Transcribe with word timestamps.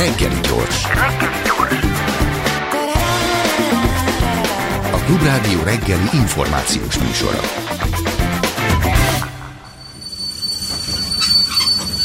Reggeli 0.00 0.40
gyors. 0.40 0.84
A 4.92 4.98
Klubrádió 5.04 5.62
reggeli 5.62 6.08
információs 6.12 6.98
műsora. 6.98 7.40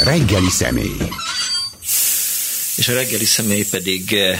Reggeli 0.03 0.49
személy. 0.49 0.97
És 2.77 2.87
a 2.87 2.93
reggeli 2.93 3.25
személy 3.25 3.65
pedig 3.71 4.13
eh, 4.13 4.39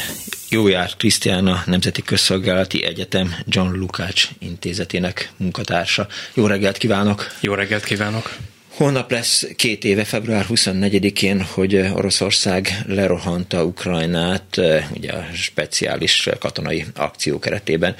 Jójár 0.50 0.96
Krisztiána 0.98 1.64
Nemzeti 1.66 2.02
Közszolgálati 2.02 2.84
Egyetem 2.84 3.36
John 3.46 3.78
Lukács 3.78 4.30
intézetének 4.40 5.32
munkatársa. 5.38 6.08
Jó 6.34 6.48
reggelt 6.48 6.78
kívánok! 6.78 7.28
Jó 7.40 7.54
reggelt 7.54 7.84
kívánok! 7.84 8.38
Holnap 8.76 9.12
lesz 9.12 9.48
két 9.56 9.84
éve, 9.84 10.04
február 10.04 10.46
24-én, 10.50 11.42
hogy 11.42 11.76
Oroszország 11.76 12.84
lerohanta 12.88 13.66
Ukrajnát, 13.66 14.58
eh, 14.58 14.88
ugye 14.94 15.12
a 15.12 15.26
speciális 15.34 16.30
katonai 16.40 16.86
akció 16.96 17.40
keretében. 17.40 17.96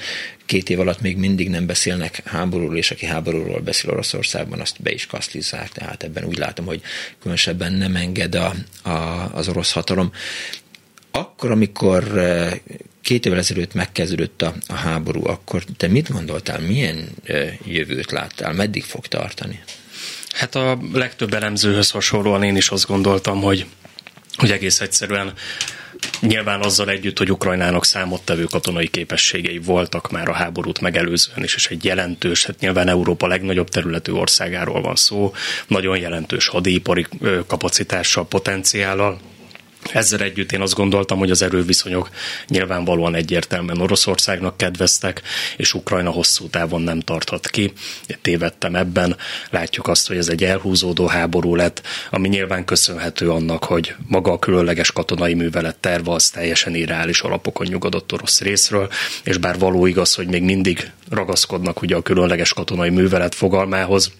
Két 0.46 0.70
év 0.70 0.80
alatt 0.80 1.00
még 1.00 1.16
mindig 1.16 1.48
nem 1.48 1.66
beszélnek 1.66 2.22
háborúról, 2.24 2.76
és 2.76 2.90
aki 2.90 3.06
háborúról 3.06 3.60
beszél 3.60 3.90
Oroszországban, 3.90 4.60
azt 4.60 4.82
be 4.82 4.92
is 4.92 5.06
kaszlizzák, 5.06 5.68
tehát 5.68 6.02
ebben 6.02 6.24
úgy 6.24 6.38
látom, 6.38 6.66
hogy 6.66 6.80
különösebben 7.18 7.72
nem 7.72 7.96
enged 7.96 8.34
a, 8.34 8.54
a, 8.82 9.30
az 9.34 9.48
orosz 9.48 9.72
hatalom. 9.72 10.12
Akkor, 11.10 11.50
amikor 11.50 12.18
eh, 12.18 12.52
két 13.02 13.26
évvel 13.26 13.38
ezelőtt 13.38 13.74
megkezdődött 13.74 14.42
a, 14.42 14.54
a 14.66 14.74
háború, 14.74 15.26
akkor 15.26 15.64
te 15.76 15.88
mit 15.88 16.12
gondoltál, 16.12 16.60
milyen 16.60 17.08
eh, 17.24 17.52
jövőt 17.64 18.10
láttál, 18.10 18.52
meddig 18.52 18.82
fog 18.82 19.06
tartani? 19.06 19.60
Hát 20.36 20.54
a 20.54 20.78
legtöbb 20.92 21.34
elemzőhöz 21.34 21.90
hasonlóan 21.90 22.42
én 22.42 22.56
is 22.56 22.68
azt 22.68 22.86
gondoltam, 22.86 23.42
hogy, 23.42 23.66
hogy 24.36 24.50
egész 24.50 24.80
egyszerűen 24.80 25.32
Nyilván 26.20 26.60
azzal 26.62 26.90
együtt, 26.90 27.18
hogy 27.18 27.30
Ukrajnának 27.32 27.84
számottevő 27.84 28.44
katonai 28.44 28.88
képességei 28.88 29.58
voltak 29.58 30.10
már 30.10 30.28
a 30.28 30.32
háborút 30.32 30.80
megelőzően 30.80 31.42
is, 31.42 31.54
és 31.54 31.66
egy 31.66 31.84
jelentős, 31.84 32.44
hát 32.46 32.58
nyilván 32.60 32.88
Európa 32.88 33.26
legnagyobb 33.26 33.68
területű 33.68 34.12
országáról 34.12 34.80
van 34.82 34.96
szó, 34.96 35.32
nagyon 35.66 35.98
jelentős 35.98 36.48
hadipari 36.48 37.06
kapacitással, 37.46 38.26
potenciállal, 38.26 39.18
ezzel 39.92 40.20
együtt 40.20 40.52
én 40.52 40.60
azt 40.60 40.74
gondoltam, 40.74 41.18
hogy 41.18 41.30
az 41.30 41.42
erőviszonyok 41.42 42.10
nyilvánvalóan 42.48 43.14
egyértelműen 43.14 43.80
Oroszországnak 43.80 44.56
kedveztek, 44.56 45.22
és 45.56 45.74
Ukrajna 45.74 46.10
hosszú 46.10 46.48
távon 46.48 46.82
nem 46.82 47.00
tarthat 47.00 47.48
ki. 47.48 47.72
Tévedtem 48.22 48.74
ebben. 48.74 49.16
Látjuk 49.50 49.88
azt, 49.88 50.08
hogy 50.08 50.16
ez 50.16 50.28
egy 50.28 50.44
elhúzódó 50.44 51.06
háború 51.06 51.54
lett, 51.54 51.82
ami 52.10 52.28
nyilván 52.28 52.64
köszönhető 52.64 53.30
annak, 53.30 53.64
hogy 53.64 53.94
maga 54.06 54.32
a 54.32 54.38
különleges 54.38 54.92
katonai 54.92 55.34
művelet 55.34 55.76
terve 55.76 56.12
az 56.12 56.30
teljesen 56.30 56.74
irreális 56.74 57.20
alapokon 57.20 57.66
nyugodott 57.66 58.12
orosz 58.12 58.40
részről, 58.40 58.88
és 59.24 59.36
bár 59.36 59.58
való 59.58 59.86
igaz, 59.86 60.14
hogy 60.14 60.26
még 60.26 60.42
mindig 60.42 60.90
ragaszkodnak 61.10 61.82
ugye 61.82 61.96
a 61.96 62.02
különleges 62.02 62.52
katonai 62.52 62.90
művelet 62.90 63.34
fogalmához, 63.34 64.12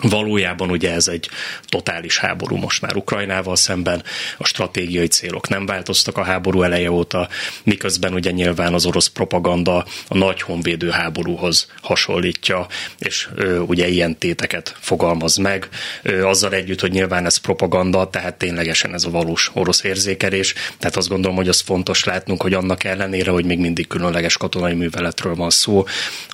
Valójában 0.00 0.70
ugye 0.70 0.92
ez 0.92 1.08
egy 1.08 1.28
totális 1.68 2.18
háború 2.18 2.56
most 2.56 2.80
már 2.80 2.96
Ukrajnával 2.96 3.56
szemben, 3.56 4.02
a 4.38 4.44
stratégiai 4.44 5.06
célok 5.06 5.48
nem 5.48 5.66
változtak 5.66 6.18
a 6.18 6.22
háború 6.22 6.62
eleje 6.62 6.90
óta, 6.90 7.28
miközben 7.64 8.14
ugye 8.14 8.30
nyilván 8.30 8.74
az 8.74 8.86
orosz 8.86 9.06
propaganda 9.06 9.86
a 10.08 10.16
nagy 10.16 10.42
honvédő 10.42 10.90
háborúhoz 10.90 11.70
hasonlítja, 11.82 12.66
és 12.98 13.28
ö, 13.34 13.58
ugye 13.58 13.88
ilyen 13.88 14.18
téteket 14.18 14.76
fogalmaz 14.80 15.36
meg, 15.36 15.68
ö, 16.02 16.26
azzal 16.26 16.52
együtt, 16.52 16.80
hogy 16.80 16.90
nyilván 16.90 17.24
ez 17.24 17.36
propaganda, 17.36 18.10
tehát 18.10 18.34
ténylegesen 18.34 18.94
ez 18.94 19.04
a 19.04 19.10
valós 19.10 19.50
orosz 19.54 19.82
érzékelés, 19.82 20.54
tehát 20.78 20.96
azt 20.96 21.08
gondolom, 21.08 21.36
hogy 21.36 21.48
az 21.48 21.60
fontos 21.60 22.04
látnunk, 22.04 22.42
hogy 22.42 22.54
annak 22.54 22.84
ellenére, 22.84 23.30
hogy 23.30 23.44
még 23.44 23.58
mindig 23.58 23.86
különleges 23.86 24.36
katonai 24.36 24.74
műveletről 24.74 25.34
van 25.34 25.50
szó, 25.50 25.84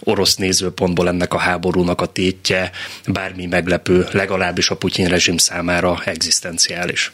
orosz 0.00 0.36
nézőpontból 0.36 1.08
ennek 1.08 1.34
a 1.34 1.38
háborúnak 1.38 2.00
a 2.00 2.06
tétje 2.06 2.70
bármi 3.06 3.46
meglepő, 3.58 4.06
legalábbis 4.12 4.70
a 4.70 4.76
Putyin 4.76 5.08
rezsim 5.08 5.36
számára 5.36 6.02
egzisztenciális. 6.04 7.12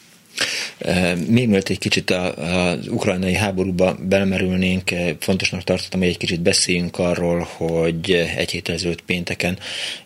Még 1.29 1.49
mielőtt 1.49 1.69
egy 1.69 1.79
kicsit 1.79 2.11
az 2.11 2.89
ukrajnai 2.89 3.35
háborúba 3.35 3.97
belemerülnénk, 4.01 4.91
fontosnak 5.19 5.65
tartottam, 5.65 6.01
hogy 6.01 6.09
egy 6.09 6.17
kicsit 6.17 6.41
beszéljünk 6.41 6.99
arról, 6.99 7.49
hogy 7.57 8.13
egy 8.37 8.51
héttel 8.51 8.75
ezelőtt 8.75 9.03
pénteken 9.03 9.59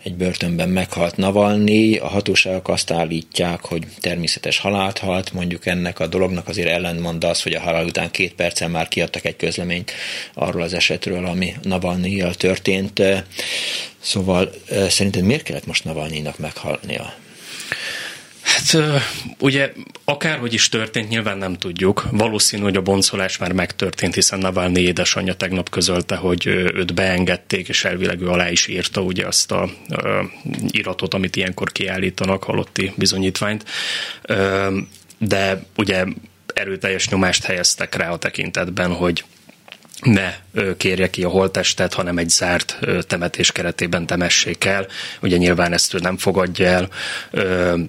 egy 0.03 0.15
börtönben 0.15 0.69
meghalt 0.69 1.17
Navalnyi. 1.17 1.97
A 1.97 2.07
hatóságok 2.07 2.69
azt 2.69 2.91
állítják, 2.91 3.65
hogy 3.65 3.85
természetes 4.01 4.59
halált 4.59 4.99
halt, 4.99 5.33
mondjuk 5.33 5.67
ennek 5.67 6.01
a 6.01 6.07
dolognak 6.07 6.49
azért 6.49 6.69
ellentmond 6.69 7.25
az, 7.25 7.43
hogy 7.43 7.53
a 7.55 7.61
halál 7.61 7.85
után 7.85 8.11
két 8.11 8.35
percen 8.35 8.71
már 8.71 8.89
kiadtak 8.89 9.25
egy 9.25 9.37
közleményt 9.37 9.93
arról 10.35 10.63
az 10.63 10.75
esetről, 10.75 11.27
ami 11.27 11.55
navalnyi 11.63 12.25
történt. 12.37 13.03
Szóval 14.01 14.51
szerinted 14.89 15.23
miért 15.23 15.43
kellett 15.43 15.67
most 15.67 15.85
Navalnyinak 15.85 16.39
meghalnia? 16.39 17.15
Hát 18.49 19.03
ugye 19.39 19.73
akárhogy 20.05 20.53
is 20.53 20.69
történt, 20.69 21.09
nyilván 21.09 21.39
nem 21.39 21.55
tudjuk. 21.55 22.07
Valószínű, 22.11 22.63
hogy 22.63 22.77
a 22.77 22.83
boncolás 22.83 23.39
már 23.39 23.53
megtörtént, 23.53 24.15
hiszen 24.15 24.39
Navalnyi 24.39 24.81
édesanyja 24.81 25.35
tegnap 25.35 25.71
közölte, 25.71 26.17
hogy 26.17 26.47
őt 26.47 26.95
beengedték, 26.95 27.69
és 27.69 27.85
elvileg 27.85 28.21
ő 28.21 28.29
alá 28.29 28.51
is 28.51 28.67
írta 28.67 29.01
ugye 29.01 29.27
azt 29.27 29.53
a 29.53 29.71
uh, 29.89 30.03
iratot, 30.69 31.15
amit 31.15 31.37
ilyenkor 31.37 31.73
kiállítanak, 31.73 32.45
halotti 32.45 32.93
bizonyítványt. 32.97 33.65
Uh, 34.29 34.77
de 35.19 35.63
ugye 35.77 36.05
erőteljes 36.55 37.09
nyomást 37.09 37.45
helyeztek 37.45 37.95
rá 37.95 38.11
a 38.11 38.19
tekintetben, 38.19 38.93
hogy 38.93 39.25
ne 40.03 40.35
kérje 40.77 41.11
ki 41.11 41.23
a 41.23 41.29
holttestet, 41.29 41.95
hanem 41.95 42.19
egy 42.19 42.29
zárt 42.29 42.79
temetés 43.07 43.53
keretében 43.53 44.07
temessék 44.07 44.65
el. 44.65 44.87
Ugye 45.21 45.37
nyilván 45.37 45.73
ezt 45.73 45.95
ő 45.95 45.99
nem 45.99 46.17
fogadja 46.17 46.67
el. 46.67 46.89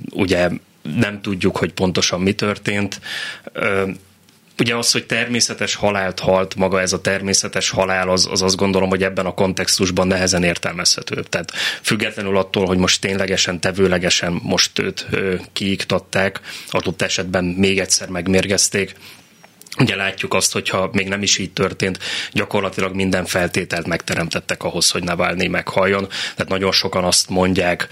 Ugye 0.09 0.49
nem 0.95 1.21
tudjuk, 1.21 1.57
hogy 1.57 1.73
pontosan 1.73 2.21
mi 2.21 2.33
történt. 2.33 2.99
Ugye 4.59 4.75
az, 4.75 4.91
hogy 4.91 5.05
természetes 5.05 5.75
halált 5.75 6.19
halt, 6.19 6.55
maga 6.55 6.81
ez 6.81 6.93
a 6.93 7.01
természetes 7.01 7.69
halál, 7.69 8.09
az, 8.09 8.27
az 8.31 8.41
azt 8.41 8.55
gondolom, 8.55 8.89
hogy 8.89 9.03
ebben 9.03 9.25
a 9.25 9.33
kontextusban 9.33 10.07
nehezen 10.07 10.43
értelmezhető. 10.43 11.23
Tehát 11.29 11.51
függetlenül 11.81 12.37
attól, 12.37 12.65
hogy 12.65 12.77
most 12.77 13.01
ténylegesen, 13.01 13.59
tevőlegesen 13.59 14.39
most 14.43 14.79
őt 14.79 15.07
kiiktatták, 15.53 16.39
adott 16.69 17.01
esetben 17.01 17.43
még 17.43 17.79
egyszer 17.79 18.09
megmérgezték, 18.09 18.95
Ugye 19.77 19.95
látjuk 19.95 20.33
azt, 20.33 20.53
hogyha 20.53 20.89
még 20.91 21.07
nem 21.07 21.21
is 21.21 21.37
így 21.37 21.51
történt, 21.51 21.99
gyakorlatilag 22.31 22.95
minden 22.95 23.25
feltételt 23.25 23.87
megteremtettek 23.87 24.63
ahhoz, 24.63 24.91
hogy 24.91 25.03
Navalnyi 25.03 25.47
meghalljon. 25.47 26.07
Tehát 26.07 26.47
nagyon 26.47 26.71
sokan 26.71 27.03
azt 27.03 27.29
mondják, 27.29 27.87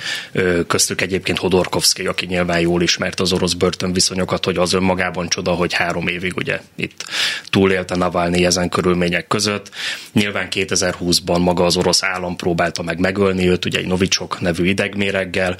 köztük 0.67 1.01
egyébként 1.01 1.37
Hodorkovszki, 1.37 2.05
aki 2.05 2.25
nyilván 2.25 2.59
jól 2.59 2.81
ismert 2.81 3.19
az 3.19 3.31
orosz 3.33 3.53
börtönviszonyokat, 3.53 4.45
hogy 4.45 4.57
az 4.57 4.73
önmagában 4.73 5.29
csoda, 5.29 5.51
hogy 5.51 5.73
három 5.73 6.07
évig 6.07 6.35
ugye 6.35 6.61
itt 6.75 7.05
túlélte 7.49 7.95
Navalnyi 7.95 8.45
ezen 8.45 8.69
körülmények 8.69 9.27
között. 9.27 9.69
Nyilván 10.13 10.47
2020-ban 10.51 11.41
maga 11.41 11.65
az 11.65 11.77
orosz 11.77 12.03
állam 12.03 12.35
próbálta 12.35 12.83
meg 12.83 12.99
megölni 12.99 13.49
őt, 13.49 13.65
ugye 13.65 13.79
egy 13.79 13.87
Novicsok 13.87 14.41
nevű 14.41 14.65
idegméreggel, 14.65 15.55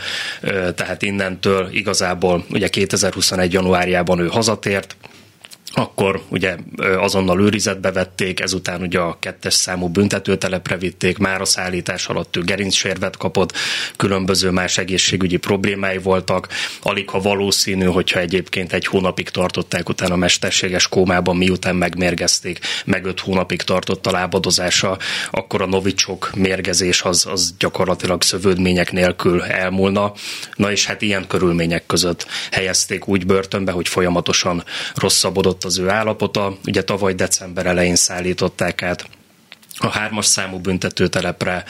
tehát 0.76 1.02
innentől 1.02 1.70
igazából 1.72 2.46
ugye 2.50 2.68
2021. 2.68 3.54
januárjában 3.54 4.20
ő 4.20 4.28
hazatért, 4.28 4.96
akkor 5.78 6.22
ugye 6.30 6.56
azonnal 6.98 7.42
őrizetbe 7.42 7.92
vették, 7.92 8.40
ezután 8.40 8.82
ugye 8.82 9.00
a 9.00 9.18
kettes 9.20 9.54
számú 9.54 9.88
büntetőtelepre 9.88 10.78
vitték, 10.78 11.18
már 11.18 11.42
a 11.42 11.46
szállítás 11.46 12.08
alatt 12.08 12.36
ő 12.36 12.42
gerincsérvet 12.42 13.18
kapott, 13.18 13.54
különböző 13.96 14.50
más 14.50 14.78
egészségügyi 14.78 15.38
problémái 15.38 15.98
voltak, 15.98 16.48
alig 16.82 17.10
ha 17.10 17.20
valószínű, 17.20 17.86
hogyha 17.86 18.20
egyébként 18.20 18.74
egy 18.74 18.86
hónapig 18.86 19.30
tartották 19.30 19.90
utána 19.90 20.16
mesterséges 20.16 20.88
kómában, 20.88 21.36
miután 21.36 21.76
megmérgezték, 21.76 22.60
meg 22.86 23.06
öt 23.06 23.20
hónapig 23.20 23.62
tartott 23.62 24.08
a 24.08 24.12
lábadozása, 24.12 24.98
akkor 25.32 25.62
a 25.62 25.66
novicsok 25.66 26.32
mérgezés 26.36 27.02
az, 27.02 27.26
az 27.26 27.54
gyakorlatilag 27.60 28.22
szövődmények 28.22 28.92
nélkül 28.92 29.44
elmúlna. 29.44 30.14
Na 30.56 30.72
és 30.72 30.86
hát 30.86 31.02
ilyen 31.02 31.28
körülmények 31.28 31.86
között 31.86 32.28
helyezték 32.52 33.08
úgy 33.08 33.26
börtönbe, 33.26 33.72
hogy 33.72 33.88
folyamatosan 33.88 34.64
rosszabbodott 34.96 35.66
az 35.68 35.78
ő 35.78 35.90
állapota. 35.90 36.58
Ugye 36.68 36.84
tavaly 36.84 37.14
december 37.14 37.66
elején 37.66 37.96
szállították 37.96 38.82
át 38.84 39.17
a 39.80 39.88
hármas 39.88 40.26
számú 40.26 40.58
büntetőtelepre, 40.58 41.64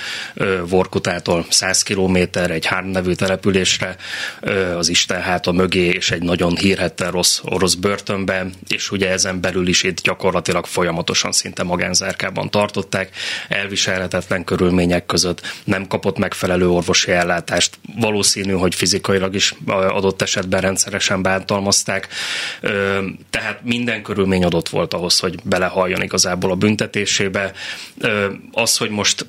Vorkutától 0.68 1.45
100 1.50 1.83
kilométer, 1.83 2.51
egy 2.51 2.65
három 2.65 2.89
nevű 2.89 3.13
településre, 3.13 3.95
az 4.77 4.89
Isten 4.89 5.21
háta 5.21 5.51
mögé, 5.51 5.86
és 5.86 6.12
egy 6.12 6.21
nagyon 6.21 6.56
hírhettel 6.56 7.12
rossz 7.12 7.39
orosz 7.44 7.74
börtönbe, 7.74 8.45
és 8.68 8.92
ugye 8.92 9.09
ezen 9.09 9.42
belül 9.42 9.68
is 9.68 9.83
itt 9.83 10.01
gyakorlatilag 10.01 10.65
folyamatosan 10.65 11.31
szinte 11.31 11.63
magánzárkában 11.63 12.50
tartották, 12.50 13.09
elviselhetetlen 13.48 14.44
körülmények 14.44 15.06
között 15.06 15.42
nem 15.63 15.88
kapott 15.88 16.18
megfelelő 16.18 16.69
orvosi 16.69 17.12
ellátást. 17.12 17.80
Valószínű, 17.95 18.51
hogy 18.51 18.75
fizikailag 18.75 19.36
is 19.36 19.56
adott 19.68 20.21
esetben 20.21 20.62
rendszeresen 20.62 21.21
bántalmazták, 21.21 22.07
tehát 23.30 23.59
minden 23.63 24.01
körülmény 24.04 24.44
adott 24.44 24.69
volt 24.69 24.94
ahhoz, 24.94 25.19
hogy 25.19 25.39
belehalljon 25.44 26.01
igazából 26.01 26.51
a 26.51 26.56
büntetésébe 26.56 27.51
az, 28.51 28.77
hogy 28.77 28.89
most 28.89 29.25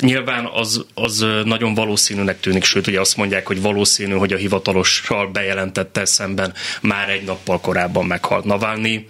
nyilván 0.00 0.46
az, 0.54 0.86
az 0.94 1.26
nagyon 1.44 1.74
valószínűnek 1.74 2.40
tűnik, 2.40 2.64
sőt 2.64 2.86
ugye 2.86 3.00
azt 3.00 3.16
mondják, 3.16 3.46
hogy 3.46 3.60
valószínű, 3.60 4.14
hogy 4.14 4.32
a 4.32 4.36
hivatalossal 4.36 5.26
bejelentette 5.26 6.04
szemben 6.04 6.54
már 6.80 7.08
egy 7.08 7.24
nappal 7.24 7.60
korábban 7.60 8.06
meghalt 8.06 8.44
Navalnyi. 8.44 9.08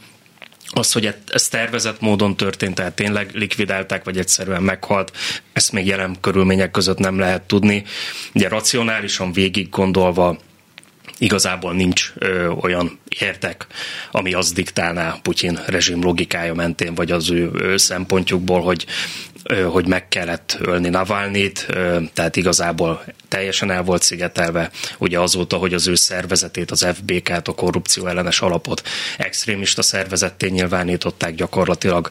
Az, 0.71 0.93
hogy 0.93 1.15
ez 1.29 1.49
tervezett 1.49 2.01
módon 2.01 2.37
történt, 2.37 2.75
tehát 2.75 2.95
tényleg 2.95 3.31
likvidálták, 3.33 4.05
vagy 4.05 4.19
egyszerűen 4.19 4.63
meghalt, 4.63 5.17
ezt 5.53 5.73
még 5.73 5.87
jelen 5.87 6.17
körülmények 6.21 6.71
között 6.71 6.99
nem 6.99 7.19
lehet 7.19 7.43
tudni. 7.43 7.85
Ugye 8.35 8.49
racionálisan 8.49 9.33
végig 9.33 9.69
gondolva 9.69 10.39
igazából 11.19 11.73
nincs 11.73 12.13
ö, 12.15 12.49
olyan 12.49 12.99
értek, 13.19 13.67
ami 14.11 14.35
azt 14.35 14.55
diktálná 14.55 15.19
Putyin 15.23 15.59
rezsim 15.67 16.03
logikája 16.03 16.55
mentén, 16.55 16.95
vagy 16.95 17.11
az 17.11 17.31
ő, 17.31 17.51
ő 17.55 17.77
szempontjukból, 17.77 18.63
hogy 18.63 18.87
hogy 19.71 19.87
meg 19.87 20.09
kellett 20.09 20.57
ölni 20.61 20.89
Navalnyit, 20.89 21.67
tehát 22.13 22.37
igazából 22.37 23.05
teljesen 23.29 23.71
el 23.71 23.83
volt 23.83 24.03
szigetelve, 24.03 24.71
ugye 24.99 25.19
azóta, 25.19 25.57
hogy 25.57 25.75
az 25.75 25.87
ő 25.87 25.95
szervezetét, 25.95 26.71
az 26.71 26.87
FBK-t, 26.95 27.49
a 27.49 27.53
korrupció 27.53 28.07
ellenes 28.07 28.41
alapot 28.41 28.83
extrémista 29.19 29.83
szervezetté 29.83 30.49
nyilvánították 30.49 31.35
gyakorlatilag. 31.35 32.11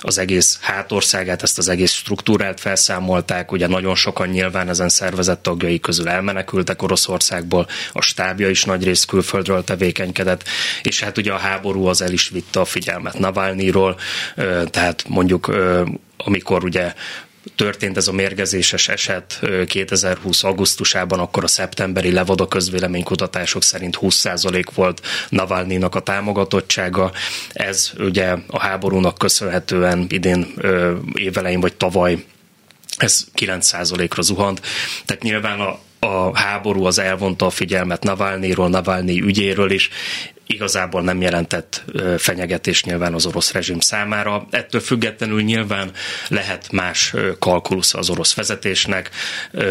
Az 0.00 0.18
egész 0.18 0.58
hátországát, 0.60 1.42
ezt 1.42 1.58
az 1.58 1.68
egész 1.68 1.92
struktúrát 1.92 2.60
felszámolták, 2.60 3.52
ugye 3.52 3.66
nagyon 3.66 3.94
sokan 3.94 4.28
nyilván 4.28 4.68
ezen 4.68 4.88
szervezet 4.88 5.38
tagjai 5.38 5.80
közül 5.80 6.08
elmenekültek 6.08 6.82
Oroszországból, 6.82 7.66
a 7.92 8.00
stábja 8.00 8.48
is 8.48 8.64
nagy 8.64 8.84
rész 8.84 9.04
külföldről 9.04 9.64
tevékenykedett, 9.64 10.44
és 10.82 11.00
hát 11.00 11.18
ugye 11.18 11.32
a 11.32 11.38
háború 11.38 11.86
az 11.86 12.02
el 12.02 12.12
is 12.12 12.28
vitte 12.28 12.60
a 12.60 12.64
figyelmet 12.64 13.18
Navalnyiról, 13.18 13.96
tehát 14.70 15.04
mondjuk 15.08 15.52
amikor 16.16 16.64
ugye 16.64 16.73
történt 17.56 17.96
ez 17.96 18.08
a 18.08 18.12
mérgezéses 18.12 18.88
eset 18.88 19.40
2020. 19.66 20.44
augusztusában, 20.44 21.18
akkor 21.18 21.44
a 21.44 21.46
szeptemberi 21.46 22.12
Levada 22.12 22.48
közvéleménykutatások 22.48 23.62
szerint 23.62 23.98
20% 24.00 24.64
volt 24.74 25.00
Navalnyinak 25.28 25.94
a 25.94 26.00
támogatottsága. 26.00 27.12
Ez 27.52 27.92
ugye 27.98 28.36
a 28.46 28.60
háborúnak 28.60 29.18
köszönhetően 29.18 30.06
idén 30.08 30.54
évelején 31.14 31.60
vagy 31.60 31.74
tavaly 31.74 32.24
ez 32.96 33.24
9%-ra 33.36 34.22
zuhant. 34.22 34.60
Tehát 35.04 35.22
nyilván 35.22 35.60
a, 35.60 35.78
a 36.06 36.38
háború 36.38 36.84
az 36.84 36.98
elvonta 36.98 37.46
a 37.46 37.50
figyelmet 37.50 38.02
Navalnyiról, 38.02 38.68
Navalnyi 38.68 39.20
ügyéről 39.20 39.70
is, 39.70 39.90
igazából 40.46 41.02
nem 41.02 41.20
jelentett 41.20 41.84
fenyegetés 42.18 42.84
nyilván 42.84 43.14
az 43.14 43.26
orosz 43.26 43.52
rezsim 43.52 43.80
számára. 43.80 44.46
Ettől 44.50 44.80
függetlenül 44.80 45.42
nyilván 45.42 45.90
lehet 46.28 46.72
más 46.72 47.14
kalkulusz 47.38 47.94
az 47.94 48.10
orosz 48.10 48.34
vezetésnek, 48.34 49.10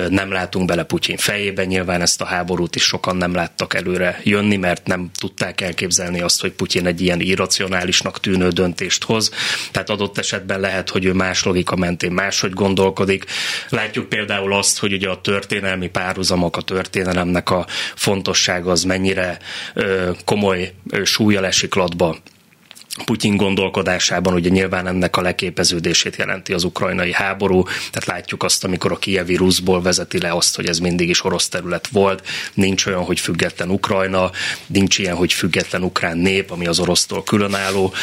nem 0.09 0.31
látunk 0.31 0.67
bele 0.67 0.83
Putyin 0.83 1.17
fejébe, 1.17 1.65
nyilván 1.65 2.01
ezt 2.01 2.21
a 2.21 2.25
háborút 2.25 2.75
is 2.75 2.83
sokan 2.83 3.15
nem 3.15 3.33
láttak 3.33 3.73
előre 3.73 4.19
jönni, 4.23 4.55
mert 4.55 4.87
nem 4.87 5.09
tudták 5.19 5.61
elképzelni 5.61 6.21
azt, 6.21 6.41
hogy 6.41 6.51
Putyin 6.51 6.85
egy 6.85 7.01
ilyen 7.01 7.19
irracionálisnak 7.19 8.19
tűnő 8.19 8.49
döntést 8.49 9.03
hoz. 9.03 9.31
Tehát 9.71 9.89
adott 9.89 10.17
esetben 10.17 10.59
lehet, 10.59 10.89
hogy 10.89 11.05
ő 11.05 11.13
más 11.13 11.43
logika 11.43 11.75
mentén 11.75 12.11
máshogy 12.11 12.53
gondolkodik. 12.53 13.25
Látjuk 13.69 14.09
például 14.09 14.53
azt, 14.53 14.79
hogy 14.79 14.93
ugye 14.93 15.09
a 15.09 15.21
történelmi 15.21 15.87
párhuzamok, 15.87 16.57
a 16.57 16.61
történelemnek 16.61 17.49
a 17.49 17.65
fontossága 17.95 18.71
az 18.71 18.83
mennyire 18.83 19.37
komoly 20.25 20.62
súlya 21.05 21.41
esik 21.49 21.75
latba 21.75 22.13
Putyin 23.05 23.35
gondolkodásában 23.35 24.33
ugye 24.33 24.49
nyilván 24.49 24.87
ennek 24.87 25.17
a 25.17 25.21
leképeződését 25.21 26.15
jelenti 26.15 26.53
az 26.53 26.63
ukrajnai 26.63 27.13
háború, 27.13 27.63
tehát 27.63 28.05
látjuk 28.05 28.43
azt, 28.43 28.63
amikor 28.63 28.91
a 28.91 28.97
kievi 28.97 29.35
Ruszból 29.35 29.81
vezeti 29.81 30.19
le 30.19 30.31
azt, 30.33 30.55
hogy 30.55 30.67
ez 30.67 30.79
mindig 30.79 31.09
is 31.09 31.23
orosz 31.23 31.47
terület 31.47 31.87
volt, 31.87 32.27
nincs 32.53 32.85
olyan, 32.85 33.03
hogy 33.03 33.19
független 33.19 33.69
Ukrajna, 33.69 34.31
nincs 34.65 34.97
ilyen, 34.97 35.15
hogy 35.15 35.33
független 35.33 35.83
ukrán 35.83 36.17
nép, 36.17 36.51
ami 36.51 36.67
az 36.67 36.79
orosztól 36.79 37.23
különálló, 37.23 37.93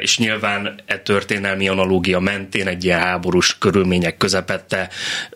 és 0.00 0.18
nyilván 0.18 0.80
e 0.86 0.98
történelmi 0.98 1.68
analógia 1.68 2.20
mentén 2.20 2.66
egy 2.66 2.84
ilyen 2.84 3.00
háborús 3.00 3.58
körülmények 3.58 4.16
közepette 4.16 4.88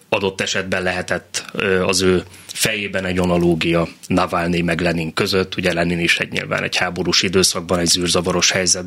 adott 0.08 0.40
esetben 0.40 0.82
lehetett 0.82 1.44
az 1.86 2.02
ő 2.02 2.24
fejében 2.46 3.04
egy 3.04 3.18
analógia 3.18 3.88
Navalnyi 4.06 4.60
meg 4.60 4.80
Lenin 4.80 5.12
között. 5.12 5.56
Ugye 5.56 5.72
Lenin 5.72 5.98
is 5.98 6.18
egy 6.18 6.32
nyilván 6.32 6.62
egy 6.62 6.76
háborús 6.76 7.22
időszakban, 7.22 7.78
egy 7.78 7.86
zűrzavaros 7.86 8.50
helyzetben 8.50 8.85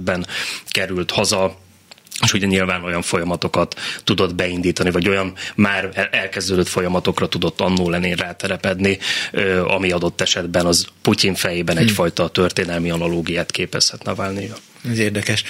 került 0.70 1.12
haza, 1.12 1.58
és 2.24 2.34
ugye 2.34 2.46
nyilván 2.46 2.84
olyan 2.84 3.02
folyamatokat 3.02 3.80
tudott 4.04 4.36
beindítani, 4.36 4.92
vagy 4.92 5.10
olyan 5.10 5.34
már 5.56 6.10
elkezdődött 6.12 6.68
folyamatokra 6.68 7.28
tudott 7.28 7.62
annó 7.62 7.90
Lenin 7.90 8.16
ráterepedni, 8.16 8.98
ami 9.68 9.92
adott 9.92 10.22
esetben 10.22 10.66
az 10.66 10.88
Putyin 11.02 11.36
fejében 11.36 11.76
hm. 11.76 11.82
egyfajta 11.82 12.30
történelmi 12.30 12.90
analógiát 12.90 13.52
képezhet 13.52 14.04
Navalnyi. 14.04 14.52
Ez 14.90 14.98
érdekes. 14.98 15.44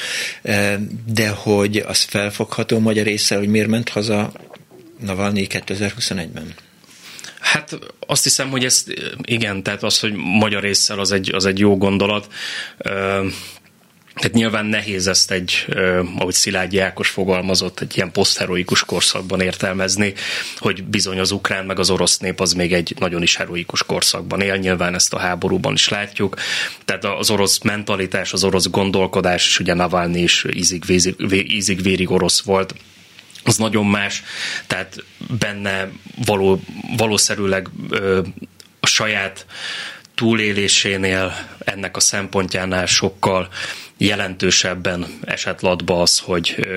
De 1.06 1.30
hogy 1.30 1.78
az 1.78 2.02
felfogható 2.02 2.80
magyar 2.80 3.06
része, 3.06 3.38
hogy 3.38 3.48
miért 3.48 3.68
ment 3.68 3.90
haza 3.90 4.32
Navalnyi 5.00 5.48
2021-ben? 5.50 6.54
Hát 7.40 7.80
azt 8.08 8.24
hiszem, 8.24 8.50
hogy 8.50 8.66
ez 8.66 8.84
igen, 9.22 9.64
tehát 9.64 9.84
az, 9.84 10.00
hogy 10.00 10.14
magyar 10.14 10.62
résszel 10.62 11.00
az 11.00 11.12
egy, 11.12 11.34
az 11.34 11.46
egy 11.46 11.60
jó 11.60 11.78
gondolat. 11.78 12.28
Tehát 14.20 14.36
nyilván 14.36 14.66
nehéz 14.66 15.08
ezt 15.08 15.32
egy, 15.32 15.66
ahogy 16.18 16.34
Szilágyi 16.34 16.80
Ákos 16.80 17.10
fogalmazott, 17.10 17.80
egy 17.80 17.96
ilyen 17.96 18.12
posztheroikus 18.12 18.86
korszakban 18.86 19.42
értelmezni, 19.42 20.14
hogy 20.58 20.84
bizony 20.84 21.20
az 21.20 21.32
ukrán 21.32 21.66
meg 21.66 21.80
az 21.80 21.90
orosz 21.90 22.18
nép 22.18 22.40
az 22.40 22.54
még 22.54 22.74
egy 22.74 22.94
nagyon 22.98 23.22
is 23.22 23.36
heroikus 23.36 23.84
korszakban 23.84 24.42
él, 24.42 24.56
nyilván 24.56 24.94
ezt 24.94 25.14
a 25.14 25.20
háborúban 25.20 25.74
is 25.74 25.90
látjuk. 25.90 26.36
Tehát 26.86 27.06
az 27.06 27.30
orosz 27.30 27.60
mentalitás, 27.60 28.34
az 28.34 28.44
orosz 28.44 28.70
gondolkodás, 28.70 29.48
és 29.48 29.60
ugye 29.60 29.74
Navalnyi 29.74 30.22
is 30.22 30.46
ízig-vérig 31.30 32.12
orosz 32.12 32.42
volt, 32.42 32.76
az 33.44 33.58
nagyon 33.58 33.86
más, 33.86 34.24
tehát 34.68 35.04
benne 35.40 35.90
való, 36.26 36.62
valószerűleg 36.98 37.70
ö, 37.90 38.22
a 38.80 38.88
saját 38.88 39.46
túlélésénél, 40.16 41.34
ennek 41.60 41.96
a 41.96 42.00
szempontjánál 42.00 42.86
sokkal 42.86 43.50
jelentősebben 44.00 45.06
esett 45.22 45.62
latba 45.62 46.02
az, 46.02 46.20
hogy, 46.20 46.68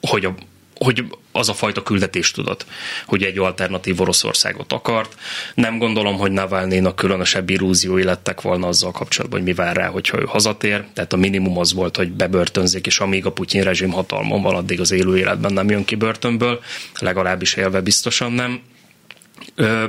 hogy 0.00 0.24
a 0.24 0.34
hogy 0.78 1.04
az 1.32 1.48
a 1.48 1.54
fajta 1.54 1.82
küldetés 1.82 2.30
tudott, 2.30 2.66
hogy 3.06 3.22
egy 3.22 3.38
alternatív 3.38 4.00
Oroszországot 4.00 4.72
akart. 4.72 5.14
Nem 5.54 5.78
gondolom, 5.78 6.16
hogy 6.16 6.32
Navalnynak 6.32 6.96
különösebb 6.96 7.50
illúziói 7.50 8.02
lettek 8.02 8.40
volna 8.40 8.66
azzal 8.66 8.90
kapcsolatban, 8.90 9.38
hogy 9.38 9.48
mi 9.48 9.54
vár 9.54 9.76
rá, 9.76 9.86
hogyha 9.86 10.20
ő 10.20 10.24
hazatér. 10.24 10.84
Tehát 10.94 11.12
a 11.12 11.16
minimum 11.16 11.58
az 11.58 11.72
volt, 11.72 11.96
hogy 11.96 12.12
bebörtönzik, 12.12 12.86
és 12.86 12.98
amíg 12.98 13.26
a 13.26 13.32
Putyin 13.32 13.62
rezsim 13.62 13.90
hatalmon 13.90 14.42
van, 14.42 14.54
addig 14.54 14.80
az 14.80 14.90
élő 14.90 15.18
életben 15.18 15.52
nem 15.52 15.70
jön 15.70 15.84
ki 15.84 15.94
börtönből, 15.94 16.60
legalábbis 16.98 17.54
élve 17.54 17.80
biztosan 17.80 18.32
nem 18.32 18.60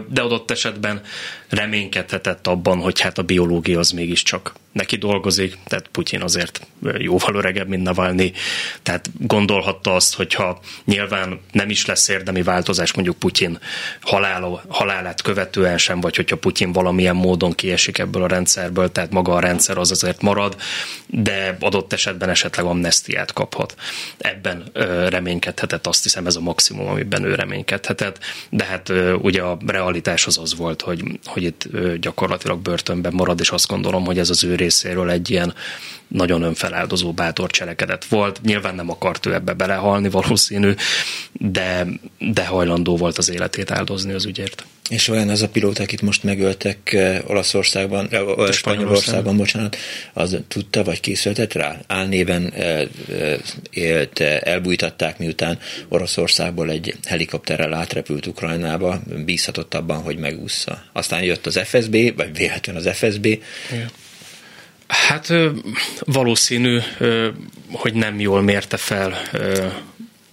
de 0.08 0.22
adott 0.22 0.52
esetben 0.52 1.02
reménykedhetett 1.50 2.48
abban, 2.48 2.80
hogy 2.80 3.00
hát 3.00 3.18
a 3.18 3.24
biológia 3.24 3.80
az 3.80 3.92
mégiscsak 3.92 4.54
neki 4.78 4.96
dolgozik, 4.96 5.58
tehát 5.66 5.88
Putyin 5.88 6.22
azért 6.22 6.68
jóval 6.98 7.36
öregebb, 7.36 7.68
mint 7.68 7.84
Navalnyi, 7.84 8.32
tehát 8.84 9.10
gondolhatta 9.20 9.96
azt, 9.96 10.16
hogyha 10.16 10.60
nyilván 10.86 11.40
nem 11.52 11.70
is 11.70 11.86
lesz 11.86 12.08
érdemi 12.08 12.44
változás 12.44 12.94
mondjuk 12.94 13.18
Putyin 13.18 13.60
halála, 14.02 14.64
halálát 14.68 15.22
követően 15.22 15.78
sem, 15.78 16.02
vagy 16.02 16.16
hogyha 16.16 16.36
Putyin 16.36 16.72
valamilyen 16.72 17.16
módon 17.16 17.54
kiesik 17.54 17.98
ebből 17.98 18.24
a 18.24 18.28
rendszerből, 18.28 18.92
tehát 18.92 19.12
maga 19.12 19.34
a 19.34 19.40
rendszer 19.40 19.78
az 19.78 19.92
azért 19.92 20.22
marad, 20.22 20.56
de 21.06 21.58
adott 21.60 21.94
esetben 21.94 22.30
esetleg 22.30 22.66
amnestiát 22.66 23.34
kaphat. 23.34 23.76
Ebben 24.18 24.64
reménykedhetett, 25.10 25.88
azt 25.88 26.04
hiszem 26.04 26.26
ez 26.26 26.36
a 26.36 26.42
maximum, 26.42 26.88
amiben 26.88 27.24
ő 27.24 27.36
reménykedhetett, 27.36 28.20
de 28.50 28.64
hát 28.64 28.94
ugye 29.22 29.42
a 29.42 29.58
realitás 29.68 30.26
az 30.26 30.38
az 30.38 30.56
volt, 30.56 30.82
hogy, 30.82 31.20
hogy 31.26 31.44
itt 31.44 31.68
gyakorlatilag 32.00 32.60
börtönben 32.60 33.14
marad, 33.14 33.40
és 33.40 33.50
azt 33.50 33.68
gondolom, 33.68 34.06
hogy 34.06 34.20
ez 34.20 34.30
az 34.30 34.44
ő 34.44 34.56
részéről 34.68 35.10
egy 35.10 35.30
ilyen 35.30 35.54
nagyon 36.08 36.42
önfeláldozó 36.42 37.12
bátor 37.12 37.50
cselekedet 37.50 38.06
volt. 38.06 38.42
Nyilván 38.42 38.76
nem 38.76 38.90
akart 38.90 39.26
ő 39.26 39.34
ebbe 39.34 39.54
belehalni 39.54 40.10
valószínű, 40.10 40.74
de, 41.32 41.86
de 42.18 42.46
hajlandó 42.46 42.98
volt 42.98 43.18
az 43.18 43.30
életét 43.30 43.72
áldozni 43.72 44.14
az 44.14 44.26
ügyért. 44.26 44.66
És 44.90 45.08
olyan 45.08 45.30
az 45.30 45.42
a 45.42 45.50
pilóta, 45.50 45.84
akit 45.84 46.02
most 46.02 46.24
megöltek 46.24 46.94
eh, 46.94 47.20
Olaszországban, 47.28 48.08
eh, 48.12 48.52
Spanyolországban, 48.52 49.38
bocsánat, 49.38 49.78
az 50.14 50.38
tudta, 50.48 50.84
vagy 50.84 51.00
készültet 51.00 51.54
rá? 51.54 51.80
Álnéven 51.88 52.54
eh, 52.54 52.88
élt, 53.70 54.20
elbújtatták, 54.20 55.20
miután 55.20 55.60
Oroszországból 55.88 56.70
egy 56.70 56.96
helikopterrel 57.06 57.74
átrepült 57.74 58.26
Ukrajnába, 58.26 59.02
bízhatott 59.26 59.74
abban, 59.74 60.02
hogy 60.02 60.18
megúszza. 60.18 60.84
Aztán 60.94 61.24
jött 61.24 61.46
az 61.46 61.60
FSB, 61.64 62.16
vagy 62.16 62.38
véletlenül 62.38 62.88
az 62.88 62.98
FSB, 62.98 63.26
Igen. 63.26 63.92
Hát 64.88 65.34
valószínű, 66.00 66.80
hogy 67.72 67.94
nem 67.94 68.20
jól 68.20 68.42
mérte 68.42 68.78
fel 68.78 69.22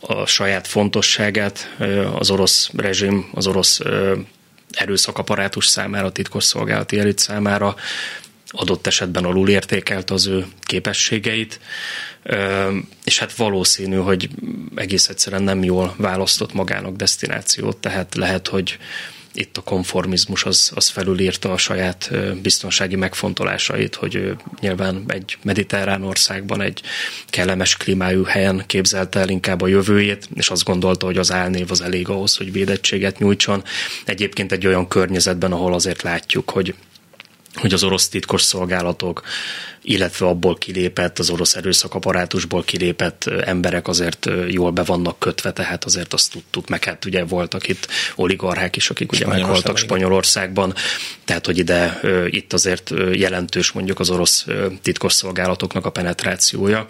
a 0.00 0.26
saját 0.26 0.66
fontosságát 0.66 1.76
az 2.18 2.30
orosz 2.30 2.70
rezsim, 2.76 3.28
az 3.32 3.46
orosz 3.46 3.80
erőszakaparátus 4.70 5.66
számára, 5.66 6.06
a 6.06 6.12
titkosszolgálati 6.12 6.98
elit 6.98 7.18
számára, 7.18 7.74
adott 8.48 8.86
esetben 8.86 9.24
alulértékelt 9.24 10.10
az 10.10 10.26
ő 10.26 10.46
képességeit, 10.62 11.60
és 13.04 13.18
hát 13.18 13.36
valószínű, 13.36 13.96
hogy 13.96 14.28
egész 14.74 15.08
egyszerűen 15.08 15.42
nem 15.42 15.62
jól 15.64 15.94
választott 15.96 16.52
magának 16.52 16.96
destinációt, 16.96 17.76
tehát 17.76 18.14
lehet, 18.14 18.48
hogy 18.48 18.78
itt 19.34 19.56
a 19.56 19.62
konformizmus 19.62 20.44
az, 20.44 20.72
az 20.74 20.88
felülírta 20.88 21.52
a 21.52 21.56
saját 21.56 22.10
biztonsági 22.42 22.96
megfontolásait, 22.96 23.94
hogy 23.94 24.36
nyilván 24.60 25.04
egy 25.06 25.38
mediterrán 25.42 26.02
országban, 26.02 26.60
egy 26.60 26.82
kellemes 27.26 27.76
klímájú 27.76 28.22
helyen 28.22 28.64
képzelte 28.66 29.20
el 29.20 29.28
inkább 29.28 29.60
a 29.60 29.66
jövőjét, 29.66 30.28
és 30.34 30.50
azt 30.50 30.64
gondolta, 30.64 31.06
hogy 31.06 31.18
az 31.18 31.32
álnév 31.32 31.70
az 31.70 31.80
elég 31.80 32.08
ahhoz, 32.08 32.36
hogy 32.36 32.52
védettséget 32.52 33.18
nyújtson. 33.18 33.64
Egyébként 34.04 34.52
egy 34.52 34.66
olyan 34.66 34.88
környezetben, 34.88 35.52
ahol 35.52 35.74
azért 35.74 36.02
látjuk, 36.02 36.50
hogy 36.50 36.74
hogy 37.54 37.72
az 37.72 37.84
orosz 37.84 38.08
titkos 38.08 38.42
szolgálatok, 38.42 39.22
illetve 39.84 40.26
abból 40.26 40.54
kilépett, 40.54 41.18
az 41.18 41.30
orosz 41.30 41.54
erőszakaparátusból 41.54 42.64
kilépett 42.64 43.26
emberek 43.44 43.88
azért 43.88 44.30
jól 44.48 44.70
be 44.70 44.82
vannak 44.82 45.18
kötve, 45.18 45.52
tehát 45.52 45.84
azért 45.84 46.12
azt 46.12 46.30
tudtuk, 46.32 46.68
meg 46.68 46.84
hát 46.84 47.04
ugye 47.04 47.24
voltak 47.24 47.68
itt 47.68 47.88
oligarchák 48.14 48.76
is, 48.76 48.90
akik 48.90 49.12
ugye 49.12 49.26
meghaltak 49.26 49.76
Spanyolországban, 49.76 50.74
tehát 51.24 51.46
hogy 51.46 51.58
ide 51.58 52.00
itt 52.26 52.52
azért 52.52 52.92
jelentős 53.12 53.72
mondjuk 53.72 54.00
az 54.00 54.10
orosz 54.10 54.46
titkos 54.82 55.12
szolgálatoknak 55.12 55.86
a 55.86 55.90
penetrációja, 55.90 56.86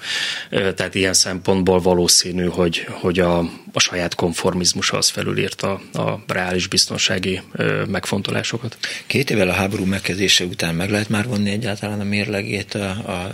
tehát 0.51 0.95
ilyen 0.95 1.15
szempontból 1.15 1.81
valószínű, 1.81 2.45
hogy, 2.45 2.87
hogy 2.91 3.19
a, 3.19 3.39
a 3.73 3.81
saját 3.81 4.15
konformizmusa 4.15 4.97
az 4.97 5.09
felülírta 5.09 5.81
a 5.93 6.23
reális 6.27 6.67
biztonsági 6.67 7.41
megfontolásokat. 7.89 8.77
Két 9.07 9.31
évvel 9.31 9.49
a 9.49 9.53
háború 9.53 9.85
megkezdése 9.85 10.45
után 10.45 10.75
meg 10.75 10.91
lehet 10.91 11.09
már 11.09 11.27
vonni 11.27 11.51
egyáltalán 11.51 12.01
a 12.01 12.05
mérlegét 12.05 12.79
a, 12.91 13.31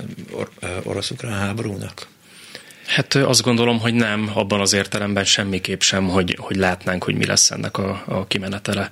orosz-ukrán 0.83 1.38
háborúnak? 1.38 2.07
Hát 2.87 3.14
azt 3.14 3.42
gondolom, 3.42 3.78
hogy 3.78 3.95
nem, 3.95 4.30
abban 4.35 4.61
az 4.61 4.73
értelemben 4.73 5.25
semmiképp 5.25 5.80
sem, 5.80 6.09
hogy, 6.09 6.37
hogy 6.40 6.57
látnánk, 6.57 7.04
hogy 7.04 7.14
mi 7.14 7.26
lesz 7.26 7.50
ennek 7.50 7.78
a, 7.78 8.02
a 8.07 8.26
kimenetele. 8.26 8.90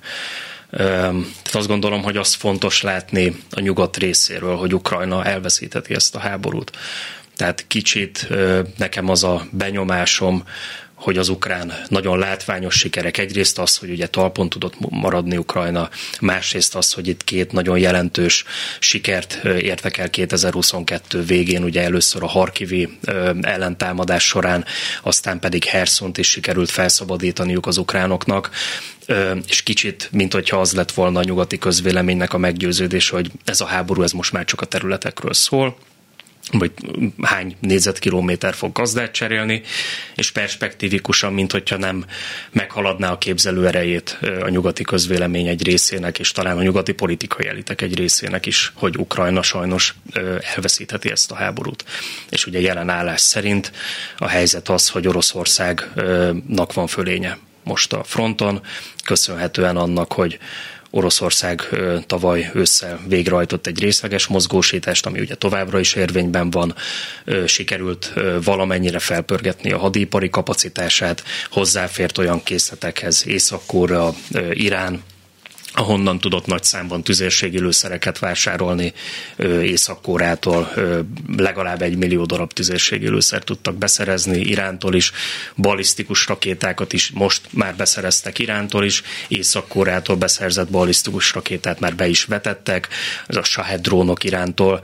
Tehát 0.71 1.15
azt 1.51 1.67
gondolom, 1.67 2.03
hogy 2.03 2.17
az 2.17 2.33
fontos 2.33 2.81
látni 2.81 3.35
a 3.51 3.59
nyugat 3.59 3.97
részéről, 3.97 4.55
hogy 4.55 4.73
Ukrajna 4.73 5.25
elveszíteti 5.25 5.93
ezt 5.93 6.15
a 6.15 6.19
háborút. 6.19 6.71
Tehát 7.35 7.65
kicsit 7.67 8.27
nekem 8.77 9.09
az 9.09 9.23
a 9.23 9.47
benyomásom, 9.51 10.43
hogy 10.99 11.17
az 11.17 11.29
ukrán 11.29 11.73
nagyon 11.87 12.19
látványos 12.19 12.75
sikerek. 12.75 13.17
Egyrészt 13.17 13.59
az, 13.59 13.77
hogy 13.77 13.89
ugye 13.89 14.07
talpon 14.07 14.49
tudott 14.49 14.73
maradni 14.89 15.37
Ukrajna, 15.37 15.89
másrészt 16.21 16.75
az, 16.75 16.93
hogy 16.93 17.07
itt 17.07 17.23
két 17.23 17.51
nagyon 17.51 17.79
jelentős 17.79 18.43
sikert 18.79 19.39
értek 19.43 19.97
el 19.97 20.09
2022 20.09 21.23
végén, 21.23 21.63
ugye 21.63 21.83
először 21.83 22.23
a 22.23 22.27
Harkivi 22.27 22.97
ellentámadás 23.41 24.23
során, 24.23 24.65
aztán 25.01 25.39
pedig 25.39 25.63
Herszont 25.63 26.17
is 26.17 26.29
sikerült 26.29 26.69
felszabadítaniuk 26.69 27.67
az 27.67 27.77
ukránoknak 27.77 28.49
és 29.47 29.63
kicsit, 29.63 30.09
mint 30.11 30.33
hogyha 30.33 30.59
az 30.59 30.73
lett 30.73 30.91
volna 30.91 31.19
a 31.19 31.23
nyugati 31.23 31.57
közvéleménynek 31.57 32.33
a 32.33 32.37
meggyőződés, 32.37 33.09
hogy 33.09 33.31
ez 33.45 33.61
a 33.61 33.65
háború, 33.65 34.03
ez 34.03 34.11
most 34.11 34.31
már 34.31 34.45
csak 34.45 34.61
a 34.61 34.65
területekről 34.65 35.33
szól, 35.33 35.77
vagy 36.51 36.71
hány 37.21 37.55
négyzetkilométer 37.59 38.53
fog 38.53 38.71
gazdát 38.71 39.11
cserélni, 39.11 39.61
és 40.15 40.31
perspektívikusan, 40.31 41.33
mint 41.33 41.51
hogyha 41.51 41.77
nem 41.77 42.05
meghaladná 42.51 43.11
a 43.11 43.17
képzelő 43.17 43.67
erejét 43.67 44.17
a 44.41 44.49
nyugati 44.49 44.83
közvélemény 44.83 45.47
egy 45.47 45.63
részének, 45.63 46.19
és 46.19 46.31
talán 46.31 46.57
a 46.57 46.61
nyugati 46.61 46.91
politikai 46.91 47.47
elitek 47.47 47.81
egy 47.81 47.95
részének 47.95 48.45
is, 48.45 48.71
hogy 48.75 48.97
Ukrajna 48.97 49.41
sajnos 49.41 49.95
elveszítheti 50.55 51.11
ezt 51.11 51.31
a 51.31 51.35
háborút. 51.35 51.85
És 52.29 52.45
ugye 52.45 52.59
jelen 52.59 52.89
állás 52.89 53.21
szerint 53.21 53.71
a 54.17 54.27
helyzet 54.27 54.69
az, 54.69 54.89
hogy 54.89 55.07
Oroszországnak 55.07 56.73
van 56.73 56.87
fölénye 56.87 57.37
most 57.63 57.93
a 57.93 58.03
fronton, 58.03 58.61
köszönhetően 59.03 59.77
annak, 59.77 60.13
hogy 60.13 60.39
Oroszország 60.91 61.61
tavaly 62.05 62.51
ősszel 62.53 62.99
végrehajtott 63.07 63.67
egy 63.67 63.79
részleges 63.79 64.27
mozgósítást, 64.27 65.05
ami 65.05 65.19
ugye 65.19 65.35
továbbra 65.35 65.79
is 65.79 65.93
érvényben 65.93 66.49
van, 66.49 66.75
sikerült 67.45 68.13
valamennyire 68.43 68.99
felpörgetni 68.99 69.71
a 69.71 69.77
hadipari 69.77 70.29
kapacitását, 70.29 71.23
hozzáfért 71.51 72.17
olyan 72.17 72.43
készletekhez 72.43 73.27
észak 73.27 73.61
Irán, 74.51 75.03
ahonnan 75.79 76.19
tudott 76.19 76.45
nagy 76.45 76.63
számban 76.63 77.03
tüzérségi 77.03 77.59
lőszereket 77.59 78.19
vásárolni 78.19 78.93
Észak-Kórától, 79.61 80.73
legalább 81.37 81.81
egy 81.81 81.97
millió 81.97 82.25
darab 82.25 82.53
tüzérségi 82.53 83.09
lőszert 83.09 83.45
tudtak 83.45 83.75
beszerezni 83.75 84.39
Irántól 84.39 84.95
is, 84.95 85.11
balisztikus 85.55 86.27
rakétákat 86.27 86.93
is 86.93 87.09
most 87.09 87.41
már 87.51 87.75
beszereztek 87.75 88.39
Irántól 88.39 88.85
is, 88.85 89.03
Észak-Kórától 89.27 90.15
beszerzett 90.15 90.69
balisztikus 90.69 91.33
rakétát 91.33 91.79
már 91.79 91.95
be 91.95 92.07
is 92.07 92.23
vetettek, 92.23 92.87
ez 93.27 93.35
a 93.35 93.43
Shahed 93.43 93.81
drónok 93.81 94.23
Irántól, 94.23 94.81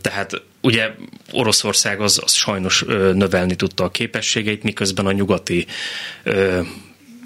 tehát 0.00 0.42
ugye 0.60 0.90
Oroszország 1.32 2.00
az, 2.00 2.20
az 2.24 2.32
sajnos 2.32 2.84
növelni 3.14 3.54
tudta 3.56 3.84
a 3.84 3.90
képességeit, 3.90 4.62
miközben 4.62 5.06
a 5.06 5.12
nyugati 5.12 5.66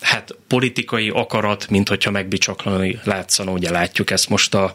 hát 0.00 0.36
politikai 0.46 1.08
akarat, 1.08 1.68
mint 1.68 1.88
hogyha 1.88 2.10
megbicsaklani 2.10 3.00
látszana, 3.04 3.50
ugye 3.50 3.70
látjuk 3.70 4.10
ezt 4.10 4.28
most 4.28 4.54
a, 4.54 4.72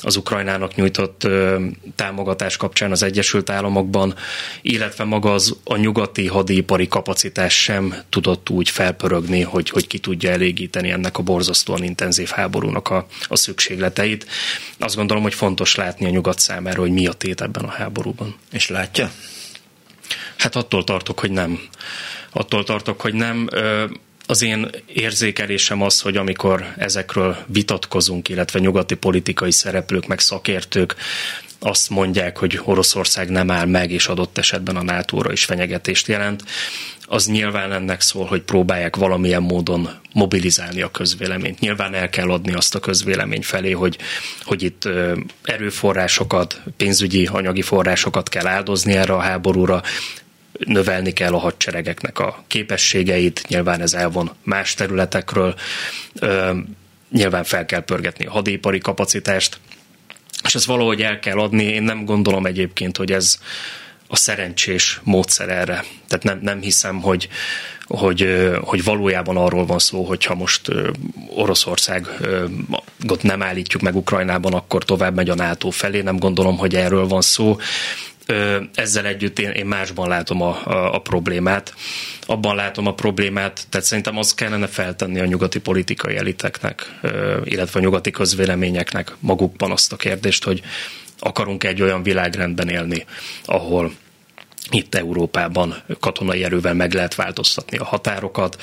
az 0.00 0.16
Ukrajnának 0.16 0.74
nyújtott 0.74 1.24
ö, 1.24 1.64
támogatás 1.94 2.56
kapcsán 2.56 2.90
az 2.90 3.02
Egyesült 3.02 3.50
Államokban, 3.50 4.14
illetve 4.62 5.04
maga 5.04 5.32
az 5.32 5.56
a 5.64 5.76
nyugati 5.76 6.26
hadipari 6.26 6.88
kapacitás 6.88 7.62
sem 7.62 7.94
tudott 8.08 8.50
úgy 8.50 8.68
felpörögni, 8.68 9.40
hogy, 9.40 9.70
hogy 9.70 9.86
ki 9.86 9.98
tudja 9.98 10.30
elégíteni 10.30 10.90
ennek 10.90 11.18
a 11.18 11.22
borzasztóan 11.22 11.82
intenzív 11.82 12.28
háborúnak 12.28 12.90
a, 12.90 13.06
a 13.28 13.36
szükségleteit. 13.36 14.26
Azt 14.78 14.96
gondolom, 14.96 15.22
hogy 15.22 15.34
fontos 15.34 15.74
látni 15.74 16.06
a 16.06 16.10
nyugat 16.10 16.38
számára, 16.38 16.80
hogy 16.80 16.92
mi 16.92 17.06
a 17.06 17.12
tét 17.12 17.40
ebben 17.40 17.64
a 17.64 17.70
háborúban. 17.70 18.34
És 18.52 18.68
látja? 18.68 19.10
Hát 20.36 20.56
attól 20.56 20.84
tartok, 20.84 21.20
hogy 21.20 21.30
nem. 21.30 21.60
Attól 22.30 22.64
tartok, 22.64 23.00
hogy 23.00 23.14
nem 23.14 23.48
az 24.26 24.42
én 24.42 24.70
érzékelésem 24.86 25.82
az, 25.82 26.00
hogy 26.00 26.16
amikor 26.16 26.74
ezekről 26.76 27.36
vitatkozunk, 27.46 28.28
illetve 28.28 28.58
nyugati 28.58 28.94
politikai 28.94 29.50
szereplők, 29.50 30.06
meg 30.06 30.20
szakértők 30.20 30.94
azt 31.58 31.90
mondják, 31.90 32.38
hogy 32.38 32.60
Oroszország 32.64 33.30
nem 33.30 33.50
áll 33.50 33.66
meg, 33.66 33.90
és 33.90 34.06
adott 34.06 34.38
esetben 34.38 34.76
a 34.76 34.82
nato 34.82 35.32
is 35.32 35.44
fenyegetést 35.44 36.06
jelent, 36.06 36.44
az 37.06 37.26
nyilván 37.26 37.72
ennek 37.72 38.00
szól, 38.00 38.24
hogy 38.24 38.42
próbálják 38.42 38.96
valamilyen 38.96 39.42
módon 39.42 39.90
mobilizálni 40.12 40.82
a 40.82 40.90
közvéleményt. 40.90 41.60
Nyilván 41.60 41.94
el 41.94 42.08
kell 42.08 42.30
adni 42.30 42.52
azt 42.52 42.74
a 42.74 42.78
közvélemény 42.78 43.42
felé, 43.42 43.70
hogy, 43.70 43.98
hogy 44.42 44.62
itt 44.62 44.88
erőforrásokat, 45.42 46.60
pénzügyi, 46.76 47.26
anyagi 47.26 47.62
forrásokat 47.62 48.28
kell 48.28 48.46
áldozni 48.46 48.92
erre 48.92 49.12
a 49.12 49.20
háborúra, 49.20 49.82
növelni 50.58 51.12
kell 51.12 51.32
a 51.32 51.38
hadseregeknek 51.38 52.18
a 52.18 52.44
képességeit, 52.46 53.44
nyilván 53.48 53.80
ez 53.80 53.94
elvon 53.94 54.30
más 54.42 54.74
területekről, 54.74 55.54
nyilván 57.10 57.44
fel 57.44 57.64
kell 57.64 57.84
pörgetni 57.84 58.26
a 58.26 58.30
hadipari 58.30 58.78
kapacitást, 58.78 59.58
és 60.44 60.54
ezt 60.54 60.64
valahogy 60.64 61.02
el 61.02 61.18
kell 61.18 61.38
adni. 61.38 61.64
Én 61.64 61.82
nem 61.82 62.04
gondolom 62.04 62.46
egyébként, 62.46 62.96
hogy 62.96 63.12
ez 63.12 63.38
a 64.06 64.16
szerencsés 64.16 65.00
módszer 65.02 65.48
erre. 65.48 65.84
Tehát 66.08 66.24
nem, 66.24 66.38
nem 66.42 66.60
hiszem, 66.60 67.00
hogy, 67.00 67.28
hogy, 67.84 68.48
hogy 68.60 68.84
valójában 68.84 69.36
arról 69.36 69.66
van 69.66 69.78
szó, 69.78 70.04
hogyha 70.04 70.34
most 70.34 70.70
Oroszországot 71.28 73.22
nem 73.22 73.42
állítjuk 73.42 73.82
meg 73.82 73.96
Ukrajnában, 73.96 74.52
akkor 74.52 74.84
tovább 74.84 75.14
megy 75.14 75.28
a 75.28 75.34
NATO 75.34 75.70
felé. 75.70 76.00
Nem 76.00 76.16
gondolom, 76.16 76.56
hogy 76.56 76.74
erről 76.74 77.06
van 77.06 77.22
szó 77.22 77.58
ezzel 78.74 79.06
együtt 79.06 79.38
én, 79.38 79.50
én 79.50 79.66
másban 79.66 80.08
látom 80.08 80.42
a, 80.42 80.66
a, 80.66 80.94
a 80.94 80.98
problémát. 80.98 81.74
Abban 82.26 82.56
látom 82.56 82.86
a 82.86 82.94
problémát, 82.94 83.66
tehát 83.68 83.86
szerintem 83.86 84.18
azt 84.18 84.34
kellene 84.34 84.66
feltenni 84.66 85.20
a 85.20 85.26
nyugati 85.26 85.60
politikai 85.60 86.16
eliteknek, 86.16 87.00
illetve 87.44 87.78
a 87.78 87.82
nyugati 87.82 88.10
közvéleményeknek 88.10 89.12
magukban 89.18 89.70
azt 89.70 89.92
a 89.92 89.96
kérdést, 89.96 90.44
hogy 90.44 90.62
akarunk 91.18 91.64
egy 91.64 91.82
olyan 91.82 92.02
világrendben 92.02 92.68
élni, 92.68 93.04
ahol 93.44 93.92
itt 94.70 94.94
Európában 94.94 95.74
katonai 96.00 96.44
erővel 96.44 96.74
meg 96.74 96.92
lehet 96.92 97.14
változtatni 97.14 97.76
a 97.76 97.84
határokat. 97.84 98.62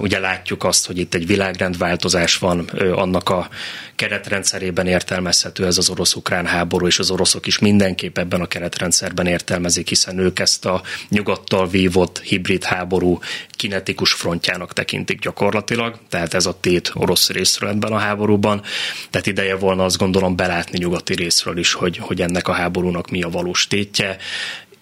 Ugye 0.00 0.18
látjuk 0.18 0.64
azt, 0.64 0.86
hogy 0.86 0.98
itt 0.98 1.14
egy 1.14 1.26
világrendváltozás 1.26 2.38
van, 2.38 2.58
annak 2.94 3.28
a 3.28 3.48
keretrendszerében 3.94 4.86
értelmezhető 4.86 5.66
ez 5.66 5.78
az 5.78 5.88
orosz-ukrán 5.88 6.46
háború, 6.46 6.86
és 6.86 6.98
az 6.98 7.10
oroszok 7.10 7.46
is 7.46 7.58
mindenképp 7.58 8.18
ebben 8.18 8.40
a 8.40 8.46
keretrendszerben 8.46 9.26
értelmezik, 9.26 9.88
hiszen 9.88 10.18
ők 10.18 10.38
ezt 10.38 10.64
a 10.64 10.82
nyugattal 11.08 11.68
vívott 11.68 12.20
hibrid 12.20 12.64
háború 12.64 13.18
kinetikus 13.50 14.12
frontjának 14.12 14.72
tekintik 14.72 15.18
gyakorlatilag, 15.20 15.98
tehát 16.08 16.34
ez 16.34 16.46
a 16.46 16.58
tét 16.60 16.90
orosz 16.94 17.30
részről 17.30 17.70
ebben 17.70 17.92
a 17.92 17.98
háborúban. 17.98 18.62
Tehát 19.10 19.26
ideje 19.26 19.56
volna 19.56 19.84
azt 19.84 19.98
gondolom 19.98 20.36
belátni 20.36 20.78
nyugati 20.78 21.14
részről 21.14 21.58
is, 21.58 21.72
hogy, 21.72 21.96
hogy 21.96 22.20
ennek 22.20 22.48
a 22.48 22.52
háborúnak 22.52 23.10
mi 23.10 23.22
a 23.22 23.28
valós 23.28 23.66
tétje, 23.66 24.16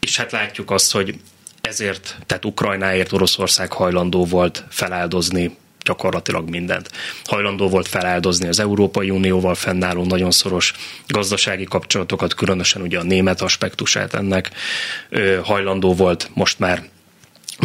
és 0.06 0.16
hát 0.16 0.32
látjuk 0.32 0.70
azt, 0.70 0.92
hogy 0.92 1.14
ezért, 1.60 2.16
tehát 2.26 2.44
Ukrajnáért 2.44 3.12
Oroszország 3.12 3.72
hajlandó 3.72 4.24
volt 4.24 4.64
feláldozni 4.70 5.56
gyakorlatilag 5.84 6.48
mindent. 6.48 6.90
Hajlandó 7.24 7.68
volt 7.68 7.88
feláldozni 7.88 8.48
az 8.48 8.58
Európai 8.58 9.10
Unióval 9.10 9.54
fennálló 9.54 10.04
nagyon 10.04 10.30
szoros 10.30 10.72
gazdasági 11.06 11.64
kapcsolatokat, 11.64 12.34
különösen 12.34 12.82
ugye 12.82 12.98
a 12.98 13.02
német 13.02 13.40
aspektusát 13.40 14.14
ennek. 14.14 14.50
Hajlandó 15.42 15.94
volt 15.94 16.30
most 16.34 16.58
már 16.58 16.82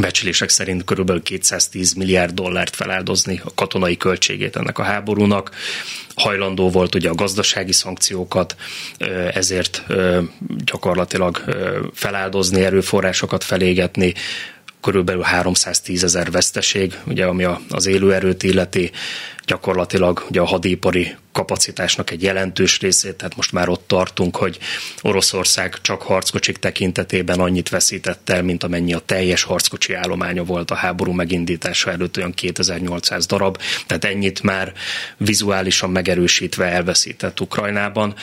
becslések 0.02 0.50
szerint 0.50 0.84
körülbelül 0.84 1.22
210 1.24 1.94
milliárd 1.94 2.34
dollárt 2.34 2.76
feláldozni 2.76 3.42
a 3.44 3.54
katonai 3.56 3.98
költségét 3.98 4.56
ennek 4.56 4.80
a 4.80 4.84
háborúnak. 4.84 5.52
Hajlandó 6.16 6.70
volt 6.70 6.96
ugye 6.96 7.10
a 7.10 7.16
gazdasági 7.16 7.72
szankciókat, 7.72 8.56
ezért 9.34 9.84
gyakorlatilag 10.66 11.44
feláldozni, 11.94 12.64
erőforrásokat 12.64 13.44
felégetni, 13.44 14.14
körülbelül 14.82 15.22
310 15.22 16.04
ezer 16.04 16.32
veszteség, 16.32 17.00
ugye, 17.06 17.26
ami 17.26 17.48
az 17.70 17.86
élőerőt 17.86 18.44
illeti, 18.44 18.92
gyakorlatilag 19.46 20.26
ugye 20.30 20.40
a 20.40 20.46
hadipari 20.46 21.16
kapacitásnak 21.32 22.12
egy 22.12 22.24
jelentős 22.24 22.80
részét, 22.80 23.16
tehát 23.16 23.36
most 23.36 23.52
már 23.52 23.70
ott 23.70 23.88
tartunk, 23.88 24.36
hogy 24.36 24.58
Oroszország 25.02 25.82
csak 25.82 26.02
harckocsik 26.02 26.58
tekintetében 26.58 27.40
annyit 27.40 27.70
veszített 27.70 28.30
el, 28.30 28.44
mint 28.44 28.64
amennyi 28.64 28.94
a 28.94 29.00
teljes 29.00 29.44
harckocsi 29.44 29.94
állománya 29.94 30.44
volt 30.44 30.72
a 30.72 30.76
háború 30.76 31.12
megindítása 31.12 31.92
előtt, 31.92 32.18
olyan 32.18 32.34
2800 32.34 33.26
darab, 33.26 33.58
tehát 33.88 34.06
ennyit 34.06 34.44
már 34.44 34.74
vizuálisan 35.18 35.90
megerősítve 35.90 36.66
elveszített 36.66 37.40
Ukrajnában. 37.40 38.16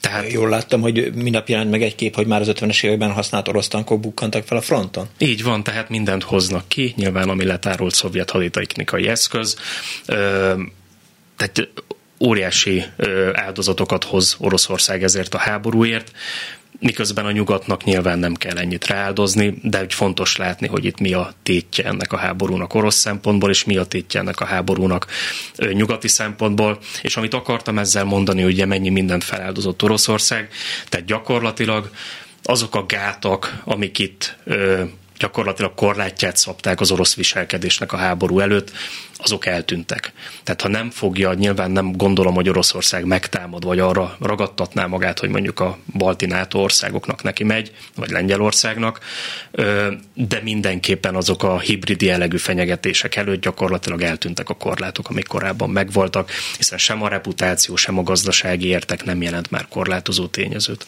Tehát, 0.00 0.32
Jól 0.32 0.48
láttam, 0.48 0.80
hogy 0.80 1.14
minap 1.14 1.48
jelent 1.48 1.70
meg 1.70 1.82
egy 1.82 1.94
kép, 1.94 2.14
hogy 2.14 2.26
már 2.26 2.40
az 2.40 2.48
50-es 2.50 2.84
években 2.84 3.12
használt 3.12 3.48
orosz 3.48 3.68
tankok 3.68 4.00
bukkantak 4.00 4.46
fel 4.46 4.56
a 4.56 4.60
fronton. 4.60 5.08
Így 5.18 5.42
van, 5.42 5.62
tehát 5.62 5.88
mindent 5.88 6.22
hoznak 6.22 6.68
ki, 6.68 6.92
nyilván 6.96 7.28
ami 7.28 7.44
letárolt 7.44 7.94
szovjet 7.94 8.30
haditechnikai 8.30 9.08
eszköz. 9.08 9.56
Tehát 11.36 11.68
óriási 12.20 12.84
áldozatokat 13.32 14.04
hoz 14.04 14.36
Oroszország 14.38 15.02
ezért 15.02 15.34
a 15.34 15.38
háborúért 15.38 16.12
miközben 16.80 17.24
a 17.24 17.30
nyugatnak 17.30 17.84
nyilván 17.84 18.18
nem 18.18 18.34
kell 18.34 18.56
ennyit 18.56 18.86
rááldozni, 18.86 19.58
de 19.62 19.78
hogy 19.78 19.94
fontos 19.94 20.36
látni, 20.36 20.66
hogy 20.66 20.84
itt 20.84 20.98
mi 20.98 21.12
a 21.12 21.32
tétje 21.42 21.84
ennek 21.84 22.12
a 22.12 22.16
háborúnak 22.16 22.74
orosz 22.74 22.96
szempontból, 22.96 23.50
és 23.50 23.64
mi 23.64 23.76
a 23.76 23.84
tétje 23.84 24.20
ennek 24.20 24.40
a 24.40 24.44
háborúnak 24.44 25.06
nyugati 25.72 26.08
szempontból. 26.08 26.78
És 27.02 27.16
amit 27.16 27.34
akartam 27.34 27.78
ezzel 27.78 28.04
mondani, 28.04 28.44
ugye 28.44 28.66
mennyi 28.66 28.88
mindent 28.88 29.24
feláldozott 29.24 29.82
Oroszország, 29.82 30.48
tehát 30.88 31.06
gyakorlatilag 31.06 31.90
azok 32.42 32.74
a 32.74 32.86
gátak, 32.86 33.60
amik 33.64 33.98
itt 33.98 34.36
gyakorlatilag 35.20 35.74
korlátját 35.74 36.36
szabták 36.36 36.80
az 36.80 36.90
orosz 36.90 37.14
viselkedésnek 37.14 37.92
a 37.92 37.96
háború 37.96 38.38
előtt, 38.38 38.72
azok 39.22 39.46
eltűntek. 39.46 40.12
Tehát 40.42 40.60
ha 40.60 40.68
nem 40.68 40.90
fogja, 40.90 41.34
nyilván 41.34 41.70
nem 41.70 41.92
gondolom, 41.92 42.34
hogy 42.34 42.48
Oroszország 42.48 43.04
megtámad, 43.04 43.64
vagy 43.64 43.78
arra 43.78 44.16
ragadtatná 44.20 44.86
magát, 44.86 45.18
hogy 45.18 45.28
mondjuk 45.28 45.60
a 45.60 45.78
balti 45.96 46.26
NATO 46.26 46.58
országoknak 46.58 47.22
neki 47.22 47.44
megy, 47.44 47.72
vagy 47.94 48.10
Lengyelországnak, 48.10 49.00
de 50.14 50.40
mindenképpen 50.42 51.14
azok 51.14 51.42
a 51.42 51.58
hibrid 51.58 52.02
jellegű 52.02 52.36
fenyegetések 52.36 53.16
előtt 53.16 53.40
gyakorlatilag 53.40 54.02
eltűntek 54.02 54.48
a 54.48 54.54
korlátok, 54.54 55.08
amik 55.08 55.26
korábban 55.26 55.70
megvoltak, 55.70 56.30
hiszen 56.56 56.78
sem 56.78 57.02
a 57.02 57.08
reputáció, 57.08 57.76
sem 57.76 57.98
a 57.98 58.02
gazdasági 58.02 58.66
értek 58.66 59.04
nem 59.04 59.22
jelent 59.22 59.50
már 59.50 59.68
korlátozó 59.68 60.26
tényezőt. 60.26 60.86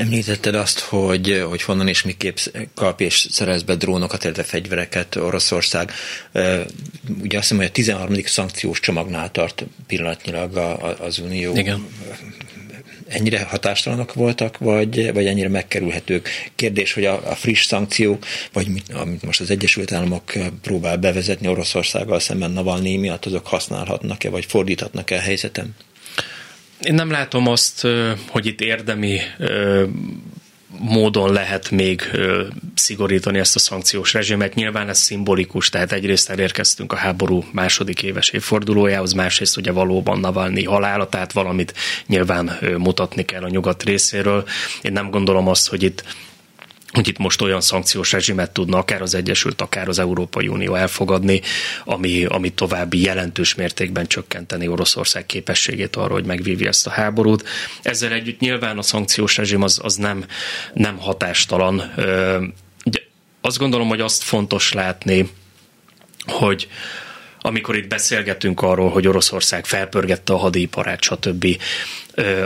Említetted 0.00 0.54
azt, 0.54 0.78
hogy, 0.78 1.44
hogy 1.48 1.62
honnan 1.62 1.88
és 1.88 2.02
miképp 2.02 2.36
kap 2.74 3.00
és 3.00 3.26
szerez 3.30 3.62
be 3.62 3.74
drónokat, 3.74 4.24
illetve 4.24 4.42
fegyvereket 4.42 5.16
Oroszország. 5.16 5.92
Ugye 7.22 7.38
azt 7.38 7.48
hiszem, 7.48 7.56
hogy 7.56 7.66
a 7.66 7.70
13. 7.70 8.14
szankciós 8.24 8.80
csomagnál 8.80 9.30
tart 9.30 9.64
pillanatnyilag 9.86 10.56
az 11.00 11.18
Unió. 11.18 11.56
Igen 11.56 11.86
ennyire 13.10 13.42
hatástalanok 13.42 14.14
voltak, 14.14 14.58
vagy, 14.58 15.12
vagy 15.12 15.26
ennyire 15.26 15.48
megkerülhetők. 15.48 16.28
Kérdés, 16.54 16.92
hogy 16.92 17.04
a, 17.04 17.30
a 17.30 17.34
friss 17.34 17.64
szankciók, 17.64 18.26
vagy 18.52 18.68
mit, 18.68 18.92
amit 18.92 19.22
most 19.22 19.40
az 19.40 19.50
Egyesült 19.50 19.92
Államok 19.92 20.32
próbál 20.62 20.96
bevezetni 20.96 21.48
Oroszországgal 21.48 22.20
szemben 22.20 22.50
Navalnyi 22.50 22.96
miatt, 22.96 23.26
azok 23.26 23.46
használhatnak-e, 23.46 24.30
vagy 24.30 24.44
fordíthatnak-e 24.44 25.16
a 25.16 25.20
helyzetem? 25.20 25.74
Én 26.82 26.94
nem 26.94 27.10
látom 27.10 27.46
azt, 27.46 27.86
hogy 28.28 28.46
itt 28.46 28.60
érdemi 28.60 29.20
módon 30.78 31.32
lehet 31.32 31.70
még 31.70 32.02
szigorítani 32.74 33.38
ezt 33.38 33.56
a 33.56 33.58
szankciós 33.58 34.12
rezsimet. 34.12 34.54
Nyilván 34.54 34.88
ez 34.88 34.98
szimbolikus, 34.98 35.68
tehát 35.68 35.92
egyrészt 35.92 36.30
elérkeztünk 36.30 36.92
a 36.92 36.96
háború 36.96 37.44
második 37.52 38.02
éves 38.02 38.28
évfordulójához, 38.28 39.12
másrészt 39.12 39.56
ugye 39.56 39.72
valóban 39.72 40.20
Navalnyi 40.20 40.64
halála, 40.64 41.08
tehát 41.08 41.32
valamit 41.32 41.74
nyilván 42.06 42.58
mutatni 42.78 43.24
kell 43.24 43.42
a 43.42 43.48
nyugat 43.48 43.82
részéről. 43.82 44.48
Én 44.82 44.92
nem 44.92 45.10
gondolom 45.10 45.48
azt, 45.48 45.68
hogy 45.68 45.82
itt 45.82 46.04
hogy 46.92 47.08
itt 47.08 47.18
most 47.18 47.40
olyan 47.40 47.60
szankciós 47.60 48.12
rezsimet 48.12 48.50
tudna 48.50 48.78
akár 48.78 49.02
az 49.02 49.14
Egyesült, 49.14 49.60
akár 49.60 49.88
az 49.88 49.98
Európai 49.98 50.48
Unió 50.48 50.74
elfogadni, 50.74 51.40
ami, 51.84 52.24
ami 52.24 52.52
további 52.52 53.02
jelentős 53.02 53.54
mértékben 53.54 54.06
csökkenteni 54.06 54.68
Oroszország 54.68 55.26
képességét 55.26 55.96
arra, 55.96 56.12
hogy 56.12 56.24
megvívja 56.24 56.68
ezt 56.68 56.86
a 56.86 56.90
háborút. 56.90 57.48
Ezzel 57.82 58.12
együtt 58.12 58.40
nyilván 58.40 58.78
a 58.78 58.82
szankciós 58.82 59.36
rezsim 59.36 59.62
az, 59.62 59.78
az 59.82 59.94
nem, 59.94 60.24
nem 60.74 60.98
hatástalan. 60.98 61.92
Azt 63.40 63.58
gondolom, 63.58 63.88
hogy 63.88 64.00
azt 64.00 64.22
fontos 64.22 64.72
látni, 64.72 65.30
hogy 66.26 66.68
amikor 67.40 67.76
itt 67.76 67.88
beszélgetünk 67.88 68.62
arról, 68.62 68.90
hogy 68.90 69.06
Oroszország 69.06 69.66
felpörgette 69.66 70.32
a 70.32 70.36
hadiparát, 70.36 71.02
stb., 71.02 71.46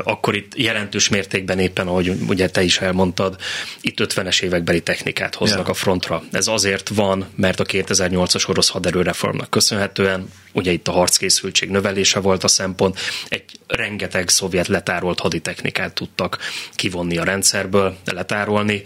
akkor 0.05 0.35
itt 0.35 0.53
jelentős 0.57 1.09
mértékben 1.09 1.59
éppen, 1.59 1.87
ahogy 1.87 2.09
ugye 2.29 2.48
te 2.48 2.62
is 2.62 2.79
elmondtad, 2.79 3.37
itt 3.81 3.98
50-es 4.00 4.42
évekbeli 4.42 4.83
technikát 4.83 5.35
hoznak 5.35 5.66
ja. 5.66 5.72
a 5.72 5.74
frontra. 5.74 6.22
Ez 6.33 6.46
azért 6.46 6.88
van, 6.88 7.27
mert 7.37 7.61
a 7.61 7.64
2008-as 7.64 8.48
orosz 8.48 8.68
haderőreformnak 8.68 9.50
köszönhetően, 9.50 10.29
ugye 10.53 10.72
itt 10.72 10.88
a 10.88 10.92
harckészültség 10.92 11.70
növelése 11.70 12.20
volt 12.20 12.44
a 12.44 12.48
szempont, 12.48 12.98
egy 13.29 13.44
rengeteg 13.66 14.29
szovjet 14.29 14.68
letárolt 14.68 15.20
haditechnikát 15.20 15.94
tudtak 15.94 16.38
kivonni 16.74 17.18
a 17.18 17.24
rendszerből, 17.24 17.96
letárolni. 18.05 18.83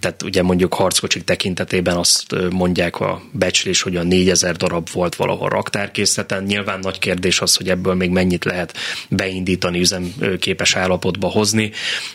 Tehát 0.00 0.22
ugye 0.24 0.42
mondjuk 0.42 0.74
harckocsik 0.74 1.24
tekintetében 1.24 1.96
azt 1.96 2.34
mondják 2.50 3.00
a 3.00 3.22
becslés, 3.32 3.82
hogy 3.82 3.96
a 3.96 4.02
4000 4.02 4.56
darab 4.56 4.90
volt 4.92 5.14
valahol 5.14 5.48
raktárkészleten. 5.48 6.42
Nyilván 6.42 6.78
nagy 6.78 6.98
kérdés 6.98 7.40
az, 7.40 7.56
hogy 7.56 7.70
ebből 7.70 7.94
még 7.94 8.10
mennyit 8.10 8.44
lehet 8.44 8.76
beindítani, 9.08 9.60
üzemképes 9.70 10.76
állapotba 10.76 11.28
hozni, 11.28 11.70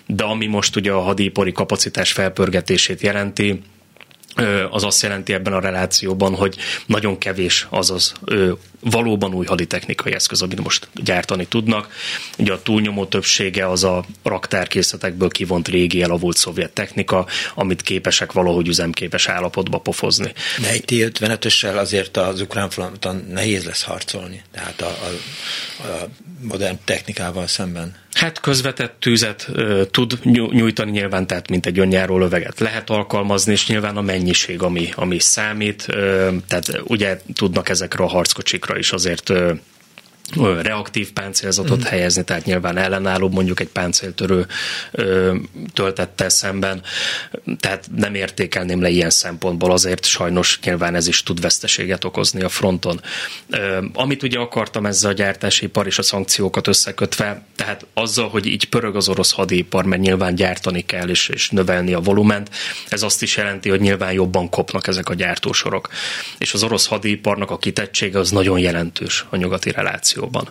de 0.05 0.23
ami 0.23 0.45
most 0.45 0.75
ugye 0.75 0.91
a 0.91 1.01
hadipari 1.01 1.51
kapacitás 1.51 2.11
felpörgetését 2.11 3.01
jelenti, 3.01 3.61
az 4.69 4.83
azt 4.83 5.01
jelenti 5.01 5.33
ebben 5.33 5.53
a 5.53 5.59
relációban, 5.59 6.35
hogy 6.35 6.55
nagyon 6.85 7.17
kevés 7.17 7.67
az 7.69 7.91
az 7.91 8.13
valóban 8.79 9.33
új 9.33 9.45
haditechnikai 9.45 10.13
eszköz, 10.13 10.41
amit 10.41 10.63
most 10.63 10.87
gyártani 10.93 11.45
tudnak. 11.45 11.93
Ugye 12.37 12.53
a 12.53 12.61
túlnyomó 12.61 13.05
többsége 13.05 13.69
az 13.69 13.83
a 13.83 14.05
raktárkészletekből 14.23 15.29
kivont 15.29 15.67
régi 15.67 16.01
elavult 16.01 16.37
szovjet 16.37 16.71
technika, 16.71 17.25
amit 17.55 17.81
képesek 17.81 18.31
valahogy 18.31 18.67
üzemképes 18.67 19.27
állapotba 19.27 19.77
pofozni. 19.77 20.33
De 20.61 20.69
egy 20.69 20.83
T-55-össel 20.85 21.77
azért 21.77 22.17
az 22.17 22.41
ukrán 22.41 22.69
fronton 22.69 23.25
nehéz 23.29 23.65
lesz 23.65 23.83
harcolni, 23.83 24.41
tehát 24.51 24.81
a, 24.81 24.85
a, 24.87 25.87
a 25.87 26.07
modern 26.41 26.79
technikával 26.83 27.47
szemben. 27.47 27.95
Hát 28.17 28.39
közvetett 28.39 28.95
tűzet 28.99 29.47
ö, 29.53 29.83
tud 29.91 30.19
nyújtani 30.23 30.91
nyilván, 30.91 31.27
tehát 31.27 31.49
mint 31.49 31.65
egy 31.65 31.79
önjáró 31.79 32.17
löveget 32.17 32.59
lehet 32.59 32.89
alkalmazni, 32.89 33.51
és 33.51 33.67
nyilván 33.67 33.97
a 33.97 34.01
mennyiség, 34.01 34.61
ami, 34.61 34.89
ami 34.95 35.19
számít, 35.19 35.85
ö, 35.87 36.29
tehát 36.47 36.81
ugye 36.83 37.19
tudnak 37.33 37.69
ezekre 37.69 38.03
a 38.03 38.07
harckocsikra 38.07 38.77
is 38.77 38.91
azért 38.91 39.29
ö, 39.29 39.53
reaktív 40.35 41.13
páncélzatot 41.13 41.79
mm. 41.79 41.87
helyezni, 41.87 42.23
tehát 42.23 42.45
nyilván 42.45 42.77
ellenállóbb 42.77 43.33
mondjuk 43.33 43.59
egy 43.59 43.67
páncéltörő 43.67 44.45
ö, 44.91 45.35
töltettel 45.73 46.29
szemben, 46.29 46.81
tehát 47.59 47.89
nem 47.95 48.15
értékelném 48.15 48.81
le 48.81 48.89
ilyen 48.89 49.09
szempontból, 49.09 49.71
azért 49.71 50.05
sajnos 50.05 50.59
nyilván 50.63 50.95
ez 50.95 51.07
is 51.07 51.23
tud 51.23 51.41
veszteséget 51.41 52.03
okozni 52.03 52.41
a 52.41 52.49
fronton. 52.49 53.01
Ö, 53.49 53.85
amit 53.93 54.23
ugye 54.23 54.39
akartam 54.39 54.85
ezzel 54.85 55.11
a 55.11 55.13
gyártási 55.13 55.65
ipar 55.65 55.85
és 55.85 55.97
a 55.97 56.03
szankciókat 56.03 56.67
összekötve, 56.67 57.45
tehát 57.55 57.85
azzal, 57.93 58.29
hogy 58.29 58.45
így 58.45 58.69
pörög 58.69 58.95
az 58.95 59.09
orosz 59.09 59.31
hadipar, 59.31 59.85
mert 59.85 60.01
nyilván 60.01 60.35
gyártani 60.35 60.85
kell 60.85 61.09
és, 61.09 61.29
és 61.29 61.49
növelni 61.49 61.93
a 61.93 61.99
volument, 61.99 62.49
ez 62.89 63.03
azt 63.03 63.21
is 63.21 63.37
jelenti, 63.37 63.69
hogy 63.69 63.79
nyilván 63.79 64.11
jobban 64.11 64.49
kopnak 64.49 64.87
ezek 64.87 65.09
a 65.09 65.13
gyártósorok. 65.13 65.89
És 66.37 66.53
az 66.53 66.63
orosz 66.63 66.87
hadiparnak 66.87 67.51
a 67.51 67.57
kitettsége 67.57 68.19
az 68.19 68.31
nagyon 68.31 68.59
jelentős 68.59 69.25
a 69.29 69.35
nyugati 69.35 69.71
reláció 69.71 70.16
generációban. 70.17 70.49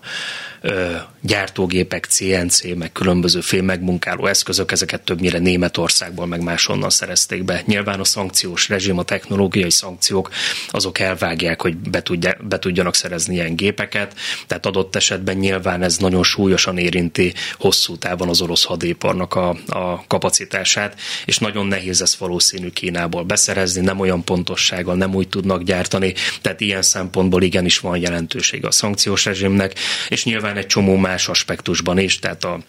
Gyártógépek, 1.20 2.04
CNC, 2.04 2.74
meg 2.74 2.92
különböző 2.92 3.40
fémmegmunkáló 3.40 4.26
eszközök, 4.26 4.72
ezeket 4.72 5.02
többnyire 5.02 5.38
Németországból, 5.38 6.26
meg 6.26 6.42
máshonnan 6.42 6.90
szerezték 6.90 7.44
be. 7.44 7.62
Nyilván 7.66 8.00
a 8.00 8.04
szankciós 8.04 8.68
rezsim, 8.68 8.98
a 8.98 9.02
technológiai 9.02 9.70
szankciók, 9.70 10.30
azok 10.70 10.98
elvágják, 10.98 11.62
hogy 11.62 11.76
be, 11.76 12.02
tudja, 12.02 12.36
be 12.48 12.58
tudjanak 12.58 12.94
szerezni 12.94 13.34
ilyen 13.34 13.56
gépeket, 13.56 14.14
tehát 14.46 14.66
adott 14.66 14.96
esetben 14.96 15.36
nyilván 15.36 15.82
ez 15.82 15.96
nagyon 15.96 16.22
súlyosan 16.22 16.78
érinti 16.78 17.34
hosszú 17.58 17.96
távon 17.96 18.28
az 18.28 18.40
orosz 18.40 18.64
hadiparnak 18.64 19.34
a, 19.34 19.48
a 19.66 20.04
kapacitását, 20.06 21.00
és 21.24 21.38
nagyon 21.38 21.66
nehéz 21.66 22.02
ezt 22.02 22.16
valószínű 22.16 22.68
Kínából 22.68 23.22
beszerezni, 23.22 23.80
nem 23.80 24.00
olyan 24.00 24.24
pontossággal, 24.24 24.94
nem 24.94 25.14
úgy 25.14 25.28
tudnak 25.28 25.62
gyártani, 25.62 26.14
tehát 26.40 26.60
ilyen 26.60 26.82
szempontból 26.82 27.42
igenis 27.42 27.78
van 27.78 27.98
jelentőség 27.98 28.64
a 28.64 28.70
szankciós 28.70 29.24
rezsimnek, 29.24 29.74
és 30.08 30.24
nyilván 30.24 30.55
egy 30.56 30.66
csomó 30.66 30.96
más 30.96 31.28
aspektusban 31.28 31.98
is, 31.98 32.18
tehát 32.18 32.44
a 32.44 32.60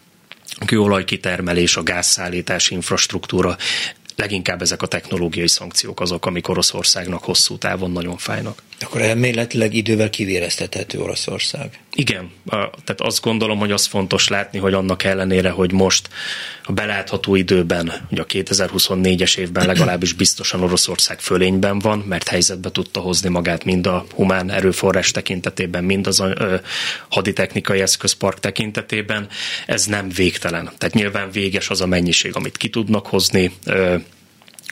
kőolajkitermelés, 0.65 1.77
a 1.77 1.83
gázszállítási 1.83 2.73
infrastruktúra, 2.73 3.57
leginkább 4.15 4.61
ezek 4.61 4.81
a 4.81 4.87
technológiai 4.87 5.47
szankciók 5.47 5.99
azok, 5.99 6.25
amik 6.25 6.47
Oroszországnak 6.47 7.23
hosszú 7.23 7.57
távon 7.57 7.91
nagyon 7.91 8.17
fájnak. 8.17 8.61
Akkor 8.79 9.01
elméletileg 9.01 9.73
idővel 9.73 10.09
kivéreztethető 10.09 10.99
Oroszország. 10.99 11.79
Igen, 11.93 12.31
tehát 12.49 12.97
azt 12.97 13.21
gondolom, 13.21 13.57
hogy 13.57 13.71
az 13.71 13.85
fontos 13.85 14.27
látni, 14.27 14.59
hogy 14.59 14.73
annak 14.73 15.03
ellenére, 15.03 15.49
hogy 15.49 15.71
most 15.71 16.09
a 16.63 16.71
belátható 16.71 17.35
időben, 17.35 17.93
ugye 18.11 18.21
a 18.21 18.25
2024-es 18.25 19.37
évben 19.37 19.65
legalábbis 19.65 20.13
biztosan 20.13 20.63
Oroszország 20.63 21.19
fölényben 21.19 21.79
van, 21.79 21.99
mert 21.99 22.27
helyzetbe 22.27 22.71
tudta 22.71 22.99
hozni 22.99 23.29
magát 23.29 23.63
mind 23.63 23.87
a 23.87 24.05
humán 24.15 24.51
erőforrás 24.51 25.11
tekintetében, 25.11 25.83
mind 25.83 26.07
az 26.07 26.19
a 26.19 26.33
haditechnikai 27.09 27.81
eszközpark 27.81 28.39
tekintetében, 28.39 29.27
ez 29.65 29.85
nem 29.85 30.09
végtelen. 30.09 30.71
Tehát 30.77 30.95
nyilván 30.95 31.31
véges 31.31 31.69
az 31.69 31.81
a 31.81 31.87
mennyiség, 31.87 32.35
amit 32.35 32.57
ki 32.57 32.69
tudnak 32.69 33.07
hozni, 33.07 33.51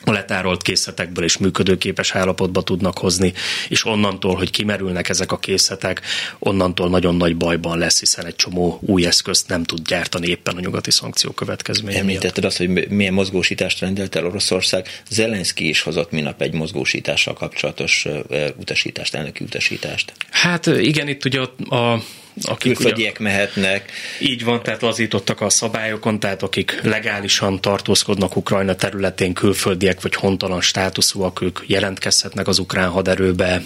a 0.04 0.12
letárolt 0.12 0.62
készletekből 0.62 1.26
is 1.26 1.38
működőképes 1.38 2.12
állapotba 2.12 2.62
tudnak 2.62 2.98
hozni, 2.98 3.34
és 3.70 3.86
onnantól, 3.86 4.36
hogy 4.36 4.50
kimerülnek 4.52 5.10
ezek 5.10 5.32
a 5.32 5.38
készletek, 5.38 6.02
onnantól 6.40 6.90
nagyon 6.90 7.16
nagy 7.16 7.38
bajban 7.38 7.78
lesz, 7.78 8.00
hiszen 8.00 8.26
egy 8.26 8.36
csomó 8.36 8.80
új 8.82 9.06
eszközt 9.06 9.48
nem 9.48 9.64
tud 9.64 9.88
gyártani 9.88 10.28
éppen 10.28 10.56
a 10.56 10.60
nyugati 10.60 10.92
szankció 10.92 11.32
következménye 11.32 12.00
Említetted 12.00 12.46
azt, 12.46 12.58
hogy 12.58 12.90
milyen 12.90 13.14
mozgósítást 13.14 13.80
rendelt 13.80 14.16
el 14.16 14.26
Oroszország. 14.26 15.02
Zelenszky 15.10 15.70
is 15.70 15.82
hozott 15.82 16.12
minap 16.12 16.42
egy 16.42 16.54
mozgósítással 16.54 17.34
kapcsolatos 17.34 18.08
utasítást, 18.58 19.16
elnöki 19.16 19.44
utasítást. 19.44 20.14
Hát 20.30 20.66
igen, 20.66 21.08
itt 21.08 21.26
ugye 21.26 21.40
a, 21.40 21.76
a 21.76 22.04
akik 22.44 22.74
külföldiek 22.74 23.20
ugye, 23.20 23.30
mehetnek. 23.30 23.92
Így 24.20 24.44
van, 24.44 24.64
tehát 24.64 24.82
lazítottak 24.82 25.42
a 25.42 25.50
szabályokon, 25.50 26.20
tehát 26.20 26.44
akik 26.44 26.80
legálisan 26.84 27.62
tartózkodnak 27.62 28.36
Ukrajna 28.36 28.76
területén, 28.76 29.34
külföldiek 29.34 30.02
vagy 30.02 30.16
hontalan 30.16 30.62
státuszúak, 30.62 31.42
ők 31.42 31.60
jelentkezhetnek 31.66 32.48
az 32.48 32.60
ukrán 32.60 32.90
haderőbe. 32.90 33.62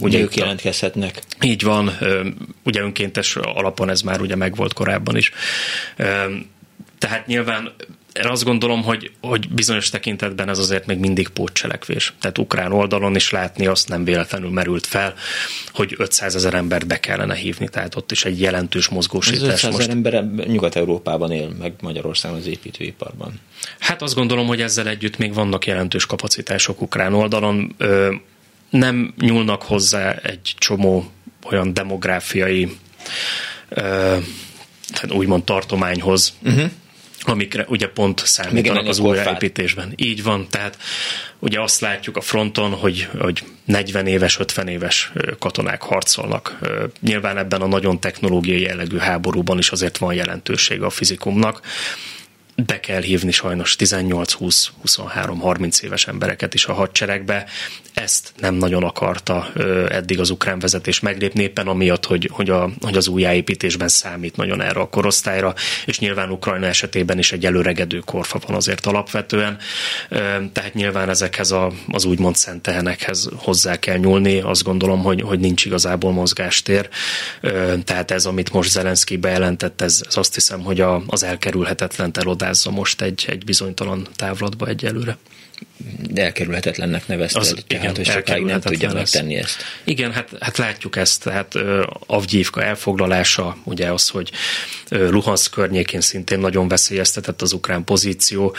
Ugye 0.00 0.20
ők 0.20 0.36
jelentkezhetnek. 0.36 1.22
Így 1.42 1.62
van, 1.62 1.98
ugye 2.64 2.80
önkéntes 2.80 3.36
alapon 3.36 3.90
ez 3.90 4.00
már 4.00 4.20
ugye 4.20 4.36
megvolt 4.36 4.72
korábban 4.72 5.16
is. 5.16 5.32
Tehát 6.98 7.26
nyilván 7.26 7.74
én 8.18 8.26
azt 8.26 8.44
gondolom, 8.44 8.82
hogy, 8.82 9.10
hogy 9.20 9.48
bizonyos 9.48 9.90
tekintetben 9.90 10.48
ez 10.48 10.58
azért 10.58 10.86
még 10.86 10.98
mindig 10.98 11.28
pótcselekvés. 11.28 12.14
Tehát 12.20 12.38
ukrán 12.38 12.72
oldalon 12.72 13.14
is 13.14 13.30
látni 13.30 13.66
azt 13.66 13.88
nem 13.88 14.04
véletlenül 14.04 14.50
merült 14.50 14.86
fel, 14.86 15.14
hogy 15.72 15.94
500 15.96 16.34
ezer 16.34 16.54
embert 16.54 16.86
be 16.86 17.00
kellene 17.00 17.34
hívni, 17.34 17.68
tehát 17.68 17.94
ott 17.94 18.10
is 18.10 18.24
egy 18.24 18.40
jelentős 18.40 18.88
mozgósítás. 18.88 19.42
Az 19.42 19.64
500 19.64 19.74
ezer 19.78 19.90
ember 19.90 20.24
Nyugat-Európában 20.46 21.32
él, 21.32 21.48
meg 21.58 21.72
Magyarországon 21.80 22.38
az 22.38 22.46
építőiparban. 22.46 23.40
Hát 23.78 24.02
azt 24.02 24.14
gondolom, 24.14 24.46
hogy 24.46 24.60
ezzel 24.60 24.88
együtt 24.88 25.18
még 25.18 25.34
vannak 25.34 25.66
jelentős 25.66 26.06
kapacitások 26.06 26.80
ukrán 26.80 27.14
oldalon. 27.14 27.76
Nem 28.70 29.14
nyúlnak 29.20 29.62
hozzá 29.62 30.12
egy 30.12 30.54
csomó 30.58 31.10
olyan 31.50 31.74
demográfiai 31.74 32.76
ö, 33.68 34.16
úgymond 35.08 35.44
tartományhoz, 35.44 36.34
uh-huh 36.42 36.70
amikre 37.28 37.64
ugye 37.68 37.88
pont 37.88 38.22
számítanak 38.24 38.86
az 38.86 38.98
újraépítésben. 38.98 39.92
Így 39.96 40.22
van, 40.22 40.46
tehát 40.50 40.78
ugye 41.38 41.60
azt 41.60 41.80
látjuk 41.80 42.16
a 42.16 42.20
fronton, 42.20 42.70
hogy, 42.70 43.08
hogy 43.18 43.44
40 43.64 44.06
éves, 44.06 44.38
50 44.38 44.68
éves 44.68 45.12
katonák 45.38 45.82
harcolnak. 45.82 46.58
Nyilván 47.00 47.38
ebben 47.38 47.60
a 47.60 47.66
nagyon 47.66 48.00
technológiai 48.00 48.60
jellegű 48.60 48.96
háborúban 48.96 49.58
is 49.58 49.70
azért 49.70 49.98
van 49.98 50.14
jelentősége 50.14 50.84
a 50.84 50.90
fizikumnak 50.90 51.60
be 52.66 52.80
kell 52.80 53.00
hívni 53.00 53.30
sajnos 53.30 53.76
18, 53.76 54.32
20, 54.32 54.70
23, 54.80 55.40
30 55.40 55.82
éves 55.82 56.06
embereket 56.06 56.54
is 56.54 56.66
a 56.66 56.72
hadseregbe. 56.72 57.46
Ezt 57.94 58.32
nem 58.40 58.54
nagyon 58.54 58.84
akarta 58.84 59.52
eddig 59.90 60.20
az 60.20 60.30
ukrán 60.30 60.58
vezetés 60.58 61.00
meglépni, 61.00 61.42
éppen 61.42 61.66
amiatt, 61.66 62.06
hogy, 62.06 62.28
hogy, 62.32 62.50
a, 62.50 62.70
hogy 62.80 62.96
az 62.96 63.08
újjáépítésben 63.08 63.88
számít 63.88 64.36
nagyon 64.36 64.60
erre 64.60 64.80
a 64.80 64.88
korosztályra, 64.88 65.54
és 65.86 65.98
nyilván 65.98 66.30
Ukrajna 66.30 66.66
esetében 66.66 67.18
is 67.18 67.32
egy 67.32 67.46
előregedő 67.46 67.98
korfa 67.98 68.40
van 68.46 68.56
azért 68.56 68.86
alapvetően. 68.86 69.58
Tehát 70.52 70.74
nyilván 70.74 71.08
ezekhez 71.08 71.50
a, 71.50 71.72
az 71.88 72.04
úgymond 72.04 72.36
szent 72.36 72.62
tehenekhez 72.62 73.28
hozzá 73.36 73.76
kell 73.76 73.96
nyúlni. 73.96 74.40
Azt 74.40 74.62
gondolom, 74.62 75.02
hogy, 75.02 75.20
hogy 75.20 75.38
nincs 75.38 75.64
igazából 75.64 76.12
mozgástér. 76.12 76.88
Tehát 77.84 78.10
ez, 78.10 78.26
amit 78.26 78.52
most 78.52 78.70
Zelenszky 78.70 79.16
bejelentett, 79.16 79.80
ez, 79.80 80.02
ez 80.06 80.16
azt 80.16 80.34
hiszem, 80.34 80.60
hogy 80.60 80.80
a, 80.80 81.02
az 81.06 81.22
elkerülhetetlen 81.22 82.10
elodás 82.14 82.47
tisztázza 82.48 82.70
most 82.70 83.00
egy, 83.00 83.24
egy 83.28 83.44
bizonytalan 83.44 84.08
távlatba 84.16 84.66
egyelőre 84.66 85.18
de 86.10 86.22
elkerülhetetlennek 86.22 87.06
nevezted, 87.06 87.42
az, 87.42 87.48
tehát 87.48 87.64
igen, 87.72 87.96
hogy 87.96 88.06
sokáig 88.06 88.44
nem 88.44 88.60
tudja 88.60 88.92
megtenni 88.92 89.34
ezt. 89.34 89.62
Igen, 89.84 90.12
hát, 90.12 90.28
hát 90.40 90.56
látjuk 90.56 90.96
ezt, 90.96 91.22
tehát 91.22 91.54
Avgyívka 92.06 92.62
elfoglalása, 92.62 93.56
ugye 93.64 93.92
az, 93.92 94.08
hogy 94.08 94.30
uh, 94.90 95.10
Luhansk 95.10 95.50
környékén 95.50 96.00
szintén 96.00 96.38
nagyon 96.38 96.68
veszélyeztetett 96.68 97.42
az 97.42 97.52
ukrán 97.52 97.84
pozíció. 97.84 98.56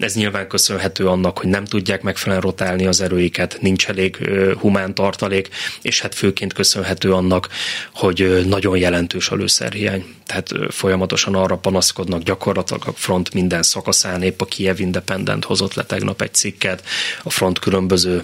Ez 0.00 0.14
nyilván 0.14 0.48
köszönhető 0.48 1.06
annak, 1.06 1.38
hogy 1.38 1.48
nem 1.48 1.64
tudják 1.64 2.02
megfelelően 2.02 2.46
rotálni 2.46 2.86
az 2.86 3.00
erőiket, 3.00 3.58
nincs 3.60 3.88
elég 3.88 4.16
humán 4.58 4.94
tartalék, 4.94 5.48
és 5.82 6.00
hát 6.00 6.14
főként 6.14 6.52
köszönhető 6.52 7.12
annak, 7.12 7.48
hogy 7.94 8.46
nagyon 8.46 8.76
jelentős 8.76 9.28
a 9.28 9.34
lőszerhiány. 9.34 10.04
Tehát 10.26 10.52
folyamatosan 10.70 11.34
arra 11.34 11.56
panaszkodnak 11.56 12.22
gyakorlatilag 12.22 12.82
a 12.86 12.92
front 12.92 13.34
minden 13.34 13.62
szakaszán, 13.62 14.22
épp 14.22 14.40
a 14.40 14.44
Kiev 14.44 14.80
Independent 14.80 15.44
hozott 15.44 15.74
le 15.74 15.84
tegnap 15.84 16.22
egy 16.22 16.34
cikket, 16.34 16.84
a 17.22 17.30
front 17.30 17.58
különböző 17.58 18.22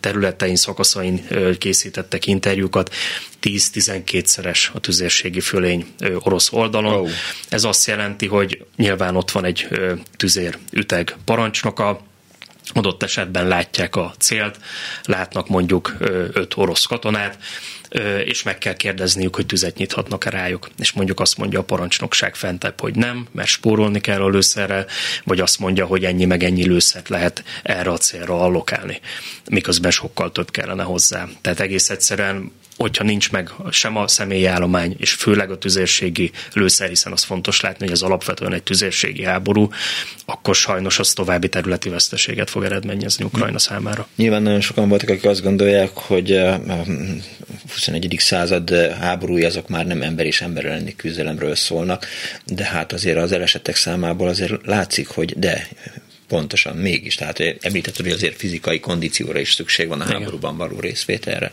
területein, 0.00 0.56
szakaszain 0.56 1.28
készítettek 1.58 2.26
interjúkat, 2.26 2.94
10-12-szeres 3.42 4.72
a 4.72 4.80
tüzérségi 4.80 5.40
fölény 5.40 5.86
orosz 6.18 6.52
oldalon. 6.52 7.00
Oh. 7.00 7.10
Ez 7.48 7.64
azt 7.64 7.86
jelenti, 7.86 8.26
hogy 8.26 8.64
nyilván 8.76 9.16
ott 9.16 9.30
van 9.30 9.44
egy 9.44 9.68
tüzér 10.16 10.58
üteg 10.72 11.16
parancsnoka, 11.24 12.00
adott 12.72 13.02
esetben 13.02 13.48
látják 13.48 13.96
a 13.96 14.14
célt, 14.18 14.58
látnak 15.04 15.48
mondjuk 15.48 15.96
öt 16.32 16.56
orosz 16.56 16.84
katonát, 16.84 17.38
és 18.24 18.42
meg 18.42 18.58
kell 18.58 18.74
kérdezniük, 18.74 19.34
hogy 19.34 19.46
tüzet 19.46 19.76
nyithatnak-e 19.76 20.30
rájuk. 20.30 20.68
És 20.78 20.92
mondjuk 20.92 21.20
azt 21.20 21.36
mondja 21.36 21.58
a 21.58 21.64
parancsnokság 21.64 22.34
fentebb, 22.34 22.80
hogy 22.80 22.94
nem, 22.94 23.26
mert 23.32 23.48
spórolni 23.48 24.00
kell 24.00 24.22
a 24.22 24.28
lőszerrel, 24.28 24.86
vagy 25.24 25.40
azt 25.40 25.58
mondja, 25.58 25.86
hogy 25.86 26.04
ennyi 26.04 26.24
meg 26.24 26.42
ennyi 26.42 26.66
lőszert 26.66 27.08
lehet 27.08 27.44
erre 27.62 27.90
a 27.90 27.98
célra 27.98 28.40
allokálni, 28.40 29.00
miközben 29.50 29.90
sokkal 29.90 30.32
több 30.32 30.50
kellene 30.50 30.82
hozzá. 30.82 31.28
Tehát 31.40 31.60
egész 31.60 31.90
egyszerűen 31.90 32.52
hogyha 32.76 33.04
nincs 33.04 33.30
meg 33.30 33.50
sem 33.70 33.96
a 33.96 34.08
személyi 34.08 34.46
állomány, 34.46 34.94
és 34.98 35.12
főleg 35.12 35.50
a 35.50 35.58
tüzérségi 35.58 36.30
lőszer, 36.52 36.88
hiszen 36.88 37.12
az 37.12 37.22
fontos 37.22 37.60
látni, 37.60 37.84
hogy 37.84 37.94
ez 37.94 38.02
alapvetően 38.02 38.52
egy 38.52 38.62
tüzérségi 38.62 39.24
háború, 39.24 39.68
akkor 40.24 40.54
sajnos 40.54 40.98
az 40.98 41.12
további 41.12 41.48
területi 41.48 41.88
veszteséget 41.88 42.50
fog 42.50 42.64
eredményezni 42.64 43.24
Ukrajna 43.24 43.58
számára. 43.58 44.08
Nyilván 44.16 44.42
nagyon 44.42 44.60
sokan 44.60 44.88
voltak, 44.88 45.08
akik 45.08 45.24
azt 45.24 45.42
gondolják, 45.42 45.90
hogy 45.94 46.40
21. 47.86 48.16
század 48.18 48.70
háborúi 49.00 49.44
azok 49.44 49.68
már 49.68 49.86
nem 49.86 50.02
ember 50.02 50.26
és 50.26 50.40
ember 50.40 50.64
elleni 50.64 50.96
küzdelemről 50.96 51.54
szólnak, 51.54 52.06
de 52.46 52.64
hát 52.64 52.92
azért 52.92 53.16
az 53.16 53.32
elesetek 53.32 53.76
számából 53.76 54.28
azért 54.28 54.66
látszik, 54.66 55.08
hogy 55.08 55.38
de 55.38 55.68
pontosan 56.28 56.76
mégis. 56.76 57.14
Tehát 57.14 57.38
említetted, 57.60 58.04
hogy 58.04 58.14
azért 58.14 58.36
fizikai 58.36 58.80
kondícióra 58.80 59.38
is 59.38 59.52
szükség 59.52 59.88
van 59.88 60.00
a 60.00 60.04
háborúban 60.04 60.56
való 60.56 60.80
részvételre. 60.80 61.52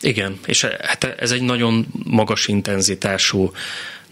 Igen, 0.00 0.38
és 0.46 0.64
hát 0.64 1.04
ez 1.04 1.30
egy 1.30 1.42
nagyon 1.42 1.86
magas 2.04 2.48
intenzitású 2.48 3.52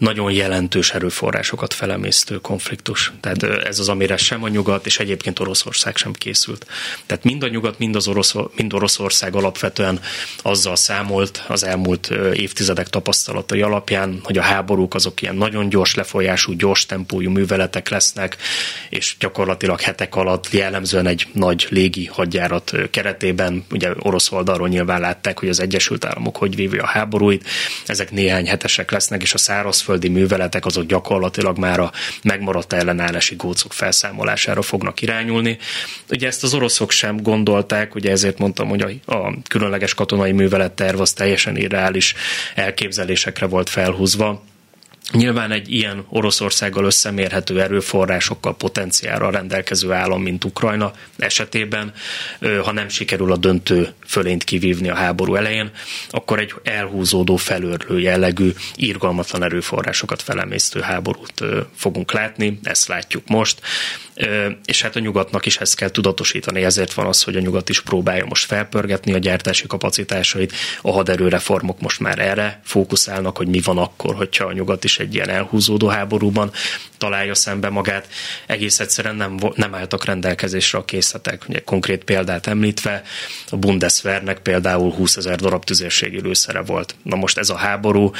nagyon 0.01 0.31
jelentős 0.31 0.91
erőforrásokat 0.91 1.73
felemésztő 1.73 2.37
konfliktus. 2.37 3.11
Tehát 3.19 3.43
ez 3.43 3.79
az, 3.79 3.89
amire 3.89 4.17
sem 4.17 4.43
a 4.43 4.47
nyugat, 4.47 4.85
és 4.85 4.99
egyébként 4.99 5.39
Oroszország 5.39 5.95
sem 5.95 6.13
készült. 6.13 6.65
Tehát 7.05 7.23
mind 7.23 7.43
a 7.43 7.47
nyugat, 7.47 7.77
mind, 7.77 7.95
az 7.95 8.07
Orosz, 8.07 8.33
mind 8.55 8.73
Oroszország 8.73 9.35
alapvetően 9.35 9.99
azzal 10.41 10.75
számolt 10.75 11.43
az 11.47 11.63
elmúlt 11.63 12.09
évtizedek 12.33 12.89
tapasztalatai 12.89 13.61
alapján, 13.61 14.19
hogy 14.23 14.37
a 14.37 14.41
háborúk 14.41 14.93
azok 14.93 15.21
ilyen 15.21 15.35
nagyon 15.35 15.69
gyors 15.69 15.95
lefolyású, 15.95 16.53
gyors 16.53 16.85
tempójú 16.85 17.29
műveletek 17.29 17.89
lesznek, 17.89 18.37
és 18.89 19.15
gyakorlatilag 19.19 19.81
hetek 19.81 20.15
alatt 20.15 20.47
jellemzően 20.51 21.07
egy 21.07 21.27
nagy 21.33 21.67
légi 21.69 22.05
hadjárat 22.05 22.71
keretében, 22.91 23.65
ugye 23.71 23.91
orosz 23.99 24.31
oldalról 24.31 24.67
nyilván 24.67 25.01
látták, 25.01 25.39
hogy 25.39 25.49
az 25.49 25.59
Egyesült 25.59 26.05
Államok 26.05 26.37
hogy 26.37 26.55
vívja 26.55 26.83
a 26.83 26.87
háborúit, 26.87 27.47
ezek 27.85 28.11
néhány 28.11 28.47
hetesek 28.47 28.91
lesznek, 28.91 29.21
és 29.21 29.33
a 29.33 29.37
szárazföld 29.37 29.89
szárazföldi 29.91 30.19
műveletek 30.19 30.65
azok 30.65 30.85
gyakorlatilag 30.85 31.57
már 31.57 31.79
a 31.79 31.91
megmaradt 32.23 32.73
ellenállási 32.73 33.35
gócok 33.35 33.73
felszámolására 33.73 34.61
fognak 34.61 35.01
irányulni. 35.01 35.57
Ugye 36.09 36.27
ezt 36.27 36.43
az 36.43 36.53
oroszok 36.53 36.91
sem 36.91 37.21
gondolták, 37.21 37.95
ugye 37.95 38.11
ezért 38.11 38.37
mondtam, 38.37 38.67
hogy 38.67 38.81
a, 38.81 39.13
a 39.13 39.33
különleges 39.47 39.93
katonai 39.93 40.31
műveletterv 40.31 40.99
az 40.99 41.13
teljesen 41.13 41.57
irreális 41.57 42.13
elképzelésekre 42.55 43.45
volt 43.45 43.69
felhúzva 43.69 44.43
Nyilván 45.11 45.51
egy 45.51 45.71
ilyen 45.71 46.05
Oroszországgal 46.09 46.85
összemérhető 46.85 47.61
erőforrásokkal, 47.61 48.55
potenciálra 48.55 49.29
rendelkező 49.29 49.91
állam, 49.91 50.21
mint 50.21 50.43
Ukrajna 50.43 50.91
esetében, 51.17 51.93
ha 52.63 52.71
nem 52.71 52.89
sikerül 52.89 53.31
a 53.31 53.37
döntő 53.37 53.93
fölényt 54.07 54.43
kivívni 54.43 54.89
a 54.89 54.95
háború 54.95 55.35
elején, 55.35 55.71
akkor 56.09 56.39
egy 56.39 56.53
elhúzódó, 56.63 57.35
felörlő 57.35 57.99
jellegű, 57.99 58.51
irgalmatlan 58.75 59.43
erőforrásokat 59.43 60.21
felemésztő 60.21 60.79
háborút 60.79 61.43
fogunk 61.75 62.11
látni, 62.11 62.59
ezt 62.63 62.87
látjuk 62.87 63.27
most 63.27 63.59
és 64.65 64.81
hát 64.81 64.95
a 64.95 64.99
nyugatnak 64.99 65.45
is 65.45 65.57
ezt 65.57 65.75
kell 65.75 65.89
tudatosítani, 65.89 66.63
ezért 66.63 66.93
van 66.93 67.05
az, 67.05 67.23
hogy 67.23 67.35
a 67.35 67.39
nyugat 67.39 67.69
is 67.69 67.81
próbálja 67.81 68.25
most 68.25 68.45
felpörgetni 68.45 69.13
a 69.13 69.17
gyártási 69.17 69.67
kapacitásait, 69.67 70.53
a 70.81 70.91
haderőreformok 70.91 71.81
most 71.81 71.99
már 71.99 72.19
erre 72.19 72.59
fókuszálnak, 72.63 73.37
hogy 73.37 73.47
mi 73.47 73.61
van 73.63 73.77
akkor, 73.77 74.15
hogyha 74.15 74.45
a 74.45 74.51
nyugat 74.51 74.83
is 74.83 74.99
egy 74.99 75.13
ilyen 75.13 75.29
elhúzódó 75.29 75.87
háborúban 75.87 76.51
találja 76.97 77.35
szembe 77.35 77.69
magát. 77.69 78.07
Egész 78.45 78.79
egyszerűen 78.79 79.15
nem, 79.15 79.37
nem 79.55 79.75
álltak 79.75 80.05
rendelkezésre 80.05 80.77
a 80.77 80.85
készletek. 80.85 81.43
Ugye 81.49 81.59
konkrét 81.59 82.03
példát 82.03 82.47
említve, 82.47 83.03
a 83.49 83.55
Bundeswehrnek 83.55 84.39
például 84.39 84.91
20 84.91 85.15
ezer 85.15 85.39
darab 85.39 85.63
tüzérségi 85.63 86.21
lőszere 86.21 86.61
volt. 86.61 86.95
Na 87.03 87.15
most 87.15 87.37
ez 87.37 87.49
a 87.49 87.55
háború, 87.55 88.11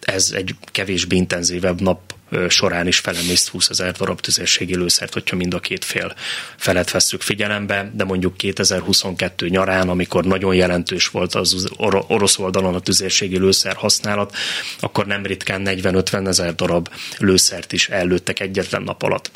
ez 0.00 0.32
egy 0.34 0.54
kevésbé 0.72 1.16
intenzívebb 1.16 1.80
nap 1.80 2.15
során 2.48 2.86
is 2.86 2.98
felemészt 2.98 3.48
20 3.48 3.68
ezer 3.68 3.92
darab 3.92 4.20
tüzérségi 4.20 4.76
lőszert, 4.76 5.12
hogyha 5.12 5.36
mind 5.36 5.54
a 5.54 5.60
két 5.60 5.84
fél 5.84 6.14
felet 6.56 6.90
vesszük 6.90 7.22
figyelembe, 7.22 7.90
de 7.94 8.04
mondjuk 8.04 8.36
2022 8.36 9.48
nyarán, 9.48 9.88
amikor 9.88 10.24
nagyon 10.24 10.54
jelentős 10.54 11.08
volt 11.08 11.34
az 11.34 11.68
orosz 12.06 12.38
oldalon 12.38 12.74
a 12.74 12.80
tüzérségi 12.80 13.38
lőszer 13.38 13.74
használat, 13.74 14.36
akkor 14.80 15.06
nem 15.06 15.26
ritkán 15.26 15.62
40-50 15.64 16.26
ezer 16.26 16.54
darab 16.54 16.88
lőszert 17.18 17.72
is 17.72 17.88
ellőttek 17.88 18.40
egyetlen 18.40 18.82
nap 18.82 19.02
alatt. 19.02 19.30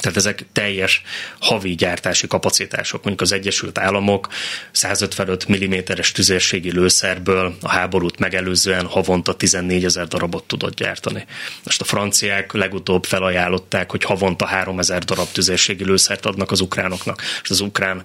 Tehát 0.00 0.16
ezek 0.16 0.44
teljes 0.52 1.02
havi 1.40 1.74
gyártási 1.74 2.26
kapacitások. 2.26 3.04
Mondjuk 3.04 3.20
az 3.20 3.32
Egyesült 3.32 3.78
Államok 3.78 4.28
155 4.70 5.46
mm-es 5.48 6.12
tüzérségi 6.12 6.72
lőszerből 6.72 7.56
a 7.60 7.70
háborút 7.70 8.18
megelőzően 8.18 8.86
havonta 8.86 9.34
14 9.34 9.84
ezer 9.84 10.08
darabot 10.08 10.44
tudott 10.44 10.74
gyártani. 10.74 11.26
Most 11.64 11.80
a 11.80 11.84
franciák 11.84 12.52
legutóbb 12.52 13.04
felajánlották, 13.04 13.90
hogy 13.90 14.04
havonta 14.04 14.46
3 14.46 14.78
ezer 14.78 15.04
darab 15.04 15.28
tüzérségi 15.32 15.84
lőszert 15.84 16.26
adnak 16.26 16.50
az 16.50 16.60
ukránoknak. 16.60 17.22
És 17.42 17.50
az 17.50 17.60
ukrán 17.60 18.02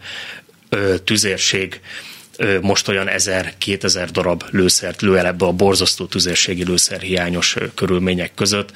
ö, 0.69 0.97
tüzérség 1.03 1.81
most 2.61 2.87
olyan 2.87 3.07
1000-2000 3.09 4.07
darab 4.11 4.43
lőszert 4.49 5.01
lő 5.01 5.17
el 5.17 5.25
ebbe 5.25 5.45
a 5.45 5.51
borzasztó 5.51 6.05
tüzérségi 6.05 6.63
lőszer 6.63 7.01
hiányos 7.01 7.55
körülmények 7.75 8.33
között 8.33 8.71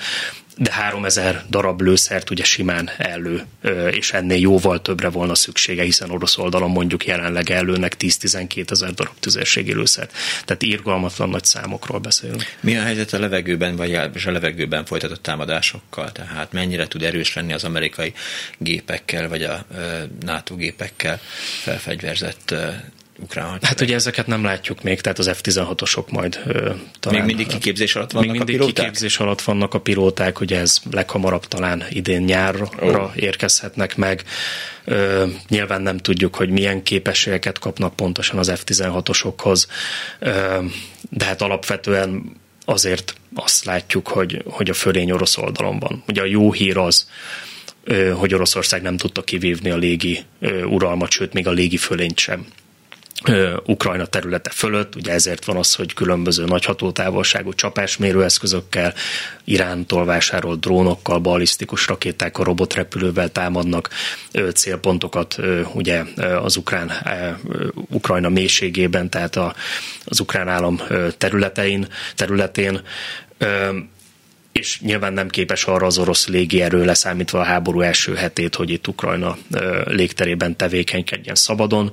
de 0.61 0.71
3000 0.71 1.45
darab 1.49 1.81
lőszert 1.81 2.29
ugye 2.29 2.43
simán 2.43 2.89
elő, 2.97 3.45
és 3.91 4.11
ennél 4.11 4.39
jóval 4.39 4.81
többre 4.81 5.09
volna 5.09 5.35
szüksége, 5.35 5.83
hiszen 5.83 6.09
orosz 6.09 6.37
oldalon 6.37 6.69
mondjuk 6.69 7.05
jelenleg 7.05 7.49
előnek 7.49 7.95
10-12 7.99 8.71
ezer 8.71 8.93
darab 8.93 9.13
tüzérségi 9.19 9.73
lőszert. 9.73 10.11
Tehát 10.45 10.63
írgalmatlan 10.63 11.29
nagy 11.29 11.43
számokról 11.43 11.99
beszélünk. 11.99 12.43
Mi 12.59 12.77
a 12.77 12.81
helyzet 12.81 13.13
a 13.13 13.19
levegőben, 13.19 13.75
vagy 13.75 13.93
a 13.95 14.31
levegőben 14.31 14.85
folytatott 14.85 15.21
támadásokkal? 15.21 16.11
Tehát 16.11 16.51
mennyire 16.51 16.87
tud 16.87 17.03
erős 17.03 17.33
lenni 17.33 17.53
az 17.53 17.63
amerikai 17.63 18.13
gépekkel, 18.57 19.29
vagy 19.29 19.43
a 19.43 19.65
NATO 20.25 20.55
gépekkel 20.55 21.19
felfegyverzett 21.61 22.55
ukrán 23.21 23.43
hadsereg. 23.45 23.69
Hát 23.69 23.81
ugye 23.81 23.95
ezeket 23.95 24.27
nem 24.27 24.43
látjuk 24.43 24.83
még, 24.83 25.01
tehát 25.01 25.19
az 25.19 25.29
F-16-osok 25.33 26.09
majd 26.09 26.41
ö, 26.45 26.71
talán... 26.99 27.17
Még 27.17 27.35
mindig 27.35 27.47
kiképzés 27.47 27.95
alatt 27.95 28.11
vannak 28.11 28.29
még 28.29 28.37
mindig 28.37 28.55
a 28.55 28.57
pilóták? 28.57 28.85
kiképzés 28.85 29.19
alatt 29.19 29.41
vannak 29.41 29.73
a 29.73 29.79
pilóták, 29.79 30.39
ugye 30.39 30.59
ez 30.59 30.77
leghamarabb 30.91 31.45
talán 31.45 31.83
idén 31.89 32.21
nyárra 32.21 32.69
oh. 32.79 33.11
érkezhetnek 33.15 33.95
meg. 33.95 34.23
Ö, 34.85 35.25
nyilván 35.47 35.81
nem 35.81 35.97
tudjuk, 35.97 36.35
hogy 36.35 36.49
milyen 36.49 36.83
képességeket 36.83 37.59
kapnak 37.59 37.95
pontosan 37.95 38.37
az 38.39 38.51
F-16-osokhoz, 38.55 39.67
ö, 40.19 40.57
de 41.09 41.25
hát 41.25 41.41
alapvetően 41.41 42.39
azért 42.65 43.15
azt 43.35 43.65
látjuk, 43.65 44.07
hogy, 44.07 44.43
hogy 44.45 44.69
a 44.69 44.73
fölény 44.73 45.11
orosz 45.11 45.37
oldalon 45.37 45.79
van. 45.79 46.03
Ugye 46.07 46.21
a 46.21 46.25
jó 46.25 46.51
hír 46.51 46.77
az, 46.77 47.07
hogy 48.13 48.33
Oroszország 48.33 48.81
nem 48.81 48.97
tudta 48.97 49.23
kivívni 49.23 49.69
a 49.69 49.77
légi 49.77 50.19
uralmat, 50.65 51.11
sőt, 51.11 51.33
még 51.33 51.47
a 51.47 51.51
légi 51.51 51.77
fölényt 51.77 52.17
sem. 52.17 52.45
Ukrajna 53.65 54.05
területe 54.05 54.49
fölött, 54.49 54.95
ugye 54.95 55.11
ezért 55.11 55.45
van 55.45 55.57
az, 55.57 55.75
hogy 55.75 55.93
különböző 55.93 56.45
nagy 56.45 56.65
hatótávolságú 56.65 57.53
csapásmérőeszközökkel, 57.53 58.93
Irántól 59.43 60.05
vásárolt 60.05 60.59
drónokkal, 60.59 61.19
balisztikus 61.19 61.87
rakétákkal, 61.87 62.45
robotrepülővel 62.45 63.29
támadnak 63.29 63.89
célpontokat 64.53 65.37
ugye 65.73 66.03
az 66.41 66.55
ukrán, 66.55 66.91
Ukrajna 67.73 68.29
mélységében, 68.29 69.09
tehát 69.09 69.35
az 70.05 70.19
ukrán 70.19 70.47
állam 70.47 70.81
területein, 71.17 71.87
területén. 72.15 72.81
És 74.51 74.79
nyilván 74.79 75.13
nem 75.13 75.29
képes 75.29 75.63
arra 75.63 75.85
az 75.85 75.97
orosz 75.97 76.27
légierő 76.27 76.85
leszámítva 76.85 77.39
a 77.39 77.43
háború 77.43 77.81
első 77.81 78.15
hetét, 78.15 78.55
hogy 78.55 78.69
itt 78.69 78.87
Ukrajna 78.87 79.37
légterében 79.85 80.55
tevékenykedjen 80.55 81.35
szabadon 81.35 81.91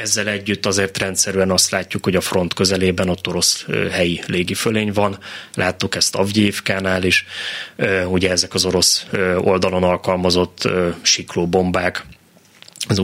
ezzel 0.00 0.28
együtt 0.28 0.66
azért 0.66 0.98
rendszerűen 0.98 1.50
azt 1.50 1.70
látjuk, 1.70 2.04
hogy 2.04 2.16
a 2.16 2.20
front 2.20 2.54
közelében 2.54 3.08
ott 3.08 3.26
orosz 3.26 3.66
helyi 3.90 4.22
légifölény 4.26 4.92
van. 4.92 5.18
Láttuk 5.54 5.94
ezt 5.94 6.14
Avgyívkánál 6.14 7.02
is. 7.02 7.26
Ugye 8.06 8.30
ezek 8.30 8.54
az 8.54 8.64
orosz 8.64 9.06
oldalon 9.36 9.82
alkalmazott 9.82 10.68
siklóbombák, 11.02 12.06
az 12.88 12.98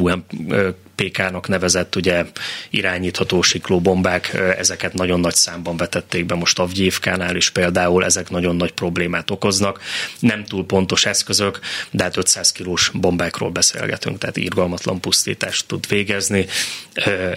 PK-nak 0.95 1.49
nevezett 1.49 1.97
ugye 1.97 2.25
irányítható 2.71 3.43
siklóbombák, 3.43 4.35
ezeket 4.59 4.95
nagyon 4.95 5.21
nagy 5.21 5.35
számban 5.35 5.77
vetették 5.77 6.27
be 6.27 6.35
most 6.35 6.59
Avgyívkánál 6.59 7.37
is 7.37 7.51
például, 7.51 8.05
ezek 8.05 8.31
nagyon 8.31 8.57
nagy 8.57 8.73
problémát 8.73 9.31
okoznak. 9.31 9.81
Nem 10.19 10.45
túl 10.45 10.67
pontos 10.67 11.07
eszközök, 11.07 11.61
de 11.91 12.03
hát 12.03 12.17
500 12.17 12.53
kilós 12.53 12.91
bombákról 12.95 13.51
beszélgetünk, 13.51 14.19
tehát 14.19 14.37
írgalmatlan 14.37 15.01
pusztítást 15.01 15.67
tud 15.67 15.89
végezni. 15.89 16.47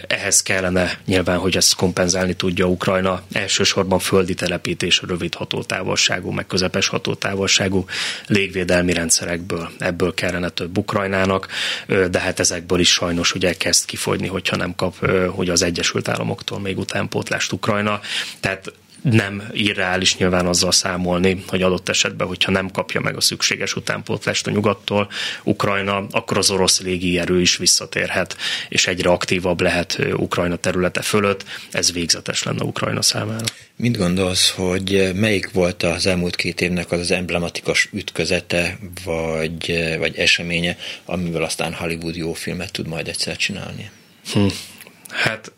Ehhez 0.07 0.41
kellene 0.41 0.99
nyilván, 1.05 1.37
hogy 1.37 1.55
ezt 1.55 1.75
kompenzálni 1.75 2.33
tudja 2.33 2.65
Ukrajna, 2.65 3.21
elsősorban 3.31 3.99
földi 3.99 4.33
telepítés, 4.33 5.01
rövid 5.07 5.33
hatótávolságú, 5.33 6.31
meg 6.31 6.47
közepes 6.47 6.87
hatótávolságú 6.87 7.85
légvédelmi 8.27 8.93
rendszerekből. 8.93 9.69
Ebből 9.79 10.13
kellene 10.13 10.49
több 10.49 10.77
Ukrajnának, 10.77 11.47
de 12.09 12.19
hát 12.19 12.39
ezekből 12.39 12.79
is 12.79 12.91
sajnos 12.91 13.33
ugye 13.33 13.46
kezd 13.53 13.85
kifogyni, 13.85 14.27
hogyha 14.27 14.55
nem 14.55 14.75
kap 14.75 15.05
hogy 15.27 15.49
az 15.49 15.61
Egyesült 15.61 16.07
Államoktól 16.07 16.59
még 16.59 16.77
utánpótlást 16.77 17.51
Ukrajna. 17.51 17.99
Tehát 18.39 18.73
nem 19.11 19.43
irreális 19.51 20.17
nyilván 20.17 20.45
azzal 20.45 20.71
számolni, 20.71 21.43
hogy 21.47 21.61
adott 21.61 21.89
esetben, 21.89 22.27
hogyha 22.27 22.51
nem 22.51 22.71
kapja 22.71 23.01
meg 23.01 23.15
a 23.15 23.21
szükséges 23.21 23.75
utánpótlást 23.75 24.47
a 24.47 24.51
nyugattól 24.51 25.09
Ukrajna, 25.43 26.07
akkor 26.11 26.37
az 26.37 26.49
orosz 26.49 26.81
légierő 26.81 27.41
is 27.41 27.57
visszatérhet, 27.57 28.37
és 28.69 28.87
egyre 28.87 29.09
aktívabb 29.09 29.61
lehet 29.61 29.97
Ukrajna 30.13 30.55
területe 30.55 31.01
fölött. 31.01 31.45
Ez 31.71 31.91
végzetes 31.91 32.43
lenne 32.43 32.63
Ukrajna 32.63 33.01
számára. 33.01 33.45
Mit 33.75 33.97
gondolsz, 33.97 34.49
hogy 34.49 35.11
melyik 35.15 35.51
volt 35.51 35.83
az 35.83 36.05
elmúlt 36.05 36.35
két 36.35 36.61
évnek 36.61 36.91
az 36.91 36.99
az 36.99 37.11
emblematikus 37.11 37.89
ütközete, 37.93 38.77
vagy, 39.03 39.95
vagy 39.99 40.17
eseménye, 40.17 40.77
amivel 41.05 41.43
aztán 41.43 41.73
Hollywood 41.73 42.15
jó 42.15 42.33
filmet 42.33 42.71
tud 42.71 42.87
majd 42.87 43.07
egyszer 43.07 43.35
csinálni? 43.35 43.89
Hm. 44.33 44.47
Hát 45.09 45.51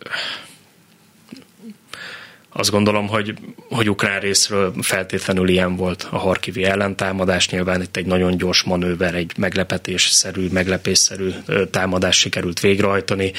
azt 2.59 2.71
gondolom, 2.71 3.07
hogy, 3.07 3.33
hogy 3.69 3.89
ukrán 3.89 4.19
részről 4.19 4.73
feltétlenül 4.81 5.49
ilyen 5.49 5.75
volt 5.75 6.07
a 6.09 6.17
harkivi 6.17 6.63
ellentámadás. 6.63 7.49
Nyilván 7.49 7.81
itt 7.81 7.97
egy 7.97 8.05
nagyon 8.05 8.37
gyors 8.37 8.63
manőver, 8.63 9.15
egy 9.15 9.31
meglepetésszerű, 9.37 10.47
meglepésszerű 10.51 11.29
támadás 11.71 12.17
sikerült 12.17 12.59
végrehajtani. 12.59 13.31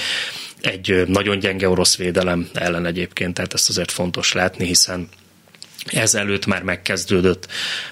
Egy 0.61 1.05
nagyon 1.07 1.39
gyenge 1.39 1.69
orosz 1.69 1.97
védelem 1.97 2.49
ellen 2.55 2.87
egyébként, 2.87 3.35
tehát 3.35 3.55
ezt 3.55 3.69
azért 3.69 3.91
fontos 3.91 4.33
látni, 4.33 4.67
hiszen 4.67 5.09
Ezelőtt 5.87 6.47
már 6.47 6.63
megkezdődött 6.63 7.47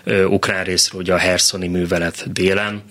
uh, 0.07 0.33
ukrán 0.33 0.65
részről 0.65 1.01
ugye 1.01 1.13
a 1.13 1.19
Herszoni 1.19 1.69
művelet 1.69 2.33
délen, 2.33 2.83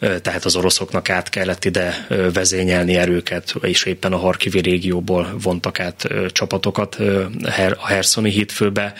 uh, 0.00 0.16
tehát 0.16 0.44
az 0.44 0.56
oroszoknak 0.56 1.08
át 1.10 1.28
kellett 1.28 1.64
ide 1.64 2.06
uh, 2.10 2.32
vezényelni 2.32 2.96
erőket, 2.96 3.54
és 3.62 3.84
éppen 3.84 4.12
a 4.12 4.16
Harkivi 4.16 4.60
régióból 4.60 5.36
vontak 5.42 5.80
át 5.80 6.06
uh, 6.10 6.26
csapatokat 6.26 6.96
uh, 6.98 7.24
a 7.78 7.86
Herszoni 7.86 8.30
hídfőbe. 8.30 8.92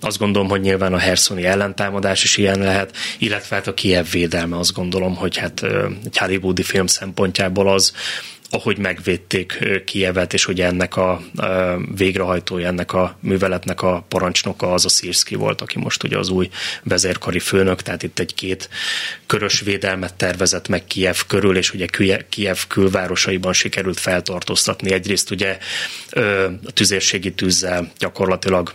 Azt 0.00 0.18
gondolom, 0.18 0.48
hogy 0.48 0.60
nyilván 0.60 0.92
a 0.92 0.98
Herszoni 0.98 1.44
ellentámadás 1.44 2.24
is 2.24 2.36
ilyen 2.36 2.58
lehet, 2.58 2.96
illetve 3.18 3.56
hát 3.56 3.66
a 3.66 3.74
Kiev 3.74 4.06
védelme 4.10 4.58
azt 4.58 4.72
gondolom, 4.72 5.16
hogy 5.16 5.36
hát 5.36 5.62
uh, 5.62 5.84
egy 6.04 6.18
hollywoodi 6.18 6.62
film 6.62 6.86
szempontjából 6.86 7.72
az, 7.72 7.92
ahogy 8.54 8.78
megvédték 8.78 9.58
Kievet, 9.84 10.32
és 10.32 10.48
ugye 10.48 10.66
ennek 10.66 10.96
a, 10.96 11.20
végrehajtója, 11.96 12.66
ennek 12.66 12.92
a 12.92 13.18
műveletnek 13.20 13.82
a 13.82 14.04
parancsnoka 14.08 14.72
az 14.72 14.84
a 14.84 14.88
Szírszki 14.88 15.34
volt, 15.34 15.60
aki 15.60 15.78
most 15.78 16.02
ugye 16.02 16.18
az 16.18 16.28
új 16.28 16.48
vezérkari 16.82 17.38
főnök, 17.38 17.82
tehát 17.82 18.02
itt 18.02 18.18
egy 18.18 18.34
két 18.34 18.68
körös 19.26 19.60
védelmet 19.60 20.14
tervezett 20.14 20.68
meg 20.68 20.84
Kiev 20.84 21.16
körül, 21.26 21.56
és 21.56 21.72
ugye 21.72 21.86
Kiev 22.28 22.58
külvárosaiban 22.68 23.52
sikerült 23.52 24.00
feltartóztatni. 24.00 24.92
Egyrészt 24.92 25.30
ugye 25.30 25.58
a 26.64 26.72
tüzérségi 26.72 27.32
tűzzel 27.32 27.92
gyakorlatilag 27.98 28.74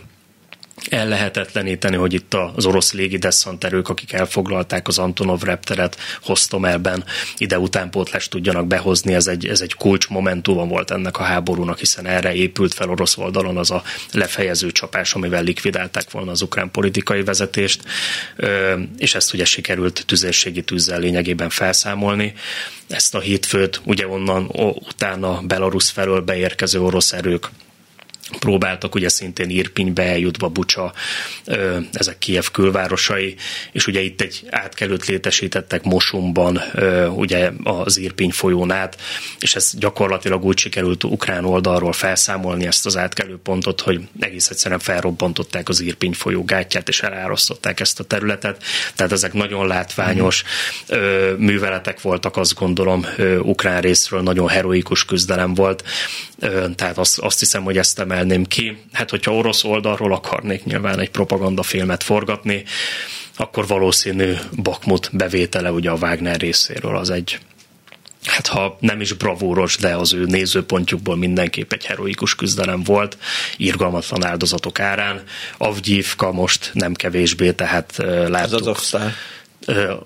ellehetetleníteni, 0.88 1.96
hogy 1.96 2.12
itt 2.12 2.34
az 2.54 2.66
orosz 2.66 2.92
légideszanterők, 2.92 3.88
akik 3.88 4.12
elfoglalták 4.12 4.88
az 4.88 4.98
Antonov 4.98 5.42
repteret 5.42 5.96
Hostomelben, 6.22 7.04
ide 7.36 7.58
utánpótlást 7.58 8.30
tudjanak 8.30 8.66
behozni, 8.66 9.14
ez 9.14 9.26
egy, 9.26 9.46
ez 9.46 9.60
egy 9.60 9.74
kulcs 9.74 10.08
momentuma 10.08 10.64
volt 10.64 10.90
ennek 10.90 11.18
a 11.18 11.22
háborúnak, 11.22 11.78
hiszen 11.78 12.06
erre 12.06 12.34
épült 12.34 12.74
fel 12.74 12.88
orosz 12.88 13.16
oldalon 13.16 13.56
az 13.56 13.70
a 13.70 13.82
lefejező 14.12 14.72
csapás, 14.72 15.14
amivel 15.14 15.42
likvidálták 15.42 16.10
volna 16.10 16.30
az 16.30 16.42
ukrán 16.42 16.70
politikai 16.70 17.22
vezetést, 17.22 17.82
és 18.98 19.14
ezt 19.14 19.34
ugye 19.34 19.44
sikerült 19.44 20.04
tüzérségi 20.06 20.62
tűzzel 20.62 20.98
lényegében 21.00 21.50
felszámolni. 21.50 22.32
Ezt 22.88 23.14
a 23.14 23.20
hétfőt 23.20 23.80
ugye 23.84 24.08
onnan 24.08 24.50
utána 24.88 25.40
Belarus 25.42 25.90
felől 25.90 26.20
beérkező 26.20 26.80
orosz 26.80 27.12
erők 27.12 27.50
próbáltak 28.38 28.94
ugye 28.94 29.08
szintén 29.08 29.50
Irpinybe 29.50 30.02
eljutva 30.02 30.48
Bucsa, 30.48 30.92
ezek 31.92 32.18
Kiev 32.18 32.44
külvárosai, 32.52 33.34
és 33.72 33.86
ugye 33.86 34.00
itt 34.00 34.20
egy 34.20 34.42
átkelőt 34.50 35.06
létesítettek 35.06 35.82
Mosumban, 35.82 36.60
ugye 37.14 37.50
az 37.62 37.96
Irpiny 37.96 38.30
folyón 38.30 38.70
át, 38.70 39.00
és 39.38 39.54
ez 39.54 39.72
gyakorlatilag 39.78 40.44
úgy 40.44 40.58
sikerült 40.58 41.04
ukrán 41.04 41.44
oldalról 41.44 41.92
felszámolni 41.92 42.66
ezt 42.66 42.86
az 42.86 42.96
átkelő 42.96 43.38
pontot, 43.42 43.80
hogy 43.80 44.00
egész 44.20 44.50
egyszerűen 44.50 44.80
felrobbantották 44.80 45.68
az 45.68 45.80
Irpiny 45.80 46.12
folyó 46.12 46.44
gátját, 46.44 46.88
és 46.88 47.02
elárasztották 47.02 47.80
ezt 47.80 48.00
a 48.00 48.04
területet. 48.04 48.62
Tehát 48.94 49.12
ezek 49.12 49.32
nagyon 49.32 49.66
látványos 49.66 50.44
mm. 50.94 50.98
műveletek 51.36 52.00
voltak, 52.00 52.36
azt 52.36 52.54
gondolom, 52.54 53.06
ukrán 53.42 53.80
részről 53.80 54.20
nagyon 54.20 54.48
heroikus 54.48 55.04
küzdelem 55.04 55.54
volt. 55.54 55.84
Tehát 56.74 56.98
azt, 56.98 57.18
azt 57.18 57.38
hiszem, 57.38 57.62
hogy 57.62 57.78
ezt 57.78 57.98
emel 57.98 58.19
emelném 58.20 58.44
ki. 58.44 58.76
Hát, 58.92 59.10
hogyha 59.10 59.34
orosz 59.34 59.64
oldalról 59.64 60.12
akarnék 60.12 60.64
nyilván 60.64 61.00
egy 61.00 61.10
propagandafilmet 61.10 62.02
forgatni, 62.02 62.64
akkor 63.36 63.66
valószínű 63.66 64.34
Bakmut 64.62 65.10
bevétele 65.12 65.72
ugye 65.72 65.90
a 65.90 65.96
Wagner 66.00 66.40
részéről 66.40 66.96
az 66.96 67.10
egy 67.10 67.38
hát 68.24 68.46
ha 68.46 68.76
nem 68.80 69.00
is 69.00 69.12
bravúros, 69.12 69.76
de 69.76 69.96
az 69.96 70.12
ő 70.12 70.24
nézőpontjukból 70.24 71.16
mindenképp 71.16 71.72
egy 71.72 71.84
heroikus 71.84 72.34
küzdelem 72.34 72.82
volt, 72.82 73.18
írgalmatlan 73.56 74.24
áldozatok 74.24 74.80
árán. 74.80 75.22
Avgyívka 75.58 76.32
most 76.32 76.70
nem 76.72 76.94
kevésbé, 76.94 77.50
tehát 77.50 77.94
láttuk. 78.28 78.68
Az 78.68 78.96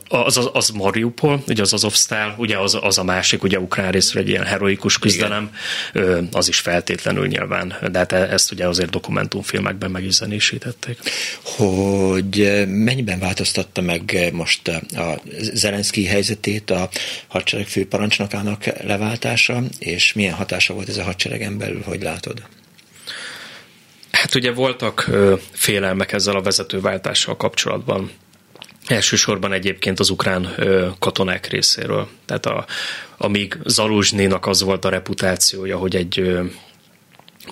az, 0.09 0.37
az, 0.37 0.51
az 0.53 0.69
Mariupol, 0.69 1.43
ugye 1.49 1.63
az 1.63 1.73
Azovsztál, 1.73 2.35
ugye 2.39 2.59
az, 2.59 2.79
az 2.81 2.99
a 2.99 3.05
másik, 3.05 3.43
ugye 3.43 3.59
ukrán 3.59 3.91
részről 3.91 4.23
egy 4.23 4.29
ilyen 4.29 4.45
heroikus 4.45 4.99
küzdelem, 4.99 5.51
Igen. 5.95 6.29
az 6.33 6.49
is 6.49 6.59
feltétlenül 6.59 7.27
nyilván, 7.27 7.75
de 7.93 7.99
hát 7.99 8.13
ezt 8.13 8.53
ugye 8.53 8.69
azért 8.69 8.91
dokumentumfilmekben 8.91 9.91
meg 9.91 10.05
is 10.05 10.13
zenésítették. 10.13 10.99
Hogy 11.43 12.65
mennyiben 12.67 13.19
változtatta 13.19 13.81
meg 13.81 14.31
most 14.33 14.69
a 14.69 15.21
Zelenszky 15.39 16.05
helyzetét 16.05 16.71
a 16.71 16.89
hadsereg 17.27 17.67
főparancsnokának 17.67 18.65
leváltása, 18.85 19.63
és 19.79 20.13
milyen 20.13 20.35
hatása 20.35 20.75
volt 20.75 20.89
ez 20.89 20.97
a 20.97 21.03
hadseregen 21.03 21.59
belül, 21.59 21.83
hogy 21.85 22.03
látod? 22.03 22.43
Hát 24.11 24.35
ugye 24.35 24.53
voltak 24.53 25.07
ö, 25.09 25.35
félelmek 25.53 26.13
ezzel 26.13 26.37
a 26.37 26.43
vezetőváltással 26.43 27.37
kapcsolatban. 27.37 28.11
Elsősorban 28.87 29.53
egyébként 29.53 30.01
az 30.01 30.11
ukrán 30.11 30.55
katonák 30.99 31.47
részéről. 31.47 32.09
Tehát 32.27 32.47
a, 32.47 32.67
amíg 33.17 33.59
Zaluzsnénak 33.65 34.47
az 34.47 34.63
volt 34.63 34.85
a 34.85 34.89
reputációja, 34.89 35.79
hogy 35.79 35.97
egy 35.97 36.39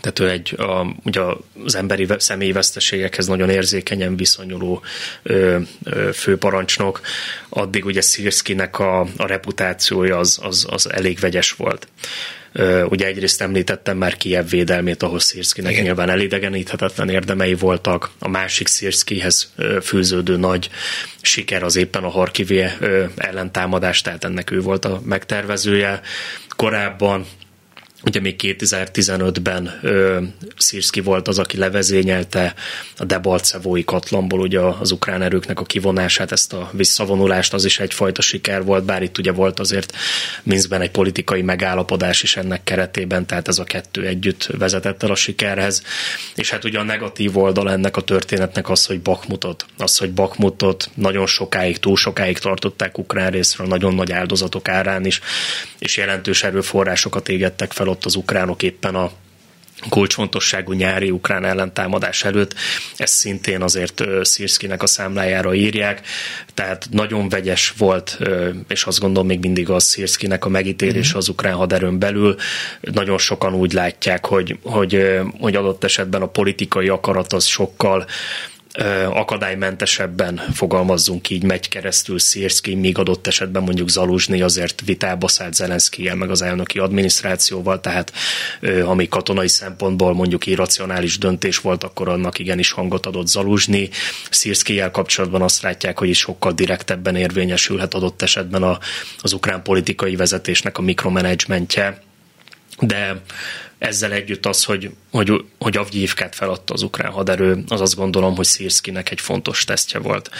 tehát 0.00 0.18
ő 0.18 0.30
egy, 0.30 0.60
a, 0.60 0.86
ugye 1.04 1.20
az 1.64 1.74
emberi 1.74 2.06
személyi 2.18 2.52
veszteségekhez 2.52 3.26
nagyon 3.26 3.50
érzékenyen 3.50 4.16
viszonyuló 4.16 4.82
ö, 5.22 5.58
ö, 5.84 6.10
főparancsnok, 6.12 7.00
addig 7.48 7.84
ugye 7.84 8.00
Szirszkinek 8.00 8.78
a, 8.78 9.00
a 9.00 9.26
reputációja 9.26 10.18
az, 10.18 10.38
az, 10.42 10.66
az 10.70 10.90
elég 10.90 11.18
vegyes 11.18 11.52
volt. 11.52 11.86
Ugye 12.88 13.06
egyrészt 13.06 13.40
említettem 13.40 13.96
már 13.96 14.16
Kiev 14.16 14.48
védelmét, 14.48 15.02
ahol 15.02 15.20
Szirszkinek 15.20 15.72
Igen. 15.72 15.84
nyilván 15.84 16.10
elidegeníthetetlen 16.10 17.08
érdemei 17.08 17.54
voltak. 17.54 18.10
A 18.18 18.28
másik 18.28 18.68
Szirszkihez 18.68 19.52
fűződő 19.82 20.36
nagy 20.36 20.70
siker 21.22 21.62
az 21.62 21.76
éppen 21.76 22.04
a 22.04 22.08
Harkivi 22.08 22.64
ellentámadás, 23.16 24.00
tehát 24.00 24.24
ennek 24.24 24.50
ő 24.50 24.60
volt 24.60 24.84
a 24.84 25.00
megtervezője. 25.04 26.00
Korábban 26.56 27.26
Ugye 28.04 28.20
még 28.20 28.36
2015-ben 28.38 29.80
Szirszki 30.56 31.00
volt 31.00 31.28
az, 31.28 31.38
aki 31.38 31.56
levezényelte 31.56 32.54
a 32.96 33.04
Debalcevói 33.04 33.84
katlamból 33.84 34.40
ugye 34.40 34.60
az 34.60 34.90
ukrán 34.90 35.22
erőknek 35.22 35.60
a 35.60 35.64
kivonását, 35.64 36.32
ezt 36.32 36.52
a 36.52 36.70
visszavonulást, 36.72 37.54
az 37.54 37.64
is 37.64 37.78
egyfajta 37.78 38.22
siker 38.22 38.64
volt, 38.64 38.84
bár 38.84 39.02
itt 39.02 39.18
ugye 39.18 39.32
volt 39.32 39.60
azért 39.60 39.96
Minskben 40.42 40.80
egy 40.80 40.90
politikai 40.90 41.42
megállapodás 41.42 42.22
is 42.22 42.36
ennek 42.36 42.64
keretében, 42.64 43.26
tehát 43.26 43.48
ez 43.48 43.58
a 43.58 43.64
kettő 43.64 44.06
együtt 44.06 44.48
vezetett 44.58 45.02
el 45.02 45.10
a 45.10 45.14
sikerhez. 45.14 45.82
És 46.34 46.50
hát 46.50 46.64
ugye 46.64 46.78
a 46.78 46.82
negatív 46.82 47.38
oldal 47.38 47.70
ennek 47.70 47.96
a 47.96 48.00
történetnek 48.00 48.68
az, 48.68 48.86
hogy 48.86 49.00
Bakmutot, 49.00 49.66
az, 49.78 49.98
hogy 49.98 50.12
Bakmutot 50.12 50.90
nagyon 50.94 51.26
sokáig, 51.26 51.78
túl 51.78 51.96
sokáig 51.96 52.38
tartották 52.38 52.98
ukrán 52.98 53.30
részről, 53.30 53.66
nagyon 53.66 53.94
nagy 53.94 54.12
áldozatok 54.12 54.68
árán 54.68 55.04
is, 55.04 55.20
és 55.78 55.96
jelentős 55.96 56.42
erőforrásokat 56.42 57.28
égettek 57.28 57.72
fel 57.72 57.90
ott 57.92 58.04
az 58.04 58.14
ukránok 58.14 58.62
éppen 58.62 58.94
a 58.94 59.10
kulcsfontosságú 59.88 60.72
nyári 60.72 61.10
ukrán 61.10 61.44
ellentámadás 61.44 62.24
előtt. 62.24 62.54
Ezt 62.96 63.14
szintén 63.14 63.62
azért 63.62 64.02
Szirszkinek 64.22 64.82
a 64.82 64.86
számlájára 64.86 65.54
írják, 65.54 66.06
tehát 66.54 66.86
nagyon 66.90 67.28
vegyes 67.28 67.74
volt, 67.78 68.18
és 68.68 68.84
azt 68.84 69.00
gondolom 69.00 69.26
még 69.28 69.40
mindig 69.40 69.70
az 69.70 69.84
Szirszkinek 69.84 70.44
a 70.44 70.48
megítélés 70.48 71.08
mhm. 71.08 71.16
az 71.16 71.28
ukrán 71.28 71.54
haderőn 71.54 71.98
belül. 71.98 72.36
Nagyon 72.80 73.18
sokan 73.18 73.54
úgy 73.54 73.72
látják, 73.72 74.26
hogy, 74.26 74.58
hogy, 74.62 75.20
hogy 75.40 75.56
adott 75.56 75.84
esetben 75.84 76.22
a 76.22 76.26
politikai 76.26 76.88
akarat 76.88 77.32
az 77.32 77.44
sokkal 77.44 78.06
akadálymentesebben 79.08 80.36
fogalmazzunk 80.54 81.30
így, 81.30 81.42
megy 81.42 81.68
keresztül 81.68 82.18
Szirszki, 82.18 82.74
míg 82.74 82.98
adott 82.98 83.26
esetben 83.26 83.62
mondjuk 83.62 83.88
Zaluzsni 83.88 84.42
azért 84.42 84.80
vitába 84.84 85.28
szállt 85.28 85.54
Zelenszkijel, 85.54 86.14
meg 86.14 86.30
az 86.30 86.42
elnöki 86.42 86.78
adminisztrációval, 86.78 87.80
tehát 87.80 88.12
ami 88.84 89.08
katonai 89.08 89.48
szempontból 89.48 90.14
mondjuk 90.14 90.46
irracionális 90.46 91.18
döntés 91.18 91.58
volt, 91.58 91.84
akkor 91.84 92.08
annak 92.08 92.38
igenis 92.38 92.70
hangot 92.70 93.06
adott 93.06 93.26
Zaluzsni. 93.26 93.90
Szirszkijel 94.30 94.90
kapcsolatban 94.90 95.42
azt 95.42 95.62
látják, 95.62 95.98
hogy 95.98 96.08
is 96.08 96.18
sokkal 96.18 96.52
direktebben 96.52 97.16
érvényesülhet 97.16 97.94
adott 97.94 98.22
esetben 98.22 98.62
a, 98.62 98.78
az 99.20 99.32
ukrán 99.32 99.62
politikai 99.62 100.16
vezetésnek 100.16 100.78
a 100.78 100.82
mikromanagementje, 100.82 102.02
de 102.80 103.22
ezzel 103.82 104.12
együtt 104.12 104.46
az, 104.46 104.64
hogy, 104.64 104.90
hogy, 105.10 105.44
hogy 105.58 105.76
Avgyívkát 105.76 106.34
feladta 106.34 106.74
az 106.74 106.82
ukrán 106.82 107.12
haderő, 107.12 107.64
az 107.68 107.80
azt 107.80 107.96
gondolom, 107.96 108.36
hogy 108.36 108.44
Szirszkinek 108.44 109.10
egy 109.10 109.20
fontos 109.20 109.64
tesztje 109.64 109.98
volt 109.98 110.30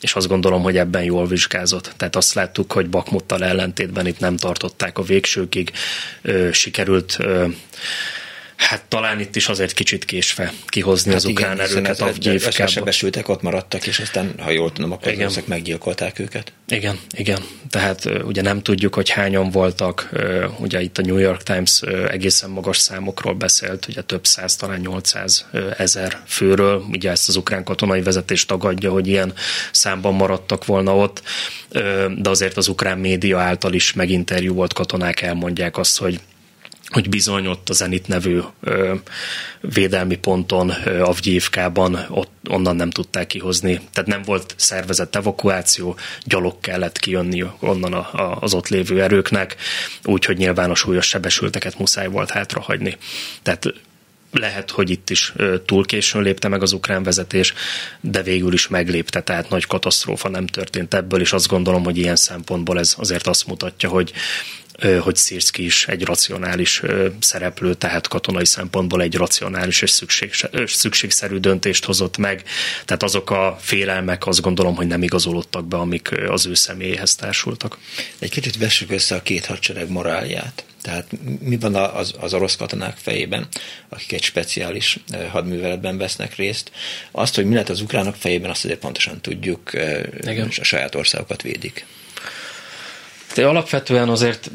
és 0.00 0.14
azt 0.14 0.28
gondolom, 0.28 0.62
hogy 0.62 0.76
ebben 0.76 1.02
jól 1.02 1.26
vizsgázott. 1.26 1.92
Tehát 1.96 2.16
azt 2.16 2.34
láttuk, 2.34 2.72
hogy 2.72 2.88
Bakmuttal 2.88 3.44
ellentétben 3.44 4.06
itt 4.06 4.18
nem 4.18 4.36
tartották 4.36 4.98
a 4.98 5.02
végsőkig, 5.02 5.72
ö, 6.22 6.48
sikerült 6.52 7.16
ö, 7.18 7.46
Hát 8.58 8.84
talán 8.84 9.20
itt 9.20 9.36
is 9.36 9.48
azért 9.48 9.72
kicsit 9.72 10.04
késve 10.04 10.52
kihozni 10.66 11.10
hát 11.10 11.18
az 11.20 11.28
igen, 11.28 11.50
ukrán 11.52 11.66
erőket 11.66 12.00
Avgyívkába. 12.00 12.70
sebesültek, 12.70 13.28
ott 13.28 13.42
maradtak, 13.42 13.86
és 13.86 13.98
aztán, 13.98 14.34
ha 14.38 14.50
jól 14.50 14.72
tudom, 14.72 14.92
akkor 14.92 15.12
igen. 15.12 15.30
meggyilkolták 15.46 16.18
őket. 16.18 16.52
Igen, 16.68 16.98
igen. 17.16 17.38
Tehát 17.70 18.04
ugye 18.24 18.42
nem 18.42 18.62
tudjuk, 18.62 18.94
hogy 18.94 19.10
hányan 19.10 19.50
voltak. 19.50 20.08
Ugye 20.58 20.80
itt 20.80 20.98
a 20.98 21.02
New 21.02 21.16
York 21.16 21.42
Times 21.42 21.80
egészen 22.10 22.50
magas 22.50 22.78
számokról 22.78 23.34
beszélt, 23.34 23.86
ugye 23.88 24.02
több 24.02 24.26
száz, 24.26 24.56
talán 24.56 24.80
800 24.80 25.46
ezer 25.76 26.20
főről. 26.26 26.84
Ugye 26.90 27.10
ezt 27.10 27.28
az 27.28 27.36
ukrán 27.36 27.64
katonai 27.64 28.02
vezetés 28.02 28.46
tagadja, 28.46 28.90
hogy 28.90 29.06
ilyen 29.06 29.32
számban 29.72 30.14
maradtak 30.14 30.64
volna 30.64 30.96
ott. 30.96 31.22
De 32.16 32.30
azért 32.30 32.56
az 32.56 32.68
ukrán 32.68 32.98
média 32.98 33.38
által 33.38 33.72
is 33.72 33.92
meginterjú 33.92 34.54
volt 34.54 34.72
katonák 34.72 35.22
elmondják 35.22 35.78
azt, 35.78 35.98
hogy 35.98 36.20
hogy 36.88 37.08
bizony 37.08 37.46
ott 37.46 37.68
a 37.68 37.72
Zenit 37.72 38.08
nevű 38.08 38.40
ö, 38.60 38.94
védelmi 39.60 40.16
ponton, 40.16 40.72
ö, 40.84 41.02
Avgyívkában, 41.02 42.06
ott 42.08 42.30
onnan 42.48 42.76
nem 42.76 42.90
tudták 42.90 43.26
kihozni. 43.26 43.80
Tehát 43.92 44.10
nem 44.10 44.22
volt 44.22 44.54
szervezett 44.56 45.16
evakuáció, 45.16 45.96
gyalog 46.24 46.60
kellett 46.60 46.98
kijönni 46.98 47.44
onnan 47.60 47.92
a, 47.92 47.98
a, 48.12 48.38
az 48.40 48.54
ott 48.54 48.68
lévő 48.68 49.02
erőknek, 49.02 49.56
úgyhogy 50.04 50.36
nyilván 50.36 50.70
a 50.70 50.74
súlyos 50.74 51.06
sebesülteket 51.06 51.78
muszáj 51.78 52.06
volt 52.08 52.30
hátrahagyni. 52.30 52.96
Tehát 53.42 53.66
lehet, 54.32 54.70
hogy 54.70 54.90
itt 54.90 55.10
is 55.10 55.32
túl 55.64 55.84
későn 55.84 56.22
lépte 56.22 56.48
meg 56.48 56.62
az 56.62 56.72
ukrán 56.72 57.02
vezetés, 57.02 57.54
de 58.00 58.22
végül 58.22 58.52
is 58.52 58.68
meglépte, 58.68 59.22
tehát 59.22 59.48
nagy 59.48 59.66
katasztrófa 59.66 60.28
nem 60.28 60.46
történt 60.46 60.94
ebből, 60.94 61.20
és 61.20 61.32
azt 61.32 61.48
gondolom, 61.48 61.84
hogy 61.84 61.96
ilyen 61.96 62.16
szempontból 62.16 62.78
ez 62.78 62.94
azért 62.96 63.26
azt 63.26 63.46
mutatja, 63.46 63.88
hogy 63.88 64.12
hogy 65.00 65.16
Szirszki 65.16 65.64
is 65.64 65.86
egy 65.86 66.04
racionális 66.04 66.82
szereplő, 67.20 67.74
tehát 67.74 68.08
katonai 68.08 68.44
szempontból 68.44 69.02
egy 69.02 69.14
racionális 69.14 69.82
és 69.82 69.90
szükség, 69.90 70.32
szükségszerű 70.66 71.36
döntést 71.36 71.84
hozott 71.84 72.16
meg. 72.16 72.42
Tehát 72.84 73.02
azok 73.02 73.30
a 73.30 73.56
félelmek 73.60 74.26
azt 74.26 74.40
gondolom, 74.40 74.76
hogy 74.76 74.86
nem 74.86 75.02
igazolódtak 75.02 75.66
be, 75.66 75.76
amik 75.76 76.10
az 76.28 76.46
ő 76.46 76.54
személyéhez 76.54 77.14
társultak. 77.14 77.78
Egy 78.18 78.30
kicsit 78.30 78.56
vessük 78.56 78.90
össze 78.90 79.14
a 79.14 79.22
két 79.22 79.46
hadsereg 79.46 79.90
morálját. 79.90 80.64
Tehát 80.82 81.06
mi 81.40 81.58
van 81.58 81.74
az, 81.74 82.14
az 82.20 82.34
orosz 82.34 82.56
katonák 82.56 82.96
fejében, 82.96 83.46
akik 83.88 84.12
egy 84.12 84.22
speciális 84.22 84.98
hadműveletben 85.30 85.98
vesznek 85.98 86.36
részt. 86.36 86.70
Azt, 87.10 87.34
hogy 87.34 87.44
mi 87.44 87.54
lett 87.54 87.68
az 87.68 87.80
ukránok 87.80 88.14
fejében, 88.14 88.50
azt 88.50 88.64
azért 88.64 88.80
pontosan 88.80 89.20
tudjuk, 89.20 89.70
Igen. 90.20 90.48
és 90.48 90.58
a 90.58 90.64
saját 90.64 90.94
országokat 90.94 91.42
védik. 91.42 91.86
De 93.38 93.46
alapvetően 93.46 94.08
azért 94.08 94.50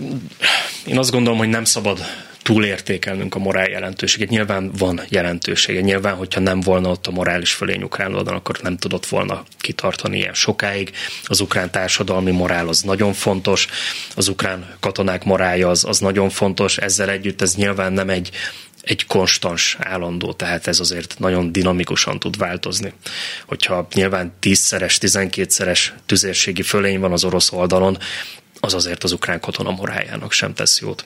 én 0.86 0.98
azt 0.98 1.12
gondolom, 1.12 1.38
hogy 1.38 1.50
nem 1.50 1.64
szabad 1.64 2.00
túlértékelnünk 2.42 3.36
a 3.36 3.40
morál 3.40 3.70
jelentőséget. 3.70 4.30
Nyilván 4.30 4.72
van 4.78 5.02
jelentősége. 5.10 5.82
Nyilván, 5.82 6.16
hogyha 6.16 6.40
nem 6.40 6.60
volna 6.60 6.90
ott 6.90 7.08
a 7.08 7.12
morális 7.12 7.54
fölény 7.54 7.84
ukrán 7.84 8.16
oldalon, 8.16 8.40
akkor 8.40 8.60
nem 8.62 8.78
tudott 8.78 9.06
volna 9.06 9.44
kitartani 9.60 10.18
ilyen 10.18 10.34
sokáig. 10.34 10.92
Az 11.26 11.40
ukrán 11.40 11.72
társadalmi 11.72 12.32
morál 12.32 12.68
az 12.68 12.82
nagyon 12.82 13.14
fontos, 13.14 13.68
az 14.16 14.28
ukrán 14.28 14.76
katonák 14.80 15.24
morálja 15.24 15.70
az, 15.70 15.86
az 15.86 16.00
nagyon 16.00 16.30
fontos. 16.30 16.78
Ezzel 16.78 17.10
együtt 17.10 17.42
ez 17.42 17.56
nyilván 17.56 17.94
nem 17.94 18.10
egy 18.10 18.30
egy 18.82 19.06
konstans, 19.06 19.78
állandó, 19.80 20.34
tehát 20.34 20.68
ez 20.68 20.80
azért 20.80 21.16
nagyon 21.20 21.52
dinamikusan 21.52 22.20
tud 22.20 22.38
változni. 22.38 22.94
Hogyha 23.46 23.88
nyilván 23.94 24.34
tízszeres, 24.40 24.98
tizenkétszeres 24.98 25.94
tüzérségi 26.06 26.62
fölény 26.62 27.00
van 27.00 27.12
az 27.12 27.24
orosz 27.24 27.52
oldalon, 27.52 27.98
az 28.66 28.74
azért 28.74 29.04
az 29.04 29.12
ukrán 29.12 29.40
katona 29.40 29.72
morájának 29.72 30.32
sem 30.32 30.54
tesz 30.54 30.82
jót. 30.82 31.06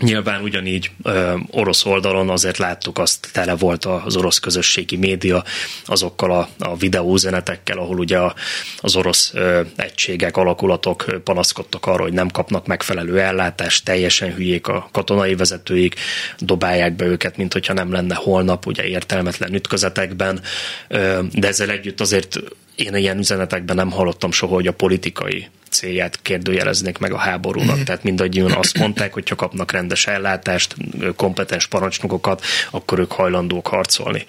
Nyilván 0.00 0.42
ugyanígy 0.42 0.90
ö, 1.02 1.34
orosz 1.50 1.84
oldalon 1.84 2.30
azért 2.30 2.58
láttuk, 2.58 2.98
azt 2.98 3.28
tele 3.32 3.54
volt 3.54 3.84
az 3.84 4.16
orosz 4.16 4.38
közösségi 4.38 4.96
média 4.96 5.44
azokkal 5.84 6.30
a, 6.30 6.48
a 6.58 6.76
videóüzenetekkel, 6.76 7.78
ahol 7.78 7.98
ugye 7.98 8.18
a, 8.18 8.34
az 8.80 8.96
orosz 8.96 9.30
ö, 9.34 9.60
egységek, 9.76 10.36
alakulatok 10.36 11.20
panaszkodtak 11.24 11.86
arra, 11.86 12.02
hogy 12.02 12.12
nem 12.12 12.28
kapnak 12.28 12.66
megfelelő 12.66 13.20
ellátást, 13.20 13.84
teljesen 13.84 14.34
hülyék 14.34 14.66
a 14.66 14.88
katonai 14.92 15.34
vezetőik, 15.34 15.94
dobálják 16.38 16.96
be 16.96 17.04
őket, 17.04 17.36
mint 17.36 17.52
hogyha 17.52 17.72
nem 17.72 17.92
lenne 17.92 18.14
holnap, 18.14 18.66
ugye 18.66 18.84
értelmetlen 18.84 19.54
ütközetekben, 19.54 20.40
ö, 20.88 21.20
de 21.32 21.48
ezzel 21.48 21.70
együtt 21.70 22.00
azért 22.00 22.38
én 22.74 22.94
ilyen 22.94 23.18
üzenetekben 23.18 23.76
nem 23.76 23.90
hallottam 23.90 24.32
soha, 24.32 24.54
hogy 24.54 24.66
a 24.66 24.72
politikai 24.72 25.48
célját 25.74 26.18
kérdőjeleznék 26.22 26.98
meg 26.98 27.12
a 27.12 27.16
háborúnak. 27.16 27.82
Tehát 27.82 28.02
mindannyian 28.02 28.50
azt 28.50 28.78
mondták, 28.78 29.12
hogy 29.12 29.28
ha 29.28 29.34
kapnak 29.34 29.72
rendes 29.72 30.06
ellátást, 30.06 30.74
kompetens 31.16 31.66
parancsnokokat, 31.66 32.44
akkor 32.70 32.98
ők 32.98 33.12
hajlandók 33.12 33.66
harcolni. 33.66 34.24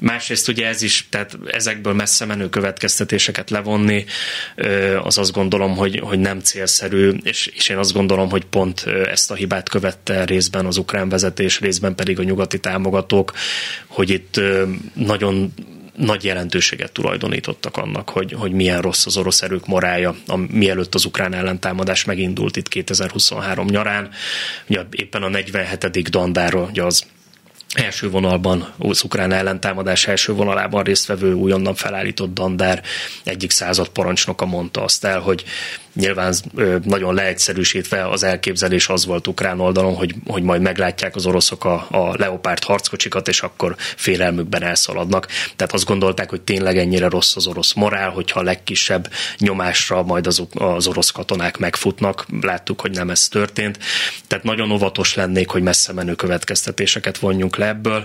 Másrészt 0.00 0.48
ugye 0.48 0.66
ez 0.66 0.82
is, 0.82 1.06
tehát 1.10 1.38
ezekből 1.50 1.92
messze 1.92 2.24
menő 2.24 2.48
következtetéseket 2.48 3.50
levonni, 3.50 4.04
az 5.02 5.18
azt 5.18 5.32
gondolom, 5.32 5.76
hogy, 5.76 5.98
hogy 5.98 6.18
nem 6.18 6.40
célszerű, 6.40 7.12
és, 7.22 7.46
és 7.46 7.68
én 7.68 7.76
azt 7.76 7.92
gondolom, 7.92 8.30
hogy 8.30 8.44
pont 8.44 8.86
ezt 8.86 9.30
a 9.30 9.34
hibát 9.34 9.68
követte 9.68 10.24
részben 10.24 10.66
az 10.66 10.76
ukrán 10.76 11.08
vezetés, 11.08 11.60
részben 11.60 11.94
pedig 11.94 12.18
a 12.18 12.22
nyugati 12.22 12.58
támogatók, 12.58 13.32
hogy 13.86 14.10
itt 14.10 14.40
nagyon 14.94 15.52
nagy 16.00 16.24
jelentőséget 16.24 16.92
tulajdonítottak 16.92 17.76
annak, 17.76 18.08
hogy, 18.08 18.32
hogy 18.32 18.52
milyen 18.52 18.80
rossz 18.80 19.06
az 19.06 19.16
orosz 19.16 19.42
erők 19.42 19.66
morája, 19.66 20.16
a, 20.26 20.36
mielőtt 20.36 20.94
az 20.94 21.04
ukrán 21.04 21.34
ellentámadás 21.34 22.04
megindult 22.04 22.56
itt 22.56 22.68
2023 22.68 23.66
nyarán. 23.66 24.10
Ugye 24.68 24.80
éppen 24.90 25.22
a 25.22 25.28
47. 25.28 26.10
dandáról, 26.10 26.68
ugye 26.70 26.82
az 26.82 27.04
első 27.74 28.10
vonalban, 28.10 28.72
ukrán 28.78 29.32
ellentámadás 29.32 30.06
első 30.06 30.32
vonalában 30.32 30.82
résztvevő 30.82 31.32
újonnan 31.32 31.74
felállított 31.74 32.34
Dandár 32.34 32.82
egyik 33.24 33.50
század 33.50 33.88
parancsnoka 33.88 34.46
mondta 34.46 34.82
azt 34.82 35.04
el, 35.04 35.20
hogy 35.20 35.44
Nyilván 35.94 36.34
nagyon 36.84 37.14
leegyszerűsítve 37.14 38.08
az 38.08 38.22
elképzelés 38.22 38.88
az 38.88 39.06
volt 39.06 39.26
ukrán 39.26 39.60
oldalon, 39.60 39.94
hogy, 39.94 40.14
hogy 40.26 40.42
majd 40.42 40.62
meglátják 40.62 41.16
az 41.16 41.26
oroszok 41.26 41.64
a, 41.64 41.86
a 41.90 42.14
leopárt 42.16 42.64
harckocsikat, 42.64 43.28
és 43.28 43.40
akkor 43.40 43.74
félelmükben 43.78 44.62
elszaladnak. 44.62 45.26
Tehát 45.56 45.72
azt 45.72 45.84
gondolták, 45.84 46.30
hogy 46.30 46.40
tényleg 46.40 46.78
ennyire 46.78 47.08
rossz 47.08 47.36
az 47.36 47.46
orosz 47.46 47.72
morál, 47.72 48.10
hogyha 48.10 48.40
a 48.40 48.42
legkisebb 48.42 49.10
nyomásra 49.38 50.02
majd 50.02 50.26
az, 50.26 50.42
az 50.54 50.86
orosz 50.86 51.10
katonák 51.10 51.58
megfutnak. 51.58 52.26
Láttuk, 52.40 52.80
hogy 52.80 52.90
nem 52.90 53.10
ez 53.10 53.28
történt. 53.28 53.78
Tehát 54.26 54.44
nagyon 54.44 54.70
óvatos 54.70 55.14
lennék, 55.14 55.48
hogy 55.48 55.62
messze 55.62 55.92
menő 55.92 56.14
következtetéseket 56.14 57.18
vonjunk 57.18 57.56
le 57.60 57.68
ebből. 57.68 58.04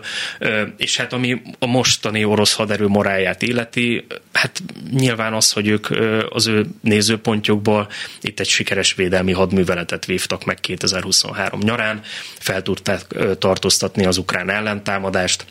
És 0.78 0.98
hát 0.98 1.14
ami 1.14 1.42
a 1.60 1.66
mostani 1.66 2.24
orosz 2.24 2.54
haderő 2.54 2.88
morálját 2.88 3.42
illeti, 3.42 4.06
hát 4.34 4.62
nyilván 4.92 5.34
az, 5.34 5.52
hogy 5.52 5.68
ők 5.68 5.88
az 6.30 6.48
ő 6.48 6.66
nézőpontjukból 6.82 7.88
itt 8.22 8.40
egy 8.40 8.48
sikeres 8.48 8.94
védelmi 8.94 9.32
hadműveletet 9.32 10.06
vívtak 10.06 10.46
meg 10.46 10.60
2023 10.60 11.60
nyarán, 11.60 12.02
fel 12.40 12.62
tudták 12.62 13.02
tartóztatni 13.40 14.06
az 14.06 14.18
ukrán 14.18 14.50
ellentámadást, 14.50 15.46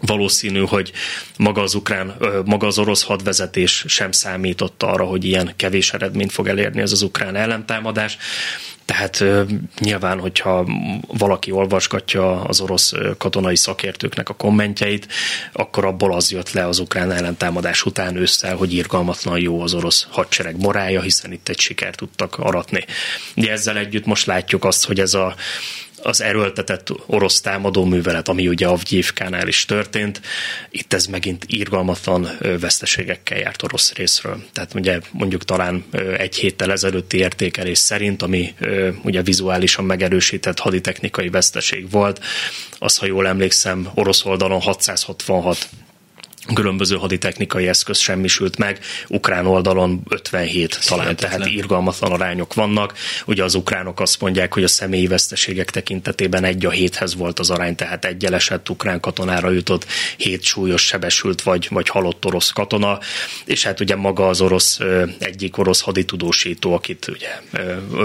valószínű, 0.00 0.60
hogy 0.60 0.92
maga 1.36 1.62
az 1.62 1.74
ukrán, 1.74 2.14
maga 2.44 2.66
az 2.66 2.78
orosz 2.78 3.02
hadvezetés 3.02 3.84
sem 3.88 4.12
számította 4.12 4.86
arra, 4.86 5.04
hogy 5.04 5.24
ilyen 5.24 5.52
kevés 5.56 5.92
eredményt 5.92 6.32
fog 6.32 6.48
elérni 6.48 6.80
ez 6.80 6.92
az 6.92 7.02
ukrán 7.02 7.36
ellentámadás. 7.36 8.16
Tehát 8.92 9.24
nyilván, 9.80 10.18
hogyha 10.18 10.66
valaki 11.06 11.50
olvasgatja 11.50 12.42
az 12.44 12.60
orosz 12.60 12.92
katonai 13.18 13.56
szakértőknek 13.56 14.28
a 14.28 14.34
kommentjeit, 14.34 15.06
akkor 15.52 15.84
abból 15.84 16.14
az 16.14 16.30
jött 16.30 16.50
le 16.52 16.66
az 16.66 16.78
ukrán 16.78 17.10
ellentámadás 17.10 17.84
után 17.84 18.16
ősszel, 18.16 18.56
hogy 18.56 18.72
irgalmatlan 18.72 19.40
jó 19.40 19.60
az 19.60 19.74
orosz 19.74 20.06
hadsereg 20.10 20.60
morája, 20.60 21.00
hiszen 21.00 21.32
itt 21.32 21.48
egy 21.48 21.58
sikert 21.58 21.96
tudtak 21.96 22.38
aratni. 22.38 22.84
De 23.34 23.50
ezzel 23.50 23.76
együtt 23.76 24.06
most 24.06 24.26
látjuk 24.26 24.64
azt, 24.64 24.86
hogy 24.86 25.00
ez 25.00 25.14
a 25.14 25.34
az 26.02 26.20
erőltetett 26.20 26.88
orosz 27.06 27.40
támadó 27.40 27.84
művelet, 27.84 28.28
ami 28.28 28.48
ugye 28.48 28.66
Avgyívkánál 28.66 29.48
is 29.48 29.64
történt, 29.64 30.20
itt 30.70 30.92
ez 30.92 31.06
megint 31.06 31.44
írgalmatlan 31.48 32.28
veszteségekkel 32.60 33.38
járt 33.38 33.62
orosz 33.62 33.92
részről. 33.92 34.42
Tehát 34.52 34.74
ugye 34.74 35.00
mondjuk 35.10 35.44
talán 35.44 35.84
egy 36.16 36.36
héttel 36.36 36.72
ezelőtti 36.72 37.16
értékelés 37.18 37.78
szerint, 37.78 38.22
ami 38.22 38.54
ugye 39.02 39.22
vizuálisan 39.22 39.84
megerősített 39.84 40.58
haditechnikai 40.58 41.28
veszteség 41.28 41.90
volt, 41.90 42.24
az, 42.78 42.96
ha 42.96 43.06
jól 43.06 43.26
emlékszem, 43.26 43.88
orosz 43.94 44.24
oldalon 44.24 44.60
666 44.60 45.68
különböző 46.54 46.96
haditechnikai 46.96 47.68
eszköz 47.68 47.98
semmisült 47.98 48.56
meg, 48.56 48.78
ukrán 49.08 49.46
oldalon 49.46 50.02
57 50.08 50.78
talán, 50.88 51.04
Hihetetlen. 51.04 51.38
tehát 51.38 51.54
írgalmatlan 51.54 52.12
arányok 52.12 52.54
vannak. 52.54 52.94
Ugye 53.26 53.44
az 53.44 53.54
ukránok 53.54 54.00
azt 54.00 54.20
mondják, 54.20 54.54
hogy 54.54 54.64
a 54.64 54.68
személyi 54.68 55.06
veszteségek 55.06 55.70
tekintetében 55.70 56.44
egy 56.44 56.66
a 56.66 56.70
héthez 56.70 57.14
volt 57.14 57.38
az 57.38 57.50
arány, 57.50 57.74
tehát 57.74 58.04
egy 58.04 58.24
elesett 58.24 58.68
ukrán 58.68 59.00
katonára 59.00 59.50
jutott, 59.50 59.86
hét 60.16 60.42
súlyos 60.42 60.82
sebesült 60.86 61.42
vagy, 61.42 61.66
vagy 61.70 61.88
halott 61.88 62.24
orosz 62.24 62.50
katona, 62.50 62.98
és 63.44 63.64
hát 63.64 63.80
ugye 63.80 63.96
maga 63.96 64.28
az 64.28 64.40
orosz, 64.40 64.78
egyik 65.18 65.58
orosz 65.58 65.80
haditudósító, 65.80 66.74
akit 66.74 67.08
ugye, 67.08 67.40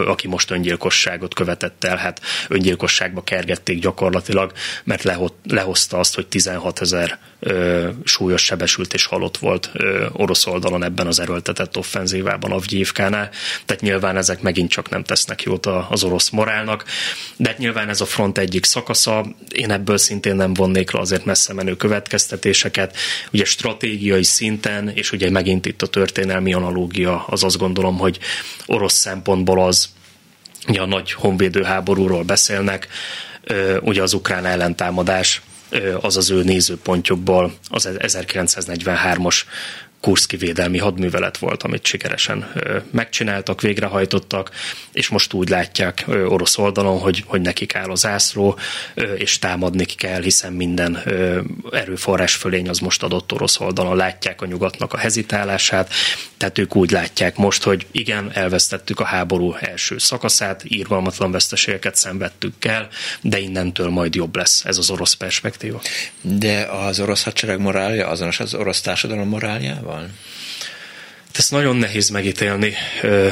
aki 0.05 0.27
most 0.27 0.51
öngyilkosságot 0.51 1.33
követett 1.33 1.83
el, 1.83 1.97
hát 1.97 2.21
öngyilkosságba 2.47 3.23
kergették 3.23 3.79
gyakorlatilag, 3.79 4.51
mert 4.83 5.03
lehozta 5.43 5.97
azt, 5.99 6.15
hogy 6.15 6.27
16 6.27 6.81
ezer 6.81 7.19
súlyos 8.03 8.43
sebesült 8.43 8.93
és 8.93 9.05
halott 9.05 9.37
volt 9.37 9.71
orosz 10.11 10.45
oldalon 10.45 10.83
ebben 10.83 11.07
az 11.07 11.19
erőltetett 11.19 11.77
offenzívában 11.77 12.51
Avgyívkánál. 12.51 13.29
Tehát 13.65 13.81
nyilván 13.81 14.17
ezek 14.17 14.41
megint 14.41 14.69
csak 14.69 14.89
nem 14.89 15.03
tesznek 15.03 15.41
jót 15.41 15.65
az 15.65 16.03
orosz 16.03 16.29
morálnak, 16.29 16.85
de 17.35 17.49
hát 17.49 17.57
nyilván 17.57 17.89
ez 17.89 18.01
a 18.01 18.05
front 18.05 18.37
egyik 18.37 18.65
szakasza, 18.65 19.25
én 19.51 19.71
ebből 19.71 19.97
szintén 19.97 20.35
nem 20.35 20.53
vonnék 20.53 20.91
le 20.91 20.99
azért 20.99 21.25
messze 21.25 21.53
menő 21.53 21.75
következtetéseket. 21.75 22.97
Ugye 23.31 23.45
stratégiai 23.45 24.23
szinten, 24.23 24.89
és 24.89 25.11
ugye 25.11 25.29
megint 25.29 25.65
itt 25.65 25.81
a 25.81 25.87
történelmi 25.87 26.53
analógia, 26.53 27.25
az 27.27 27.43
azt 27.43 27.57
gondolom, 27.57 27.97
hogy 27.97 28.19
orosz 28.65 28.93
szempontból 28.93 29.65
az, 29.65 29.89
ugye 30.67 30.81
a 30.81 30.85
nagy 30.85 31.11
honvédő 31.11 31.63
háborúról 31.63 32.23
beszélnek, 32.23 32.87
ugye 33.81 34.01
az 34.01 34.13
ukrán 34.13 34.45
ellentámadás 34.45 35.41
az 36.01 36.17
az 36.17 36.29
ő 36.31 36.43
nézőpontjukból 36.43 37.53
az 37.69 37.89
1943-as 37.91 39.41
Kurszki 40.07 40.37
védelmi 40.37 40.77
hadművelet 40.77 41.37
volt, 41.37 41.63
amit 41.63 41.85
sikeresen 41.85 42.51
megcsináltak, 42.91 43.61
végrehajtottak, 43.61 44.51
és 44.91 45.09
most 45.09 45.33
úgy 45.33 45.49
látják 45.49 46.05
orosz 46.07 46.57
oldalon, 46.57 46.99
hogy, 46.99 47.23
hogy 47.25 47.41
nekik 47.41 47.75
áll 47.75 47.89
az 47.89 47.99
zászló, 47.99 48.59
és 49.15 49.39
támadni 49.39 49.85
kell, 49.85 50.21
hiszen 50.21 50.53
minden 50.53 51.03
erőforrás 51.71 52.35
fölény 52.35 52.69
az 52.69 52.79
most 52.79 53.03
adott 53.03 53.31
orosz 53.31 53.59
oldalon. 53.59 53.95
Látják 53.95 54.41
a 54.41 54.45
nyugatnak 54.45 54.93
a 54.93 54.97
hezitálását, 54.97 55.93
tehát 56.37 56.57
ők 56.57 56.75
úgy 56.75 56.91
látják 56.91 57.35
most, 57.35 57.63
hogy 57.63 57.85
igen, 57.91 58.31
elvesztettük 58.33 58.99
a 58.99 59.05
háború 59.05 59.53
első 59.59 59.97
szakaszát, 59.97 60.63
írgalmatlan 60.67 61.31
veszteségeket 61.31 61.95
szenvedtük 61.95 62.65
el, 62.65 62.87
de 63.21 63.39
innentől 63.39 63.89
majd 63.89 64.15
jobb 64.15 64.35
lesz 64.35 64.65
ez 64.65 64.77
az 64.77 64.89
orosz 64.89 65.13
perspektíva. 65.13 65.81
De 66.21 66.61
az 66.61 66.99
orosz 66.99 67.23
hadsereg 67.23 67.59
morálja 67.59 68.07
azonos 68.07 68.39
az 68.39 68.53
orosz 68.53 68.81
társadalom 68.81 69.27
moráljával? 69.27 69.96
Ezt 71.37 71.51
nagyon 71.51 71.75
nehéz 71.75 72.09
megítélni. 72.09 72.73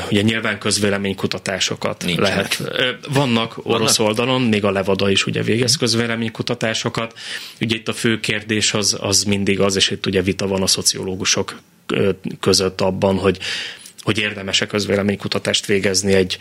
Ugye 0.09 0.22
nyilván 0.22 0.59
közvéleménykutatásokat 0.59 2.03
Nincsenek. 2.03 2.57
lehet. 2.57 2.61
Vannak 3.09 3.57
orosz 3.63 3.97
Vannak? 3.97 4.18
oldalon, 4.18 4.41
még 4.41 4.63
a 4.63 4.72
Levada 4.72 5.09
is 5.09 5.26
ugye 5.26 5.41
végez 5.43 5.76
közvéleménykutatásokat. 5.76 7.18
Ugye 7.61 7.76
itt 7.76 7.88
a 7.88 7.93
fő 7.93 8.20
kérdés 8.20 8.74
az, 8.74 8.97
az 9.01 9.24
mindig 9.24 9.59
az, 9.59 9.76
és 9.76 9.89
itt 9.89 10.05
ugye 10.05 10.22
vita 10.22 10.47
van 10.47 10.61
a 10.61 10.68
szociológusok 10.68 11.59
között 12.39 12.82
abban, 12.82 13.18
hogy 13.18 13.39
hogy 14.05 14.18
érdemes-e 14.18 14.66
közvéleménykutatást 14.66 15.66
végezni 15.66 16.13
egy, 16.13 16.38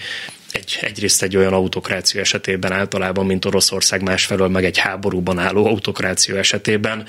egy, 0.55 0.79
egyrészt 0.81 1.23
egy 1.23 1.37
olyan 1.37 1.53
autokrácia 1.53 2.21
esetében 2.21 2.73
általában, 2.73 3.27
mint 3.27 3.45
Oroszország, 3.45 4.03
másfelől 4.03 4.49
meg 4.49 4.65
egy 4.65 4.79
háborúban 4.79 5.39
álló 5.39 5.67
autokrácia 5.67 6.39
esetében, 6.39 7.05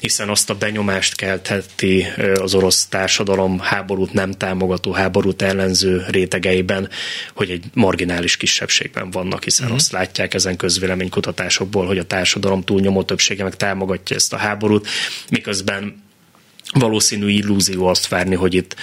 hiszen 0.00 0.28
azt 0.28 0.50
a 0.50 0.54
benyomást 0.54 1.16
keltheti 1.16 2.06
az 2.34 2.54
orosz 2.54 2.86
társadalom 2.86 3.58
háborút 3.58 4.12
nem 4.12 4.30
támogató, 4.30 4.92
háborút 4.92 5.42
ellenző 5.42 6.04
rétegeiben, 6.08 6.88
hogy 7.34 7.50
egy 7.50 7.64
marginális 7.74 8.36
kisebbségben 8.36 9.10
vannak, 9.10 9.44
hiszen 9.44 9.64
uh-huh. 9.64 9.80
azt 9.80 9.92
látják 9.92 10.34
ezen 10.34 10.56
közvéleménykutatásokból, 10.56 11.86
hogy 11.86 11.98
a 11.98 12.04
társadalom 12.04 12.62
túlnyomó 12.62 13.02
többsége 13.02 13.42
meg 13.42 13.56
támogatja 13.56 14.16
ezt 14.16 14.32
a 14.32 14.36
háborút, 14.36 14.88
miközben 15.30 16.10
valószínű 16.70 17.28
illúzió 17.28 17.86
azt 17.86 18.08
várni, 18.08 18.34
hogy 18.34 18.54
itt, 18.54 18.76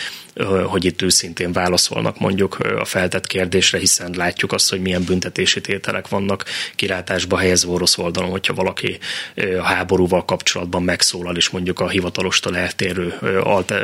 hogy 0.65 0.85
itt 0.85 1.01
őszintén 1.01 1.51
válaszolnak 1.51 2.19
mondjuk 2.19 2.57
a 2.59 2.85
feltett 2.85 3.27
kérdésre, 3.27 3.77
hiszen 3.77 4.13
látjuk 4.17 4.51
azt, 4.51 4.69
hogy 4.69 4.81
milyen 4.81 5.03
büntetési 5.03 5.61
tételek 5.61 6.07
vannak 6.07 6.45
kirátásba 6.75 7.37
helyezve 7.37 7.71
orosz 7.71 7.97
oldalon, 7.97 8.29
hogyha 8.29 8.53
valaki 8.53 8.97
a 9.35 9.63
háborúval 9.63 10.25
kapcsolatban 10.25 10.83
megszólal, 10.83 11.35
és 11.35 11.49
mondjuk 11.49 11.79
a 11.79 11.89
hivatalostól 11.89 12.57
eltérő 12.57 13.13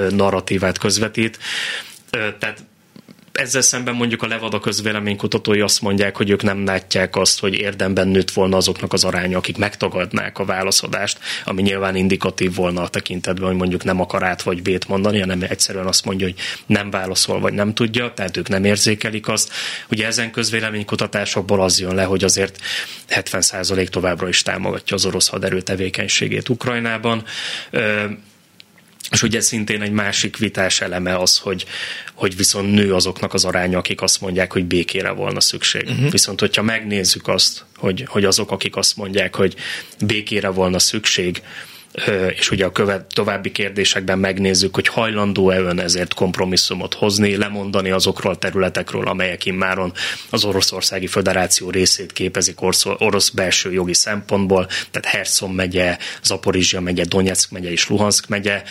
narratívát 0.09 0.77
közvetít. 0.77 1.39
Tehát 2.09 2.63
ezzel 3.37 3.61
szemben 3.61 3.95
mondjuk 3.95 4.21
a 4.21 4.27
Levada 4.27 4.59
közvéleménykutatói 4.59 5.61
azt 5.61 5.81
mondják, 5.81 6.17
hogy 6.17 6.29
ők 6.29 6.43
nem 6.43 6.65
látják 6.65 7.15
azt, 7.15 7.39
hogy 7.39 7.53
érdemben 7.53 8.07
nőtt 8.07 8.31
volna 8.31 8.57
azoknak 8.57 8.93
az 8.93 9.03
aránya, 9.03 9.37
akik 9.37 9.57
megtagadnák 9.57 10.39
a 10.39 10.45
válaszadást, 10.45 11.19
ami 11.45 11.61
nyilván 11.61 11.95
indikatív 11.95 12.55
volna 12.55 12.81
a 12.81 12.87
tekintetben, 12.87 13.47
hogy 13.47 13.57
mondjuk 13.57 13.83
nem 13.83 14.01
akar 14.01 14.23
át 14.23 14.41
vagy 14.41 14.61
bét 14.61 14.87
mondani, 14.87 15.19
hanem 15.19 15.41
egyszerűen 15.41 15.85
azt 15.85 16.05
mondja, 16.05 16.25
hogy 16.25 16.35
nem 16.65 16.89
válaszol 16.89 17.39
vagy 17.39 17.53
nem 17.53 17.73
tudja, 17.73 18.13
tehát 18.13 18.37
ők 18.37 18.49
nem 18.49 18.63
érzékelik 18.63 19.27
azt. 19.27 19.51
Ugye 19.89 20.05
ezen 20.05 20.31
közvéleménykutatásokból 20.31 21.61
az 21.61 21.79
jön 21.79 21.95
le, 21.95 22.03
hogy 22.03 22.23
azért 22.23 22.59
70% 23.09 23.87
továbbra 23.87 24.27
is 24.27 24.41
támogatja 24.41 24.95
az 24.95 25.05
orosz 25.05 25.27
haderő 25.27 25.61
tevékenységét 25.61 26.49
Ukrajnában. 26.49 27.23
És 29.15 29.23
ugye 29.23 29.41
szintén 29.41 29.81
egy 29.81 29.91
másik 29.91 30.37
vitás 30.37 30.81
eleme 30.81 31.15
az, 31.15 31.37
hogy, 31.37 31.65
hogy 32.13 32.35
viszont 32.35 32.73
nő 32.73 32.93
azoknak 32.93 33.33
az 33.33 33.45
aránya, 33.45 33.77
akik 33.77 34.01
azt 34.01 34.21
mondják, 34.21 34.51
hogy 34.51 34.65
békére 34.65 35.09
volna 35.11 35.39
szükség. 35.39 35.87
Uh-huh. 35.89 36.11
Viszont, 36.11 36.39
hogyha 36.39 36.61
megnézzük 36.61 37.27
azt, 37.27 37.65
hogy, 37.75 38.03
hogy 38.07 38.25
azok, 38.25 38.51
akik 38.51 38.75
azt 38.75 38.97
mondják, 38.97 39.35
hogy 39.35 39.55
békére 39.99 40.49
volna 40.49 40.79
szükség, 40.79 41.41
és 42.37 42.51
ugye 42.51 42.65
a 42.65 42.71
követ, 42.71 43.05
további 43.13 43.51
kérdésekben 43.51 44.19
megnézzük, 44.19 44.75
hogy 44.75 44.87
hajlandó-e 44.87 45.59
ön 45.59 45.79
ezért 45.79 46.13
kompromisszumot 46.13 46.93
hozni, 46.93 47.37
lemondani 47.37 47.89
azokról 47.89 48.33
a 48.33 48.35
területekről, 48.35 49.07
amelyek 49.07 49.45
immáron 49.45 49.93
az 50.29 50.43
Oroszországi 50.43 51.07
Föderáció 51.07 51.69
részét 51.69 52.13
képezik 52.13 52.61
orosz, 52.61 52.85
orosz 52.85 53.29
belső 53.29 53.71
jogi 53.73 53.93
szempontból, 53.93 54.65
tehát 54.65 55.05
Herson 55.07 55.51
megye, 55.51 55.97
Zaporizsia 56.23 56.81
megye, 56.81 57.03
Donetsk 57.05 57.51
megye 57.51 57.71
és 57.71 57.89
Luhansk 57.89 58.27
megye, 58.27 58.63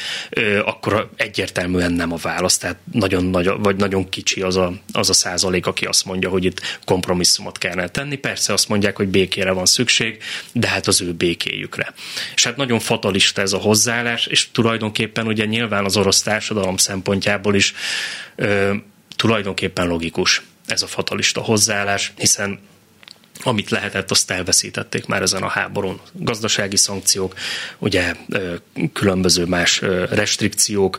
akkor 0.65 1.11
egyértelműen 1.17 1.93
nem 1.93 2.13
a 2.13 2.17
válasz, 2.17 2.59
tehát 2.59 2.77
nagyon, 2.93 3.25
nagy, 3.25 3.51
vagy 3.59 3.77
nagyon 3.77 4.09
kicsi 4.09 4.41
az 4.41 4.57
a, 4.57 4.73
az 4.93 5.11
a 5.11 5.13
százalék, 5.13 5.67
aki 5.67 5.85
azt 5.85 6.05
mondja, 6.05 6.29
hogy 6.29 6.45
itt 6.45 6.61
kompromisszumot 6.85 7.59
kellene 7.59 7.89
tenni. 7.89 8.17
Persze 8.17 8.53
azt 8.53 8.69
mondják, 8.69 8.97
hogy 8.97 9.09
békére 9.09 9.51
van 9.51 9.67
szükség, 9.67 10.19
de 10.53 10.69
hát 10.69 10.87
az 10.87 11.01
ő 11.01 11.13
békéjükre. 11.13 11.93
És 12.35 12.45
hát 12.45 12.57
nagyon 12.57 12.79
fatalista 13.15 13.39
ez 13.39 13.53
a 13.53 13.59
hozzáállás, 13.59 14.27
és 14.27 14.51
tulajdonképpen 14.51 15.27
ugye 15.27 15.45
nyilván 15.45 15.85
az 15.85 15.97
orosz 15.97 16.23
társadalom 16.23 16.77
szempontjából 16.77 17.55
is 17.55 17.75
ö, 18.37 18.75
tulajdonképpen 19.17 19.87
logikus 19.87 20.43
ez 20.67 20.83
a 20.83 20.87
fatalista 20.87 21.41
hozzáállás, 21.41 22.13
hiszen 22.17 22.61
amit 23.43 23.71
lehetett, 23.71 24.11
azt 24.11 24.31
elveszítették 24.31 25.07
már 25.07 25.23
ezen 25.23 25.43
a 25.43 25.49
háborún. 25.49 26.01
Gazdasági 26.13 26.77
szankciók, 26.77 27.35
ugye 27.79 28.15
különböző 28.93 29.45
más 29.45 29.81
restrikciók, 30.11 30.99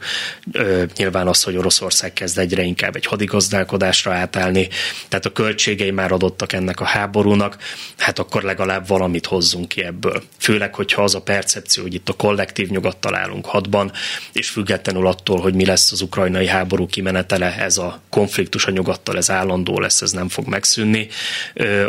nyilván 0.96 1.28
az, 1.28 1.44
hogy 1.44 1.58
Oroszország 1.58 2.14
kezd 2.14 2.38
egyre 2.38 2.62
inkább 2.62 2.96
egy 2.96 3.06
hadigazdálkodásra 3.06 4.14
átállni, 4.14 4.68
tehát 5.08 5.26
a 5.26 5.32
költségei 5.32 5.92
már 5.92 6.12
adottak 6.12 6.54
ennek 6.54 6.80
a 6.80 6.86
háborúnak, 6.86 7.58
hát 7.98 8.20
akkor 8.20 8.44
legalább 8.44 8.88
valamit 8.88 9.26
hozzunk 9.26 9.68
ki 9.68 9.84
ebből. 9.84 10.24
Főleg, 10.38 10.76
hogyha 10.76 11.04
az 11.04 11.16
a 11.16 11.22
percepció, 11.22 11.84
hogy 11.84 11.94
itt 11.94 12.10
a 12.10 12.14
kollektív 12.14 12.70
nyugat 12.70 12.98
találunk 12.98 13.46
hadban, 13.46 13.92
és 14.32 14.50
függetlenül 14.50 15.08
attól, 15.08 15.40
hogy 15.40 15.54
mi 15.54 15.66
lesz 15.66 15.92
az 15.92 16.02
ukrajnai 16.02 16.48
háború 16.48 16.86
kimenetele, 16.86 17.56
ez 17.56 17.78
a 17.78 18.02
konfliktus 18.10 18.66
a 18.66 18.72
nyugattal, 18.72 19.18
ez 19.18 19.30
állandó 19.30 19.80
lesz, 19.80 20.02
ez 20.02 20.12
nem 20.12 20.30
fog 20.30 20.48
megszűnni, 20.48 21.08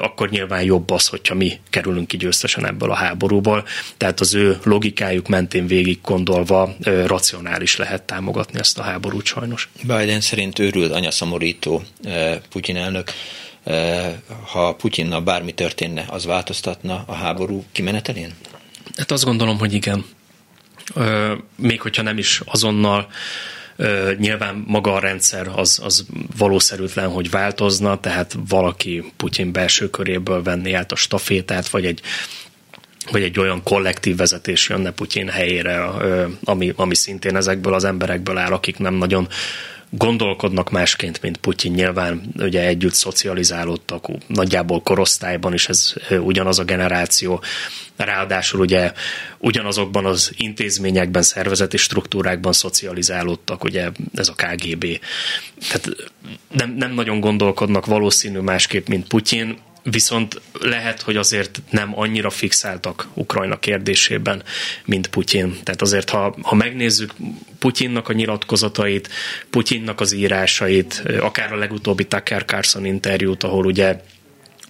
akkor 0.01 0.31
nyilván 0.37 0.63
jobb 0.63 0.91
az, 0.91 1.07
hogyha 1.07 1.35
mi 1.35 1.59
kerülünk 1.71 2.07
ki 2.07 2.17
győztesen 2.17 2.67
ebből 2.67 2.91
a 2.91 2.95
háborúból. 2.95 3.67
Tehát 3.97 4.21
az 4.21 4.35
ő 4.35 4.59
logikájuk 4.63 5.29
mentén 5.29 5.67
végig 5.67 5.99
gondolva 6.03 6.77
racionális 7.07 7.77
lehet 7.77 8.03
támogatni 8.03 8.59
ezt 8.59 8.79
a 8.79 8.83
háborút 8.83 9.25
sajnos. 9.25 9.69
Biden 9.83 10.21
szerint 10.21 10.59
őrült 10.59 10.93
anyaszamorító 10.93 11.83
Putyin 12.51 12.77
elnök. 12.77 13.11
Ha 14.47 14.75
Putyinnal 14.75 15.21
bármi 15.21 15.53
történne, 15.53 16.05
az 16.09 16.25
változtatna 16.25 17.05
a 17.07 17.15
háború 17.15 17.65
kimenetelén? 17.73 18.35
Hát 18.97 19.11
azt 19.11 19.25
gondolom, 19.25 19.59
hogy 19.59 19.73
igen. 19.73 20.05
Még 21.57 21.81
hogyha 21.81 22.03
nem 22.03 22.19
is 22.19 22.43
azonnal 22.45 23.09
Nyilván 24.19 24.65
maga 24.67 24.93
a 24.95 24.99
rendszer 24.99 25.51
az, 25.55 25.81
az 25.85 26.07
valószerűtlen, 26.37 27.09
hogy 27.09 27.31
változna, 27.31 28.01
tehát 28.01 28.37
valaki 28.49 29.13
Putyin 29.17 29.53
belső 29.53 29.91
köréből 29.91 30.43
venni 30.43 30.73
át 30.73 30.93
a 30.93 30.97
stafétát, 30.97 31.69
vagy 31.69 31.87
egy 31.87 32.01
vagy 33.11 33.23
egy 33.23 33.39
olyan 33.39 33.63
kollektív 33.63 34.17
vezetés 34.17 34.69
jönne 34.69 34.91
Putyin 34.91 35.29
helyére, 35.29 35.85
ami, 36.45 36.73
ami 36.77 36.95
szintén 36.95 37.37
ezekből 37.37 37.75
az 37.75 37.85
emberekből 37.85 38.39
áll, 38.39 38.53
akik 38.53 38.79
nem 38.79 38.95
nagyon 38.95 39.29
gondolkodnak 39.91 40.71
másként, 40.71 41.23
mint 41.23 41.37
Putyin. 41.37 41.73
Nyilván 41.73 42.23
ugye 42.39 42.67
együtt 42.67 42.95
szocializálódtak, 42.95 44.07
nagyjából 44.27 44.83
korosztályban 44.83 45.53
is 45.53 45.69
ez 45.69 45.93
ugyanaz 46.11 46.59
a 46.59 46.65
generáció. 46.65 47.43
Ráadásul 47.97 48.61
ugye 48.61 48.93
ugyanazokban 49.39 50.05
az 50.05 50.33
intézményekben, 50.37 51.23
szervezeti 51.23 51.77
struktúrákban 51.77 52.53
szocializálódtak, 52.53 53.65
ugye 53.65 53.91
ez 54.15 54.29
a 54.29 54.35
KGB. 54.35 55.01
Tehát 55.69 56.13
nem, 56.53 56.71
nem 56.71 56.93
nagyon 56.93 57.21
gondolkodnak 57.21 57.87
valószínű 57.87 58.39
másképp, 58.39 58.87
mint 58.87 59.07
Putyin 59.07 59.59
viszont 59.91 60.41
lehet, 60.61 61.01
hogy 61.01 61.17
azért 61.17 61.63
nem 61.71 61.99
annyira 61.99 62.31
fixáltak 62.31 63.09
Ukrajna 63.15 63.59
kérdésében, 63.59 64.43
mint 64.85 65.07
Putyin. 65.07 65.57
Tehát 65.63 65.83
azért, 65.83 66.11
ha, 66.11 66.37
ha 66.43 66.55
megnézzük 66.55 67.15
Putyinnak 67.59 68.09
a 68.09 68.13
nyilatkozatait, 68.13 69.09
Putyinnak 69.51 70.01
az 70.01 70.13
írásait, 70.13 71.03
akár 71.21 71.53
a 71.53 71.57
legutóbbi 71.57 72.05
Tucker 72.05 72.45
Carlson 72.45 72.85
interjút, 72.85 73.43
ahol 73.43 73.67
ugye 73.67 74.01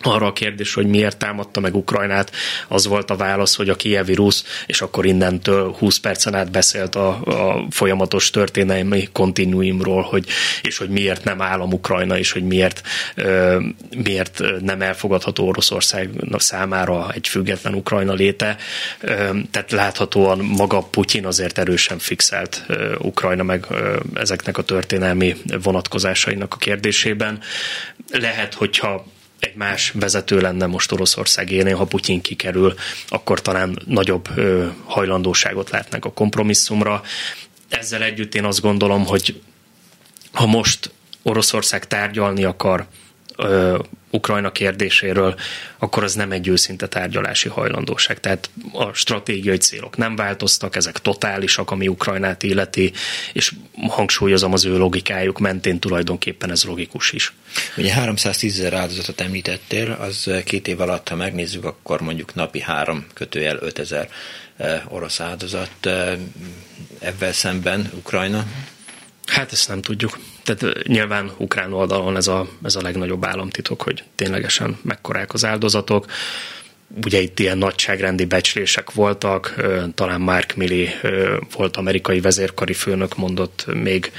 arra 0.03 0.27
a 0.27 0.33
kérdés, 0.33 0.75
hogy 0.75 0.87
miért 0.87 1.17
támadta 1.17 1.61
meg 1.61 1.77
Ukrajnát, 1.77 2.33
az 2.69 2.87
volt 2.87 3.11
a 3.11 3.17
válasz, 3.17 3.57
hogy 3.57 3.69
a 3.69 3.77
kievi 3.77 4.15
rusz, 4.15 4.45
és 4.67 4.81
akkor 4.81 5.07
innentől 5.07 5.73
20 5.79 5.99
percen 5.99 6.35
át 6.35 6.51
beszélt 6.51 6.95
a, 6.95 7.09
a 7.09 7.67
folyamatos 7.71 8.31
történelmi 8.31 9.09
kontinuumról, 9.13 10.03
hogy, 10.03 10.27
és 10.63 10.79
hogy 10.79 10.89
miért 10.89 11.25
nem 11.25 11.43
állam 11.43 11.73
Ukrajna, 11.73 12.19
és 12.19 12.33
hogy 12.33 12.45
miért, 12.45 12.81
ö, 13.15 13.61
miért 13.97 14.43
nem 14.61 14.83
elfogadható 14.83 15.47
Oroszország 15.49 16.11
számára 16.37 17.13
egy 17.13 17.29
független 17.29 17.75
Ukrajna 17.75 18.13
léte. 18.13 18.57
Ö, 19.01 19.31
tehát 19.51 19.71
láthatóan 19.71 20.39
maga 20.39 20.81
Putyin 20.81 21.27
azért 21.27 21.59
erősen 21.59 21.99
fixált 21.99 22.65
ö, 22.67 22.95
Ukrajna 22.99 23.43
meg 23.43 23.67
ö, 23.71 23.97
ezeknek 24.15 24.59
a 24.59 24.63
történelmi 24.63 25.37
vonatkozásainak 25.63 26.55
a 26.55 26.57
kérdésében. 26.57 27.41
Lehet, 28.11 28.55
hogyha 28.55 29.07
egy 29.47 29.55
más 29.55 29.91
vezető 29.95 30.41
lenne 30.41 30.67
most 30.67 30.93
Oroszország 30.93 31.51
élén, 31.51 31.77
ha 31.77 31.85
Putyin 31.85 32.21
kikerül, 32.21 32.75
akkor 33.09 33.41
talán 33.41 33.79
nagyobb 33.85 34.29
ö, 34.35 34.67
hajlandóságot 34.85 35.71
látnánk 35.71 36.05
a 36.05 36.13
kompromisszumra. 36.13 37.03
Ezzel 37.69 38.03
együtt 38.03 38.35
én 38.35 38.45
azt 38.45 38.61
gondolom, 38.61 39.07
hogy 39.07 39.41
ha 40.33 40.47
most 40.47 40.91
Oroszország 41.23 41.87
tárgyalni 41.87 42.45
akar 42.45 42.87
ö, 43.37 43.79
Ukrajna 44.11 44.53
kérdéséről, 44.53 45.35
akkor 45.79 46.05
az 46.05 46.15
nem 46.15 46.33
egy 46.33 46.49
őszinte 46.49 46.87
tárgyalási 46.87 47.49
hajlandóság. 47.49 48.21
Tehát 48.21 48.51
a 48.73 48.93
stratégiai 48.93 49.57
célok 49.57 49.97
nem 49.97 50.17
változtak, 50.17 50.77
ezek 50.77 50.99
totálisak, 50.99 51.71
ami 51.71 51.89
Ukrajnát 51.89 52.43
illeti, 52.43 52.93
és 53.33 53.53
hangsúlyozom 53.89 54.53
az 54.53 54.65
ő 54.65 54.79
logikájuk 54.79 55.39
mentén 55.39 55.79
tulajdonképpen 55.79 56.51
ez 56.51 56.65
logikus 56.65 57.13
is. 57.13 57.33
Ugye 57.77 57.93
310 57.93 58.59
ezer 58.59 58.73
áldozatot 58.73 59.21
említettél, 59.21 59.91
az 60.01 60.31
két 60.45 60.69
év 60.69 60.81
alatt, 60.81 61.09
ha 61.09 61.17
megnézzük, 61.17 61.65
akkor 61.65 62.01
mondjuk 62.01 62.35
napi 62.35 62.61
három 62.61 63.07
kötőjel 63.15 63.59
5 63.61 63.79
ezer 63.79 64.09
orosz 64.89 65.21
áldozat. 65.21 65.89
Ebben 66.99 67.33
szemben 67.33 67.91
Ukrajna 67.95 68.47
Hát 69.27 69.53
ezt 69.53 69.69
nem 69.69 69.81
tudjuk. 69.81 70.19
Tehát 70.43 70.87
nyilván 70.87 71.31
ukrán 71.37 71.73
oldalon 71.73 72.17
ez 72.17 72.27
a, 72.27 72.49
ez 72.63 72.75
a 72.77 72.83
legnagyobb 72.83 73.25
államtitok, 73.25 73.83
hogy 73.83 74.05
ténylegesen 74.15 74.79
mekkorák 74.83 75.33
az 75.35 75.45
áldozatok. 75.45 76.07
Ugye 77.05 77.21
itt 77.21 77.39
ilyen 77.39 77.59
nagyságrendi 77.59 78.25
becslések 78.25 78.91
voltak, 78.91 79.55
talán 79.95 80.21
Mark 80.21 80.55
Milley 80.55 80.87
volt 81.57 81.77
amerikai 81.77 82.21
vezérkari 82.21 82.73
főnök, 82.73 83.17
mondott 83.17 83.67
még 83.75 84.13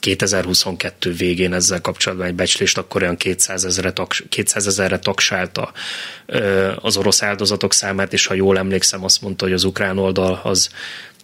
2022 0.00 1.12
végén 1.12 1.52
ezzel 1.52 1.80
kapcsolatban 1.80 2.26
egy 2.26 2.34
becslést, 2.34 2.78
akkor 2.78 3.02
olyan 3.02 3.16
200 3.16 3.64
ezerre, 3.64 3.92
taks, 3.92 4.24
200 4.28 4.66
ezerre 4.66 4.98
taksálta 4.98 5.72
az 6.76 6.96
orosz 6.96 7.22
áldozatok 7.22 7.72
számát, 7.72 8.12
és 8.12 8.26
ha 8.26 8.34
jól 8.34 8.58
emlékszem, 8.58 9.04
azt 9.04 9.22
mondta, 9.22 9.44
hogy 9.44 9.54
az 9.54 9.64
ukrán 9.64 9.98
oldal 9.98 10.40
az 10.44 10.70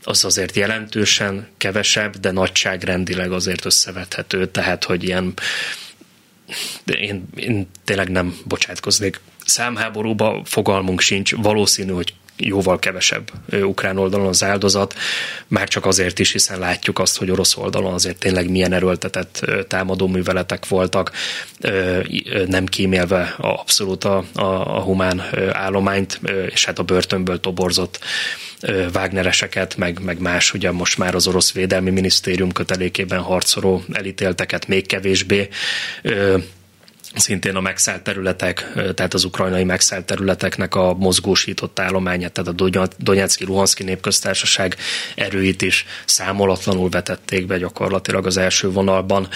az 0.06 0.24
azért 0.24 0.56
jelentősen 0.56 1.48
kevesebb, 1.56 2.16
de 2.16 2.30
nagyságrendileg 2.30 3.32
azért 3.32 3.64
összevethető, 3.64 4.46
tehát 4.46 4.84
hogy 4.84 5.04
ilyen 5.04 5.34
de 6.84 6.92
én, 6.92 7.28
én 7.36 7.68
tényleg 7.84 8.08
nem 8.10 8.38
bocsátkoznék. 8.44 9.20
Számháborúba, 9.44 10.42
fogalmunk 10.44 11.00
sincs, 11.00 11.34
valószínű, 11.34 11.92
hogy 11.92 12.14
jóval 12.36 12.78
kevesebb 12.78 13.30
ukrán 13.52 13.98
oldalon 13.98 14.26
az 14.26 14.44
áldozat, 14.44 14.94
már 15.46 15.68
csak 15.68 15.86
azért 15.86 16.18
is, 16.18 16.32
hiszen 16.32 16.58
látjuk 16.58 16.98
azt, 16.98 17.18
hogy 17.18 17.30
orosz 17.30 17.56
oldalon 17.56 17.92
azért 17.92 18.18
tényleg 18.18 18.50
milyen 18.50 18.72
erőltetett 18.72 19.46
támadó 19.68 20.06
műveletek 20.06 20.68
voltak, 20.68 21.12
nem 22.46 22.66
kímélve 22.66 23.34
abszolút 23.38 24.04
a, 24.04 24.24
a, 24.34 24.44
a 24.76 24.80
humán 24.80 25.22
állományt, 25.52 26.20
és 26.48 26.64
hát 26.64 26.78
a 26.78 26.82
börtönből 26.82 27.40
toborzott 27.40 27.98
Wagnereseket, 28.94 29.76
meg, 29.76 30.00
meg 30.02 30.20
más, 30.20 30.54
ugye 30.54 30.70
most 30.70 30.98
már 30.98 31.14
az 31.14 31.26
orosz 31.26 31.52
védelmi 31.52 31.90
minisztérium 31.90 32.52
kötelékében 32.52 33.20
harcoló 33.20 33.84
elítélteket 33.92 34.66
még 34.66 34.86
kevésbé 34.86 35.48
szintén 37.18 37.56
a 37.56 37.60
megszállt 37.60 38.02
területek, 38.02 38.72
tehát 38.94 39.14
az 39.14 39.24
ukrajnai 39.24 39.64
megszállt 39.64 40.04
területeknek 40.04 40.74
a 40.74 40.94
mozgósított 40.94 41.78
állományát, 41.78 42.32
tehát 42.32 42.60
a 42.60 42.90
Donetszki 42.98 43.44
Luhanszki 43.44 43.84
népköztársaság 43.84 44.76
erőit 45.14 45.62
is 45.62 45.86
számolatlanul 46.04 46.88
vetették 46.88 47.46
be 47.46 47.58
gyakorlatilag 47.58 48.26
az 48.26 48.36
első 48.36 48.70
vonalban. 48.70 49.28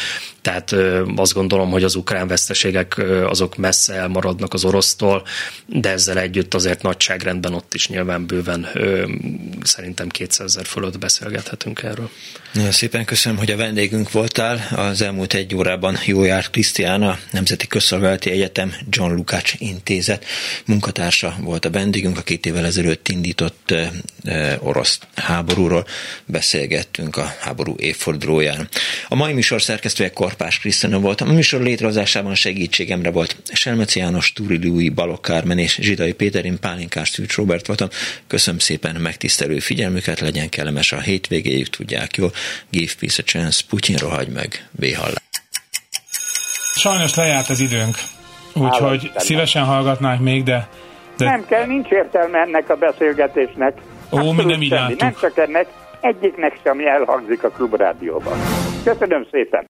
Tehát 0.43 0.75
azt 1.17 1.33
gondolom, 1.33 1.71
hogy 1.71 1.85
az 1.85 1.95
ukrán 1.95 2.29
veszteségek 2.29 2.99
azok 3.25 3.57
messze 3.57 3.95
elmaradnak 3.95 4.55
az 4.55 4.65
orosztól, 4.65 5.27
de 5.67 5.91
ezzel 5.91 6.19
együtt 6.19 6.55
azért 6.55 6.83
nagyságrendben 6.83 7.55
ott 7.55 7.75
is 7.75 7.89
nyilván 7.89 8.27
bőven 8.27 8.69
szerintem 9.63 10.09
200 10.09 10.47
ezer 10.47 10.67
fölött 10.67 10.99
beszélgethetünk 10.99 11.83
erről. 11.83 12.11
Nagyon 12.53 12.71
szépen 12.71 13.05
köszönöm, 13.05 13.39
hogy 13.39 13.51
a 13.51 13.57
vendégünk 13.57 14.13
voltál. 14.13 14.69
Az 14.77 15.03
elmúlt 15.03 15.35
egy 15.35 15.55
órában 15.55 15.99
jó 16.05 16.25
jár 16.25 16.51
Krisztiána, 16.51 17.19
Nemzeti 17.31 17.67
Közszolgálati 17.67 18.31
Egyetem 18.31 18.75
John 18.89 19.15
Lukács 19.15 19.55
Intézet 19.59 20.25
munkatársa 20.65 21.37
volt 21.41 21.65
a 21.65 21.71
vendégünk, 21.71 22.19
a 22.19 22.23
két 22.23 22.47
évvel 22.47 22.65
ezelőtt 22.65 23.09
indított 23.09 23.75
orosz 24.59 24.99
háborúról 25.15 25.87
beszélgettünk 26.27 27.17
a 27.17 27.35
háború 27.41 27.75
évfordulóján. 27.79 28.69
A 29.09 29.15
mai 29.15 29.33
műsor 29.33 29.63
szerkesztője 29.63 30.11
Korpás 30.31 30.59
Krisztina 30.59 31.01
volt. 31.01 31.21
A 31.21 31.25
műsor 31.25 31.61
létrehozásában 31.61 32.35
segítségemre 32.35 33.11
volt 33.11 33.37
Selmeci 33.53 33.99
János, 33.99 34.33
Túri 34.33 34.67
Lúi, 34.67 34.89
Balok 34.89 35.23
Kármen 35.23 35.59
és 35.59 35.79
Zsidai 35.81 36.13
Péterin 36.13 36.59
Pálinkás 36.61 37.09
Szűcs 37.09 37.37
Robert 37.37 37.67
voltam. 37.67 37.89
Köszönöm 38.27 38.59
szépen 38.61 38.97
megtisztelő 39.01 39.59
figyelmüket, 39.59 40.21
legyen 40.21 40.49
kellemes 40.49 40.93
a 40.93 41.01
hétvégéjük, 41.01 41.69
tudják 41.69 42.17
jól. 42.17 42.33
Give 42.71 42.93
peace 42.99 43.23
a 43.23 43.31
chance, 43.31 43.63
Putyin 43.69 43.97
rohagy 43.97 44.29
meg, 44.29 44.69
béhallás. 44.71 45.23
Sajnos 46.75 47.15
lejárt 47.15 47.49
az 47.49 47.61
időnk, 47.61 47.95
úgyhogy 48.55 49.11
szívesen 49.17 49.65
hallgatnánk 49.65 50.21
még, 50.21 50.43
de, 50.43 50.69
de... 51.17 51.25
Nem 51.25 51.47
kell, 51.47 51.67
nincs 51.67 51.89
értelme 51.89 52.39
ennek 52.39 52.71
a 52.71 52.77
beszélgetésnek. 52.77 53.79
Ó, 54.11 54.33
mi 54.33 54.45
nem 54.45 54.63
így 54.63 54.71
Nem 54.99 55.15
csak 55.21 55.39
ennek, 55.39 55.67
egyiknek 56.01 56.59
sem 56.65 56.81
elhangzik 56.81 57.45
a 57.45 57.49
klubrádióban. 57.49 58.39
Köszönöm 58.85 59.27
szépen! 59.31 59.69